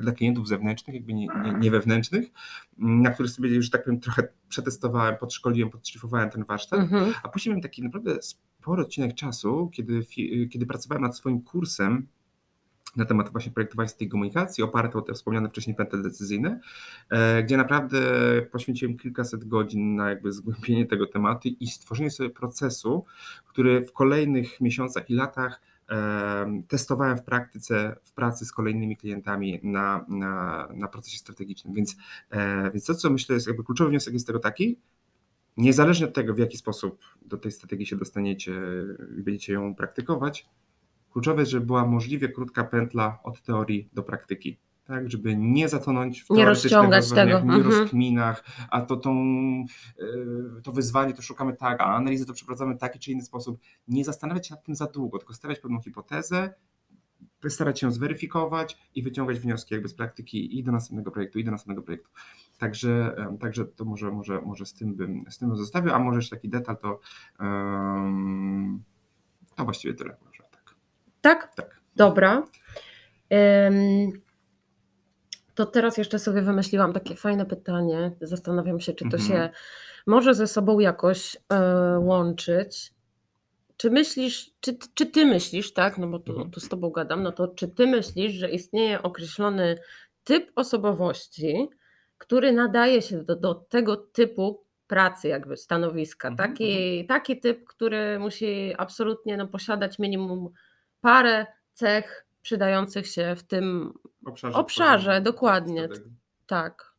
dla 0.00 0.12
klientów 0.12 0.48
zewnętrznych, 0.48 0.94
jakby 0.94 1.14
nie, 1.14 1.26
nie, 1.44 1.52
nie, 1.58 1.70
wewnętrznych, 1.70 2.26
na 2.78 3.10
których 3.10 3.32
sobie 3.32 3.54
już 3.54 3.70
tak 3.70 3.84
powiem 3.84 4.00
trochę 4.00 4.28
przetestowałem, 4.48 5.16
podszkoliłem, 5.16 5.70
podszlifowałem 5.70 6.30
ten 6.30 6.44
warsztat, 6.44 6.80
mhm. 6.80 7.14
a 7.22 7.28
później 7.28 7.50
miałem 7.50 7.62
taki 7.62 7.82
naprawdę 7.82 8.22
spory 8.22 8.82
odcinek 8.82 9.14
czasu, 9.14 9.70
kiedy, 9.72 10.06
kiedy 10.50 10.66
pracowałem 10.66 11.02
nad 11.02 11.16
swoim 11.16 11.42
kursem 11.42 12.06
na 12.96 13.04
temat 13.04 13.32
właśnie 13.32 13.52
projektowania 13.52 13.90
tej 13.90 14.08
komunikacji, 14.08 14.64
oparte 14.64 14.98
o 14.98 15.02
te 15.02 15.14
wspomniane 15.14 15.48
wcześniej 15.48 15.76
pętle 15.76 16.02
decyzyjne, 16.02 16.60
e, 17.10 17.42
gdzie 17.42 17.56
naprawdę 17.56 17.98
poświęciłem 18.52 18.96
kilkaset 18.96 19.44
godzin 19.44 19.94
na 19.94 20.08
jakby 20.10 20.32
zgłębienie 20.32 20.86
tego 20.86 21.06
tematu 21.06 21.48
i 21.60 21.66
stworzenie 21.66 22.10
sobie 22.10 22.30
procesu, 22.30 23.04
który 23.46 23.84
w 23.84 23.92
kolejnych 23.92 24.60
miesiącach 24.60 25.10
i 25.10 25.14
latach 25.14 25.60
e, 25.88 26.62
testowałem 26.68 27.18
w 27.18 27.22
praktyce, 27.22 27.96
w 28.02 28.12
pracy 28.12 28.44
z 28.44 28.52
kolejnymi 28.52 28.96
klientami 28.96 29.60
na, 29.62 30.04
na, 30.08 30.68
na 30.74 30.88
procesie 30.88 31.18
strategicznym. 31.18 31.74
Więc, 31.74 31.96
e, 32.30 32.70
więc 32.70 32.84
to, 32.84 32.94
co 32.94 33.10
myślę, 33.10 33.34
jest 33.34 33.46
jakby 33.46 33.64
kluczowy 33.64 33.90
wniosek 33.90 34.14
jest 34.14 34.26
tego 34.26 34.38
taki, 34.38 34.78
niezależnie 35.56 36.06
od 36.06 36.14
tego, 36.14 36.34
w 36.34 36.38
jaki 36.38 36.58
sposób 36.58 37.00
do 37.22 37.36
tej 37.36 37.52
strategii 37.52 37.86
się 37.86 37.96
dostaniecie 37.96 38.52
i 39.18 39.22
będziecie 39.22 39.52
ją 39.52 39.74
praktykować, 39.74 40.46
Kluczowe 41.18 41.42
jest, 41.42 41.52
żeby 41.52 41.66
była 41.66 41.86
możliwie 41.86 42.28
krótka 42.28 42.64
pętla 42.64 43.18
od 43.22 43.42
teorii 43.42 43.88
do 43.92 44.02
praktyki. 44.02 44.58
Tak, 44.84 45.10
żeby 45.10 45.36
nie 45.36 45.68
zatonąć 45.68 46.22
w 46.22 46.30
nie 46.30 46.44
rozciągać 46.44 47.10
tego. 47.10 47.40
nie 47.40 47.54
mhm. 47.54 47.62
rozkminach, 47.62 48.44
a 48.70 48.80
to 48.80 48.96
tą, 48.96 49.14
e, 49.98 50.62
to 50.62 50.72
wyzwanie 50.72 51.14
to 51.14 51.22
szukamy 51.22 51.56
tak, 51.56 51.80
a 51.80 51.84
analizę 51.84 52.24
to 52.24 52.32
przeprowadzamy 52.32 52.74
w 52.74 52.78
taki 52.78 52.98
czy 52.98 53.12
inny 53.12 53.22
sposób. 53.22 53.60
Nie 53.88 54.04
zastanawiać 54.04 54.46
się 54.46 54.54
nad 54.54 54.64
tym 54.64 54.74
za 54.74 54.86
długo, 54.86 55.18
tylko 55.18 55.34
stawiać 55.34 55.58
pewną 55.58 55.80
hipotezę, 55.80 56.54
starać 57.48 57.80
się 57.80 57.86
ją 57.86 57.92
zweryfikować 57.92 58.90
i 58.94 59.02
wyciągać 59.02 59.38
wnioski 59.38 59.74
jakby 59.74 59.88
z 59.88 59.94
praktyki 59.94 60.58
i 60.58 60.64
do 60.64 60.72
następnego 60.72 61.10
projektu, 61.10 61.38
i 61.38 61.44
do 61.44 61.50
następnego 61.50 61.82
projektu. 61.82 62.10
Także, 62.58 63.16
także 63.40 63.64
to 63.64 63.84
może, 63.84 64.10
może, 64.10 64.40
może 64.40 64.66
z 64.66 64.74
tym 64.74 64.94
bym 64.94 65.24
z 65.30 65.38
tym 65.38 65.56
zostawił, 65.56 65.92
a 65.92 65.98
może 65.98 66.18
jeszcze 66.18 66.36
taki 66.36 66.48
detal 66.48 66.76
to, 66.76 67.00
um, 67.40 68.82
to 69.56 69.64
właściwie 69.64 69.94
tyle. 69.94 70.16
Tak? 71.20 71.54
Tak. 71.54 71.80
Dobra. 71.96 72.42
To 75.54 75.66
teraz 75.66 75.98
jeszcze 75.98 76.18
sobie 76.18 76.42
wymyśliłam 76.42 76.92
takie 76.92 77.14
fajne 77.14 77.46
pytanie. 77.46 78.12
Zastanawiam 78.20 78.80
się, 78.80 78.92
czy 78.92 79.04
to 79.10 79.16
mhm. 79.16 79.22
się 79.22 79.50
może 80.06 80.34
ze 80.34 80.46
sobą 80.46 80.78
jakoś 80.78 81.36
e, 81.52 81.98
łączyć. 81.98 82.92
Czy 83.76 83.90
myślisz, 83.90 84.50
czy, 84.60 84.76
czy 84.94 85.06
ty 85.06 85.26
myślisz, 85.26 85.72
tak, 85.72 85.98
no 85.98 86.06
bo 86.06 86.18
tu, 86.18 86.32
mhm. 86.32 86.50
tu 86.50 86.60
z 86.60 86.68
tobą 86.68 86.90
gadam, 86.90 87.22
no 87.22 87.32
to 87.32 87.48
czy 87.48 87.68
ty 87.68 87.86
myślisz, 87.86 88.32
że 88.32 88.50
istnieje 88.50 89.02
określony 89.02 89.78
typ 90.24 90.52
osobowości, 90.56 91.68
który 92.18 92.52
nadaje 92.52 93.02
się 93.02 93.24
do, 93.24 93.36
do 93.36 93.54
tego 93.54 93.96
typu 93.96 94.64
pracy, 94.86 95.28
jakby 95.28 95.56
stanowiska. 95.56 96.28
Mhm. 96.28 96.50
Taki, 96.50 97.06
taki 97.06 97.40
typ, 97.40 97.64
który 97.64 98.18
musi 98.18 98.74
absolutnie 98.78 99.36
no, 99.36 99.48
posiadać 99.48 99.98
minimum 99.98 100.50
parę 101.00 101.46
cech 101.72 102.26
przydających 102.42 103.06
się 103.06 103.36
w 103.36 103.42
tym 103.42 103.92
obszarze, 104.26 104.58
obszarze 104.58 105.20
dokładnie. 105.20 105.88
Tak. 106.46 106.94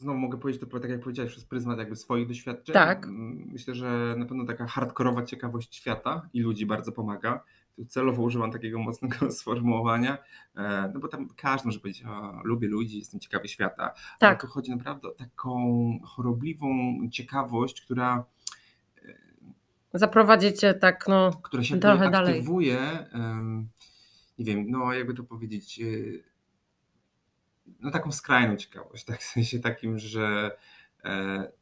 Znowu 0.00 0.18
mogę 0.18 0.38
powiedzieć 0.38 0.62
to 0.70 0.80
tak 0.80 0.90
jak 0.90 1.00
powiedziałeś, 1.00 1.32
przez 1.32 1.44
pryzmat 1.44 1.78
jakby 1.78 1.96
swoich 1.96 2.28
doświadczeń. 2.28 2.72
Tak. 2.72 3.06
Myślę, 3.52 3.74
że 3.74 4.14
na 4.18 4.26
pewno 4.26 4.44
taka 4.44 4.66
hardkorowa 4.66 5.22
ciekawość 5.22 5.74
świata 5.74 6.28
i 6.32 6.40
ludzi 6.40 6.66
bardzo 6.66 6.92
pomaga. 6.92 7.44
celowo 7.88 8.22
używam 8.22 8.52
takiego 8.52 8.78
mocnego 8.78 9.30
sformułowania, 9.40 10.18
e, 10.56 10.90
no 10.94 11.00
bo 11.00 11.08
tam 11.08 11.28
każdy 11.36 11.68
może 11.68 11.80
powiedzieć, 11.80 12.04
o, 12.04 12.40
lubię 12.44 12.68
ludzi, 12.68 12.98
jestem 12.98 13.20
ciekawy 13.20 13.48
świata. 13.48 13.88
Tak. 14.18 14.28
Ale 14.30 14.36
tu 14.36 14.46
chodzi 14.46 14.70
naprawdę 14.70 15.08
o 15.08 15.12
taką 15.12 15.98
chorobliwą 16.04 16.68
ciekawość, 17.10 17.80
która 17.80 18.24
zaprowadzicie 19.94 20.74
tak 20.74 21.08
no 21.08 21.30
które 21.42 21.64
się 21.64 21.80
trochę 21.80 22.06
aktywuje, 22.06 22.76
dalej. 22.76 23.68
nie 24.38 24.44
wiem, 24.44 24.70
no 24.70 24.92
jakby 24.92 25.14
to 25.14 25.24
powiedzieć, 25.24 25.80
y, 25.80 26.22
no 27.80 27.90
taką 27.90 28.12
skrajną 28.12 28.56
ciekawość, 28.56 29.04
tak 29.10 29.20
w 29.20 29.24
sensie 29.24 29.58
takim, 29.58 29.98
że 29.98 30.56
e, 31.04 31.52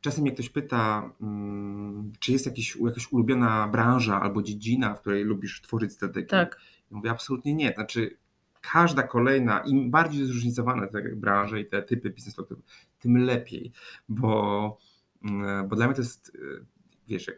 czasem 0.00 0.22
mnie 0.22 0.32
ktoś 0.32 0.48
pyta, 0.48 1.12
mm, 1.20 2.12
czy 2.20 2.32
jest 2.32 2.46
jakiś, 2.46 2.76
jakaś 2.76 3.12
ulubiona 3.12 3.68
branża 3.68 4.20
albo 4.20 4.42
dziedzina, 4.42 4.94
w 4.94 5.00
której 5.00 5.24
lubisz 5.24 5.62
tworzyć 5.62 5.92
strategię. 5.92 6.26
Tak. 6.26 6.60
Ja 6.90 6.96
mówię 6.96 7.10
absolutnie 7.10 7.54
nie, 7.54 7.72
znaczy 7.72 8.16
każda 8.60 9.02
kolejna, 9.02 9.58
im 9.60 9.90
bardziej 9.90 10.26
zróżnicowane 10.26 10.88
te 10.88 11.02
branże 11.02 11.60
i 11.60 11.66
te 11.66 11.82
typy 11.82 12.10
biznesu, 12.10 12.46
tym 12.98 13.18
lepiej, 13.18 13.72
bo, 14.08 14.78
mm, 15.24 15.68
bo 15.68 15.76
dla 15.76 15.86
mnie 15.86 15.94
to 15.94 16.02
jest, 16.02 16.34
y, 16.34 16.64
wiesz, 17.08 17.30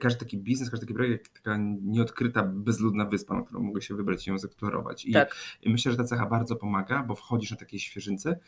każdy 0.00 0.20
taki 0.20 0.38
biznes, 0.38 0.70
każdy 0.70 0.86
taki 0.86 0.94
projekt, 0.94 1.34
taka 1.34 1.58
nieodkryta, 1.82 2.42
bezludna 2.42 3.04
wyspa, 3.04 3.34
na 3.34 3.42
którą 3.42 3.62
mogę 3.62 3.82
się 3.82 3.94
wybrać 3.94 4.26
i 4.26 4.30
ją 4.30 4.38
zeksplorować. 4.38 5.04
I, 5.04 5.12
tak. 5.12 5.36
I, 5.62 5.70
myślę, 5.70 5.92
że 5.92 5.98
ta 5.98 6.04
cecha 6.04 6.26
bardzo 6.26 6.56
pomaga, 6.56 7.02
bo 7.02 7.14
wchodzisz 7.14 7.50
na 7.50 7.56
takiej 7.56 7.80
świeżynce, 7.80 8.38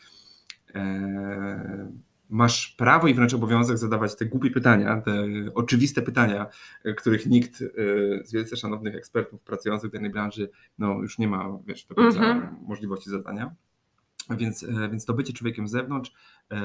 e, 0.75 1.91
masz 2.29 2.67
prawo 2.67 3.07
i 3.07 3.13
wręcz 3.13 3.33
obowiązek 3.33 3.77
zadawać 3.77 4.15
te 4.15 4.25
głupie 4.25 4.51
pytania, 4.51 5.01
te 5.01 5.27
oczywiste 5.55 6.01
pytania, 6.01 6.47
których 6.97 7.25
nikt 7.25 7.61
e, 7.61 7.65
z 8.25 8.33
wielce 8.33 8.57
szanownych 8.57 8.95
ekspertów 8.95 9.43
pracujących 9.43 9.89
w 9.89 9.93
danej 9.93 10.09
branży 10.09 10.49
no, 10.79 11.01
już 11.01 11.17
nie 11.17 11.27
ma 11.27 11.59
wiesz, 11.65 11.85
do 11.85 11.95
końca 11.95 12.19
mm 12.19 12.41
-hmm. 12.41 12.67
możliwości 12.67 13.09
zadania. 13.09 13.55
Więc, 14.29 14.63
e, 14.63 14.89
więc 14.91 15.05
to 15.05 15.13
bycie 15.13 15.33
człowiekiem 15.33 15.67
z 15.67 15.71
zewnątrz 15.71 16.11
e, 16.11 16.15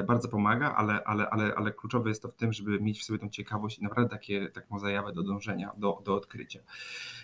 bardzo 0.07 0.29
pomaga, 0.29 0.75
ale, 0.75 1.05
ale, 1.05 1.31
ale, 1.31 1.55
ale 1.55 1.73
kluczowe 1.73 2.09
jest 2.09 2.23
to 2.23 2.29
w 2.29 2.35
tym, 2.35 2.53
żeby 2.53 2.81
mieć 2.81 3.01
w 3.01 3.05
sobie 3.05 3.19
tą 3.19 3.29
ciekawość 3.29 3.79
i 3.79 3.83
naprawdę 3.83 4.11
takie, 4.11 4.49
taką 4.49 4.79
zajawę 4.79 5.13
do 5.13 5.23
dążenia, 5.23 5.71
do, 5.77 6.03
do 6.05 6.15
odkrycia. 6.15 6.61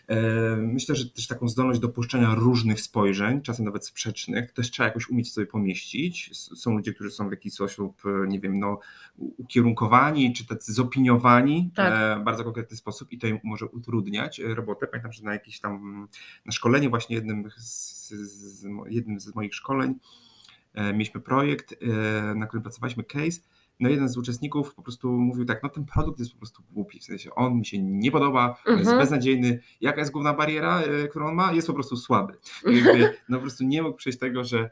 E, 0.06 0.56
myślę, 0.56 0.94
że 0.94 1.10
też 1.10 1.26
taką 1.26 1.48
zdolność 1.48 1.80
dopuszczenia 1.80 2.34
różnych 2.34 2.80
spojrzeń, 2.80 3.42
czasem 3.42 3.64
nawet 3.64 3.86
sprzecznych, 3.86 4.52
też 4.52 4.70
trzeba 4.70 4.86
jakoś 4.86 5.08
umieć 5.08 5.32
sobie 5.32 5.46
pomieścić. 5.46 6.30
Są 6.36 6.76
ludzie, 6.76 6.94
którzy 6.94 7.10
są 7.10 7.28
w 7.28 7.30
jakiś 7.30 7.54
sposób, 7.54 8.02
nie 8.28 8.40
wiem, 8.40 8.58
no, 8.58 8.78
ukierunkowani, 9.16 10.32
czy 10.32 10.46
tacy 10.46 10.72
zopiniowani 10.72 11.70
tak. 11.74 12.20
w 12.20 12.24
bardzo 12.24 12.44
konkretny 12.44 12.76
sposób 12.76 13.12
i 13.12 13.18
to 13.18 13.26
im 13.26 13.38
może 13.44 13.66
utrudniać 13.66 14.38
robotę. 14.38 14.86
Pamiętam, 14.86 15.12
że 15.12 15.22
na 15.22 15.32
jakieś 15.32 15.60
tam 15.60 16.08
na 16.46 16.52
szkolenie 16.52 16.88
właśnie 16.88 17.16
jednym 17.16 17.50
z, 17.56 18.08
z 18.10 18.66
jednym 18.88 19.20
z 19.20 19.34
moich 19.34 19.54
szkoleń 19.54 19.94
E, 19.94 20.29
mieliśmy 20.74 21.20
projekt, 21.20 21.74
e, 21.82 22.34
na 22.34 22.46
którym 22.46 22.62
pracowaliśmy, 22.62 23.04
case, 23.04 23.40
no 23.80 23.88
jeden 23.88 24.08
z 24.08 24.16
uczestników 24.16 24.74
po 24.74 24.82
prostu 24.82 25.08
mówił 25.08 25.44
tak, 25.44 25.62
no 25.62 25.68
ten 25.68 25.84
produkt 25.84 26.18
jest 26.18 26.32
po 26.32 26.38
prostu 26.38 26.62
głupi, 26.70 27.00
w 27.00 27.04
sensie 27.04 27.34
on 27.34 27.58
mi 27.58 27.66
się 27.66 27.78
nie 27.78 28.10
podoba, 28.10 28.48
mhm. 28.48 28.78
jest 28.78 28.90
beznadziejny. 28.90 29.60
Jaka 29.80 30.00
jest 30.00 30.12
główna 30.12 30.34
bariera, 30.34 30.80
e, 30.80 31.08
którą 31.08 31.28
on 31.28 31.34
ma? 31.34 31.52
Jest 31.52 31.66
po 31.66 31.74
prostu 31.74 31.96
słaby. 31.96 32.34
Jakby, 32.66 33.14
no 33.28 33.36
po 33.36 33.42
prostu 33.42 33.64
nie 33.64 33.82
mógł 33.82 33.96
przejść 33.96 34.18
tego, 34.18 34.44
że, 34.44 34.70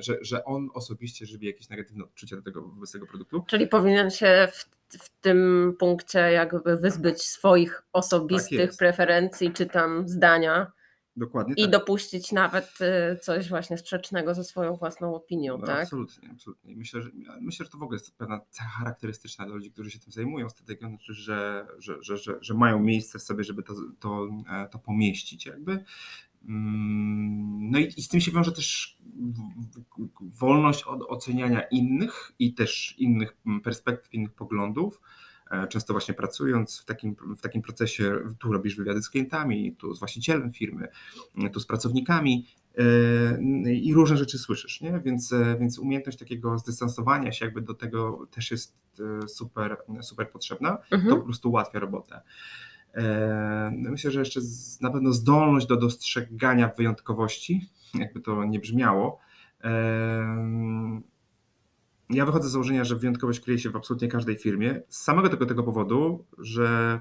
że, 0.00 0.18
że 0.20 0.44
on 0.44 0.68
osobiście 0.74 1.26
żywi 1.26 1.46
jakieś 1.46 1.68
negatywne 1.68 2.04
odczucia 2.04 2.36
do 2.36 2.42
tego, 2.42 2.62
wobec 2.62 2.92
tego 2.92 3.06
produktu. 3.06 3.44
Czyli 3.46 3.66
powinien 3.66 4.10
się 4.10 4.48
w, 4.52 4.64
w 4.98 5.10
tym 5.20 5.72
punkcie 5.78 6.18
jakby 6.18 6.76
wyzbyć 6.76 7.22
swoich 7.22 7.82
osobistych 7.92 8.70
tak 8.70 8.78
preferencji 8.78 9.52
czy 9.52 9.66
tam 9.66 10.08
zdania 10.08 10.72
Dokładnie. 11.16 11.54
I 11.56 11.62
tak. 11.62 11.70
dopuścić 11.70 12.32
nawet 12.32 12.78
y, 13.14 13.18
coś 13.18 13.48
właśnie 13.48 13.78
sprzecznego 13.78 14.34
ze 14.34 14.44
swoją 14.44 14.76
własną 14.76 15.14
opinią, 15.14 15.58
no, 15.58 15.66
tak? 15.66 15.82
Absolutnie, 15.82 16.30
absolutnie. 16.30 16.76
Myślę 16.76 17.02
że, 17.02 17.10
myślę, 17.40 17.66
że 17.66 17.72
to 17.72 17.78
w 17.78 17.82
ogóle 17.82 17.96
jest 17.96 18.16
pewna 18.16 18.40
cecha 18.50 18.68
charakterystyczna 18.68 19.46
dla 19.46 19.54
ludzi, 19.54 19.70
którzy 19.70 19.90
się 19.90 19.98
tym 19.98 20.12
zajmują 20.12 20.48
strategią, 20.48 20.88
znaczy, 20.88 21.14
że, 21.14 21.66
że, 21.78 22.02
że, 22.02 22.16
że, 22.16 22.38
że 22.40 22.54
mają 22.54 22.80
miejsce 22.80 23.18
w 23.18 23.22
sobie, 23.22 23.44
żeby 23.44 23.62
to, 23.62 23.74
to, 24.00 24.28
e, 24.50 24.68
to 24.68 24.78
pomieścić 24.78 25.46
jakby. 25.46 25.84
Mm, 26.48 27.70
no 27.70 27.78
i, 27.78 27.92
i 27.96 28.02
z 28.02 28.08
tym 28.08 28.20
się 28.20 28.32
wiąże 28.32 28.52
też 28.52 28.98
wolność 30.20 30.82
od 30.82 31.02
oceniania 31.08 31.62
innych 31.62 32.32
i 32.38 32.54
też 32.54 32.94
innych 32.98 33.36
perspektyw, 33.62 34.14
innych 34.14 34.32
poglądów 34.32 35.00
często 35.68 35.92
właśnie 35.92 36.14
pracując 36.14 36.80
w 36.80 36.84
takim, 36.84 37.16
w 37.36 37.40
takim 37.40 37.62
procesie, 37.62 38.16
tu 38.38 38.52
robisz 38.52 38.76
wywiady 38.76 39.02
z 39.02 39.10
klientami, 39.10 39.76
tu 39.76 39.94
z 39.94 39.98
właścicielem 39.98 40.52
firmy, 40.52 40.88
tu 41.52 41.60
z 41.60 41.66
pracownikami 41.66 42.46
e, 42.78 43.74
i 43.74 43.94
różne 43.94 44.16
rzeczy 44.16 44.38
słyszysz, 44.38 44.80
nie? 44.80 45.00
Więc, 45.04 45.32
e, 45.32 45.56
więc 45.60 45.78
umiejętność 45.78 46.18
takiego 46.18 46.58
zdystansowania 46.58 47.32
się 47.32 47.44
jakby 47.44 47.62
do 47.62 47.74
tego 47.74 48.26
też 48.30 48.50
jest 48.50 48.76
super, 49.26 49.76
super 50.00 50.30
potrzebna. 50.30 50.78
Mhm. 50.90 51.10
To 51.10 51.16
po 51.16 51.24
prostu 51.24 51.50
ułatwia 51.50 51.78
robotę. 51.78 52.20
Myślę, 53.72 54.10
że 54.10 54.18
jeszcze 54.18 54.40
na 54.80 54.90
pewno 54.90 55.12
zdolność 55.12 55.66
do 55.66 55.76
dostrzegania 55.76 56.70
wyjątkowości, 56.76 57.68
jakby 57.94 58.20
to 58.20 58.44
nie 58.44 58.58
brzmiało, 58.58 59.18
ja 62.12 62.26
wychodzę 62.26 62.48
z 62.48 62.52
założenia, 62.52 62.84
że 62.84 62.96
wyjątkowość 62.96 63.40
kryje 63.40 63.58
się 63.58 63.70
w 63.70 63.76
absolutnie 63.76 64.08
każdej 64.08 64.36
firmie. 64.36 64.80
Z 64.88 65.02
samego 65.02 65.28
tego, 65.28 65.46
tego 65.46 65.62
powodu, 65.62 66.24
że 66.38 67.00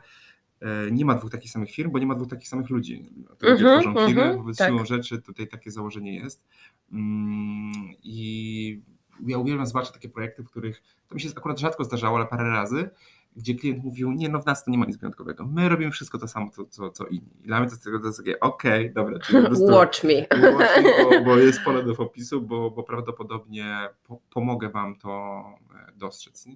e, 0.59 0.91
nie 0.91 1.05
ma 1.05 1.15
dwóch 1.15 1.31
takich 1.31 1.51
samych 1.51 1.71
firm, 1.71 1.91
bo 1.91 1.99
nie 1.99 2.05
ma 2.05 2.15
dwóch 2.15 2.27
takich 2.27 2.47
samych 2.47 2.69
ludzi. 2.69 3.09
To 3.37 3.49
ludzie 3.49 3.65
mm 3.65 3.79
-hmm, 3.79 3.81
tworzą 3.81 4.07
firmy, 4.07 4.21
mm 4.21 4.35
-hmm, 4.35 4.37
wobec 4.37 4.57
tak. 4.57 4.69
siłą 4.69 4.85
rzeczy 4.85 5.21
tutaj 5.21 5.47
takie 5.47 5.71
założenie 5.71 6.15
jest. 6.15 6.43
Mm, 6.91 7.71
I 8.03 8.81
ja 9.27 9.37
uwielbiam 9.37 9.65
zwłaszcza 9.65 9.93
takie 9.93 10.09
projekty, 10.09 10.43
w 10.43 10.49
których 10.49 10.83
to 11.07 11.15
mi 11.15 11.21
się 11.21 11.29
akurat 11.35 11.59
rzadko 11.59 11.83
zdarzało, 11.83 12.17
ale 12.17 12.27
parę 12.27 12.49
razy, 12.49 12.89
gdzie 13.35 13.55
klient 13.55 13.83
mówił, 13.83 14.11
nie 14.11 14.29
no 14.29 14.39
w 14.41 14.45
nas 14.45 14.65
to 14.65 14.71
nie 14.71 14.77
ma 14.77 14.85
nic 14.85 14.97
wyjątkowego, 14.97 15.45
my 15.45 15.69
robimy 15.69 15.91
wszystko 15.91 16.17
to 16.17 16.27
samo, 16.27 16.49
co, 16.49 16.65
co, 16.65 16.91
co 16.91 17.05
inni. 17.05 17.31
I 17.43 17.47
dla 17.47 17.59
mnie 17.59 17.69
to 17.69 17.73
jest, 17.73 17.83
to 17.83 18.07
jest 18.07 18.17
takie, 18.17 18.39
okej, 18.39 18.81
okay, 18.81 18.93
dobra. 18.93 19.19
Czyli 19.19 19.47
watch 19.71 20.03
me. 20.03 20.13
Watch 20.51 20.83
me 20.83 21.03
bo, 21.03 21.25
bo, 21.25 21.37
jest 21.37 21.61
pole 21.61 21.83
do 21.83 21.91
opisu, 21.91 22.41
bo, 22.41 22.71
bo 22.71 22.83
prawdopodobnie 22.83 23.89
po, 24.03 24.19
pomogę 24.33 24.69
Wam 24.69 24.95
to 24.95 25.43
e, 25.75 25.91
dostrzec. 25.95 26.45
Nie? 26.45 26.55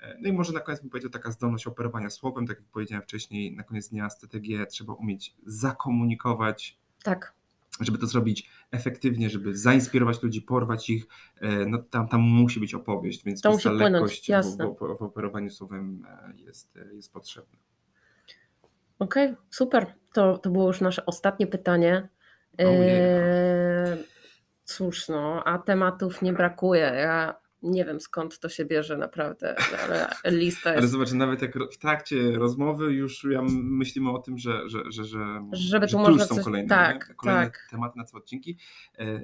E, 0.00 0.18
no 0.20 0.28
i 0.28 0.32
może 0.32 0.52
na 0.52 0.60
koniec 0.60 0.80
bym 0.80 0.90
powiedział 0.90 1.10
taka 1.10 1.30
zdolność 1.30 1.66
operowania 1.66 2.10
słowem, 2.10 2.46
tak 2.46 2.56
jak 2.58 2.66
powiedziałem 2.66 3.02
wcześniej, 3.02 3.56
na 3.56 3.62
koniec 3.62 3.88
dnia 3.88 4.10
strategię 4.10 4.66
trzeba 4.66 4.92
umieć 4.92 5.34
zakomunikować. 5.46 6.78
Tak 7.02 7.38
żeby 7.80 7.98
to 7.98 8.06
zrobić 8.06 8.50
efektywnie, 8.70 9.30
żeby 9.30 9.56
zainspirować 9.56 10.22
ludzi, 10.22 10.42
porwać 10.42 10.90
ich, 10.90 11.06
e, 11.40 11.66
no 11.66 11.78
tam, 11.78 12.08
tam 12.08 12.20
musi 12.20 12.60
być 12.60 12.74
opowieść, 12.74 13.24
więc 13.24 13.40
to 13.40 13.58
ta 13.58 13.72
lekkość 13.72 14.30
w, 14.30 14.56
w, 14.56 14.98
w, 14.98 15.02
operowaniu 15.02 15.50
słowem 15.50 16.06
e, 16.08 16.32
jest, 16.36 16.76
e, 16.76 16.94
jest 16.94 17.12
potrzebna. 17.12 17.58
Okej, 18.98 19.26
okay, 19.26 19.36
super. 19.50 19.86
To, 20.12 20.38
to 20.38 20.50
było 20.50 20.66
już 20.66 20.80
nasze 20.80 21.06
ostatnie 21.06 21.46
pytanie. 21.46 22.08
Eee, 22.58 24.04
cóż, 24.64 25.08
no, 25.08 25.42
a 25.44 25.58
tematów 25.58 26.22
nie 26.22 26.32
brakuje. 26.32 26.80
Ja 26.80 27.34
nie 27.62 27.84
wiem 27.84 28.00
skąd 28.00 28.38
to 28.38 28.48
się 28.48 28.64
bierze 28.64 28.96
naprawdę, 28.96 29.56
ale 29.84 30.10
lista 30.24 30.70
jest... 30.70 30.78
Ale 30.78 30.88
zobacz, 30.88 31.12
nawet 31.12 31.42
jak 31.42 31.54
w 31.72 31.78
trakcie 31.78 32.32
rozmowy 32.32 32.92
już 32.92 33.24
ja 33.24 33.42
myślimy 33.52 34.10
o 34.10 34.18
tym, 34.18 34.38
że, 34.38 34.68
że, 34.68 34.82
że, 34.88 35.04
że, 35.04 35.42
Żeby 35.52 35.88
że 35.88 35.96
tu 35.96 36.10
już 36.10 36.22
są 36.22 36.34
coś... 36.34 36.44
kolejne, 36.44 36.68
tak, 36.68 37.16
kolejne 37.16 37.44
tak. 37.44 37.68
tematy 37.70 37.98
na 37.98 38.04
co 38.04 38.16
odcinki. 38.16 38.58
E, 38.98 39.02
e, 39.02 39.22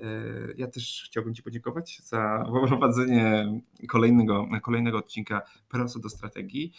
ja 0.56 0.66
też 0.66 1.04
chciałbym 1.06 1.34
Ci 1.34 1.42
podziękować 1.42 2.00
za 2.02 2.44
prowadzenie 2.68 3.60
kolejnego, 3.88 4.48
kolejnego 4.62 4.98
odcinka 4.98 5.42
Prosto 5.68 5.98
do 5.98 6.08
strategii. 6.08 6.72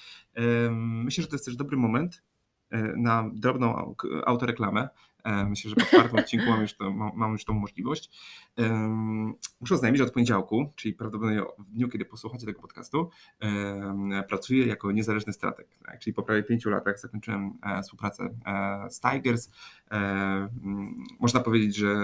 Myślę, 0.71 1.21
że 1.21 1.27
to 1.27 1.35
jest 1.35 1.45
też 1.45 1.55
dobry 1.55 1.77
moment 1.77 2.23
e, 2.69 2.77
na 2.97 3.29
drobną 3.33 3.95
autoreklamę. 4.25 4.89
E, 5.25 5.45
myślę, 5.45 5.69
że 5.69 5.75
po 5.75 5.85
czwartym 5.85 6.19
odcinku 6.19 6.49
mam 6.49 6.61
już, 6.61 6.73
to, 6.73 6.91
mam 6.91 7.31
już 7.31 7.45
tą 7.45 7.53
możliwość. 7.53 8.09
Muszę 9.61 9.75
oznajmić, 9.75 9.99
że 9.99 10.05
od 10.05 10.11
poniedziałku, 10.11 10.73
czyli 10.75 10.93
prawdopodobnie 10.93 11.41
w 11.59 11.71
dniu, 11.71 11.89
kiedy 11.89 12.05
posłuchacie 12.05 12.45
tego 12.45 12.61
podcastu, 12.61 13.09
pracuję 14.27 14.65
jako 14.65 14.91
niezależny 14.91 15.33
strateg. 15.33 15.67
Tak? 15.85 15.99
Czyli 15.99 16.13
po 16.13 16.23
prawie 16.23 16.43
pięciu 16.43 16.69
latach 16.69 16.99
zakończyłem 16.99 17.57
e, 17.63 17.81
współpracę 17.81 18.29
e, 18.45 18.89
z 18.89 19.01
Tigers. 19.01 19.51
Można 21.19 21.39
powiedzieć, 21.39 21.75
że 21.75 21.95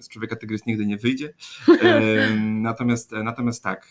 z 0.00 0.08
człowieka 0.08 0.36
tygrys 0.36 0.66
nigdy 0.66 0.86
nie 0.86 0.96
wyjdzie. 0.96 1.34
Natomiast, 2.44 3.12
natomiast 3.12 3.62
tak, 3.62 3.90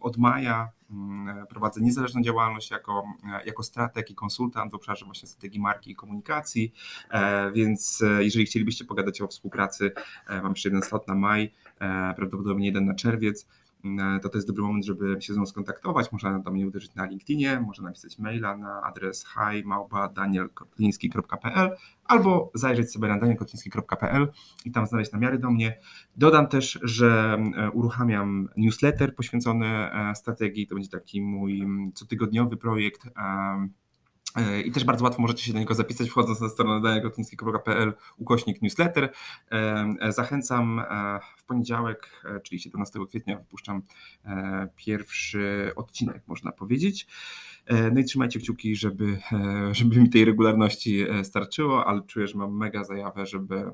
od 0.00 0.16
maja 0.16 0.72
Mm, 0.92 1.46
prowadzę 1.46 1.80
niezależną 1.80 2.22
działalność 2.22 2.70
jako, 2.70 3.04
jako 3.44 3.62
strateg 3.62 4.10
i 4.10 4.14
konsultant 4.14 4.72
w 4.72 4.74
obszarze 4.74 5.04
właśnie 5.04 5.28
strategii 5.28 5.60
marki 5.60 5.90
i 5.90 5.94
komunikacji, 5.94 6.72
e, 7.10 7.50
więc 7.64 8.02
e, 8.02 8.24
jeżeli 8.24 8.46
chcielibyście 8.46 8.84
pogadać 8.84 9.20
o 9.20 9.26
współpracy, 9.26 9.92
e, 10.28 10.42
mam 10.42 10.52
jeszcze 10.52 10.68
jeden 10.68 10.82
slot 10.82 11.08
na 11.08 11.14
maj, 11.14 11.52
prawdopodobnie 12.16 12.66
jeden 12.66 12.84
na 12.84 12.94
czerwiec, 12.94 13.46
E, 13.84 14.20
to 14.20 14.28
to 14.28 14.38
jest 14.38 14.48
dobry 14.48 14.62
moment, 14.62 14.84
żeby 14.84 15.16
się 15.20 15.34
z 15.34 15.36
nią 15.36 15.46
skontaktować. 15.46 16.12
Można 16.12 16.38
do 16.38 16.50
mnie 16.50 16.66
uderzyć 16.66 16.94
na 16.94 17.06
LinkedInie, 17.06 17.60
można 17.60 17.84
napisać 17.84 18.18
maila 18.18 18.56
na 18.56 18.82
adres 18.82 19.26
hi.danielkotliński.pl 19.26 21.76
albo 22.04 22.50
zajrzeć 22.54 22.92
sobie 22.92 23.08
na 23.08 23.18
danielkotliński.pl 23.18 24.28
i 24.64 24.70
tam 24.70 24.86
znaleźć 24.86 25.12
namiary 25.12 25.38
do 25.38 25.50
mnie. 25.50 25.78
Dodam 26.16 26.46
też, 26.46 26.78
że 26.82 27.38
e, 27.56 27.70
uruchamiam 27.70 28.48
newsletter 28.56 29.14
poświęcony 29.14 29.66
e, 29.66 30.14
strategii. 30.14 30.66
To 30.66 30.74
będzie 30.74 30.90
taki 30.90 31.22
mój 31.22 31.66
cotygodniowy 31.94 32.56
projekt 32.56 33.08
i 34.64 34.72
też 34.72 34.84
bardzo 34.84 35.04
łatwo 35.04 35.22
możecie 35.22 35.44
się 35.44 35.52
do 35.52 35.58
niego 35.58 35.74
zapisać, 35.74 36.08
wchodząc 36.08 36.40
na 36.40 36.48
stronę 36.48 36.80
danielkotliński.pl 36.80 37.92
ukośnik 38.18 38.62
newsletter. 38.62 39.12
Zachęcam 40.08 40.82
w 41.36 41.44
poniedziałek, 41.44 42.24
czyli 42.42 42.60
17 42.60 42.98
kwietnia, 43.08 43.38
wypuszczam 43.38 43.82
pierwszy 44.76 45.72
odcinek, 45.76 46.22
można 46.26 46.52
powiedzieć. 46.52 47.06
E, 47.66 47.90
no 47.90 48.00
i 48.00 48.04
trzymajcie 48.04 48.40
kciuki, 48.40 48.76
żeby, 48.76 49.18
e, 49.32 49.74
żeby 49.74 50.00
mi 50.00 50.10
tej 50.10 50.24
regularności 50.24 51.00
e, 51.00 51.24
starczyło, 51.24 51.86
ale 51.86 52.02
czuję, 52.02 52.26
że 52.26 52.38
mam 52.38 52.56
mega 52.56 52.84
zajawę, 52.84 53.26
żeby, 53.26 53.64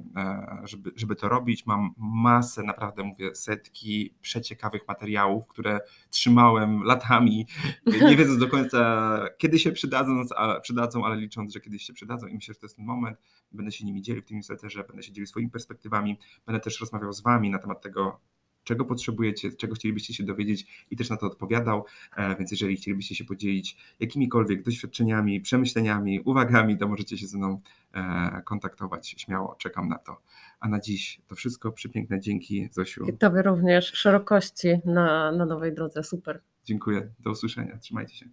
żeby, 0.64 0.92
żeby 0.96 1.16
to 1.16 1.28
robić. 1.28 1.66
Mam 1.66 1.94
masę, 1.96 2.62
naprawdę 2.62 3.02
mówię, 3.02 3.34
setki 3.34 4.14
przeciekawych 4.20 4.88
materiałów, 4.88 5.46
które 5.46 5.80
trzymałem 6.10 6.82
latami, 6.82 7.46
nie 8.08 8.16
wiedząc 8.16 8.38
do 8.38 8.48
końca, 8.48 9.20
kiedy 9.38 9.58
się 9.58 9.72
przydadzą, 9.72 10.22
przydadzą, 10.62 11.04
ale 11.04 11.16
licząc, 11.16 11.52
że 11.52 11.60
kiedyś 11.60 11.82
się 11.82 11.92
przydadzą 11.92 12.26
i 12.26 12.34
myślę, 12.34 12.54
że 12.54 12.60
to 12.60 12.66
jest 12.66 12.76
ten 12.76 12.84
moment. 12.84 13.18
Będę 13.52 13.72
się 13.72 13.84
nimi 13.84 14.02
dzielił 14.02 14.22
w 14.22 14.26
tym 14.26 14.36
newsletterze, 14.36 14.84
będę 14.84 15.02
się 15.02 15.12
dzielił 15.12 15.26
swoimi 15.26 15.50
perspektywami, 15.50 16.18
będę 16.46 16.60
też 16.60 16.80
rozmawiał 16.80 17.12
z 17.12 17.22
Wami 17.22 17.50
na 17.50 17.58
temat 17.58 17.82
tego, 17.82 18.20
czego 18.68 18.84
potrzebujecie, 18.84 19.52
czego 19.52 19.74
chcielibyście 19.74 20.14
się 20.14 20.24
dowiedzieć 20.24 20.86
i 20.90 20.96
też 20.96 21.10
na 21.10 21.16
to 21.16 21.26
odpowiadał. 21.26 21.84
E, 22.16 22.36
więc 22.36 22.50
jeżeli 22.50 22.76
chcielibyście 22.76 23.14
się 23.14 23.24
podzielić 23.24 23.76
jakimikolwiek 24.00 24.62
doświadczeniami, 24.62 25.40
przemyśleniami, 25.40 26.20
uwagami, 26.20 26.78
to 26.78 26.88
możecie 26.88 27.18
się 27.18 27.26
ze 27.26 27.38
mną 27.38 27.60
e, 27.92 28.42
kontaktować. 28.44 29.14
Śmiało 29.18 29.54
czekam 29.58 29.88
na 29.88 29.98
to. 29.98 30.16
A 30.60 30.68
na 30.68 30.80
dziś 30.80 31.20
to 31.26 31.34
wszystko. 31.34 31.72
Przepiękne 31.72 32.20
dzięki, 32.20 32.68
Zosiu. 32.72 33.04
I 33.04 33.18
Tobie 33.18 33.42
również 33.42 33.86
szerokości 33.86 34.68
na, 34.84 35.32
na 35.32 35.46
nowej 35.46 35.74
drodze. 35.74 36.02
Super. 36.04 36.40
Dziękuję. 36.64 37.10
Do 37.20 37.30
usłyszenia. 37.30 37.78
Trzymajcie 37.78 38.14
się. 38.14 38.28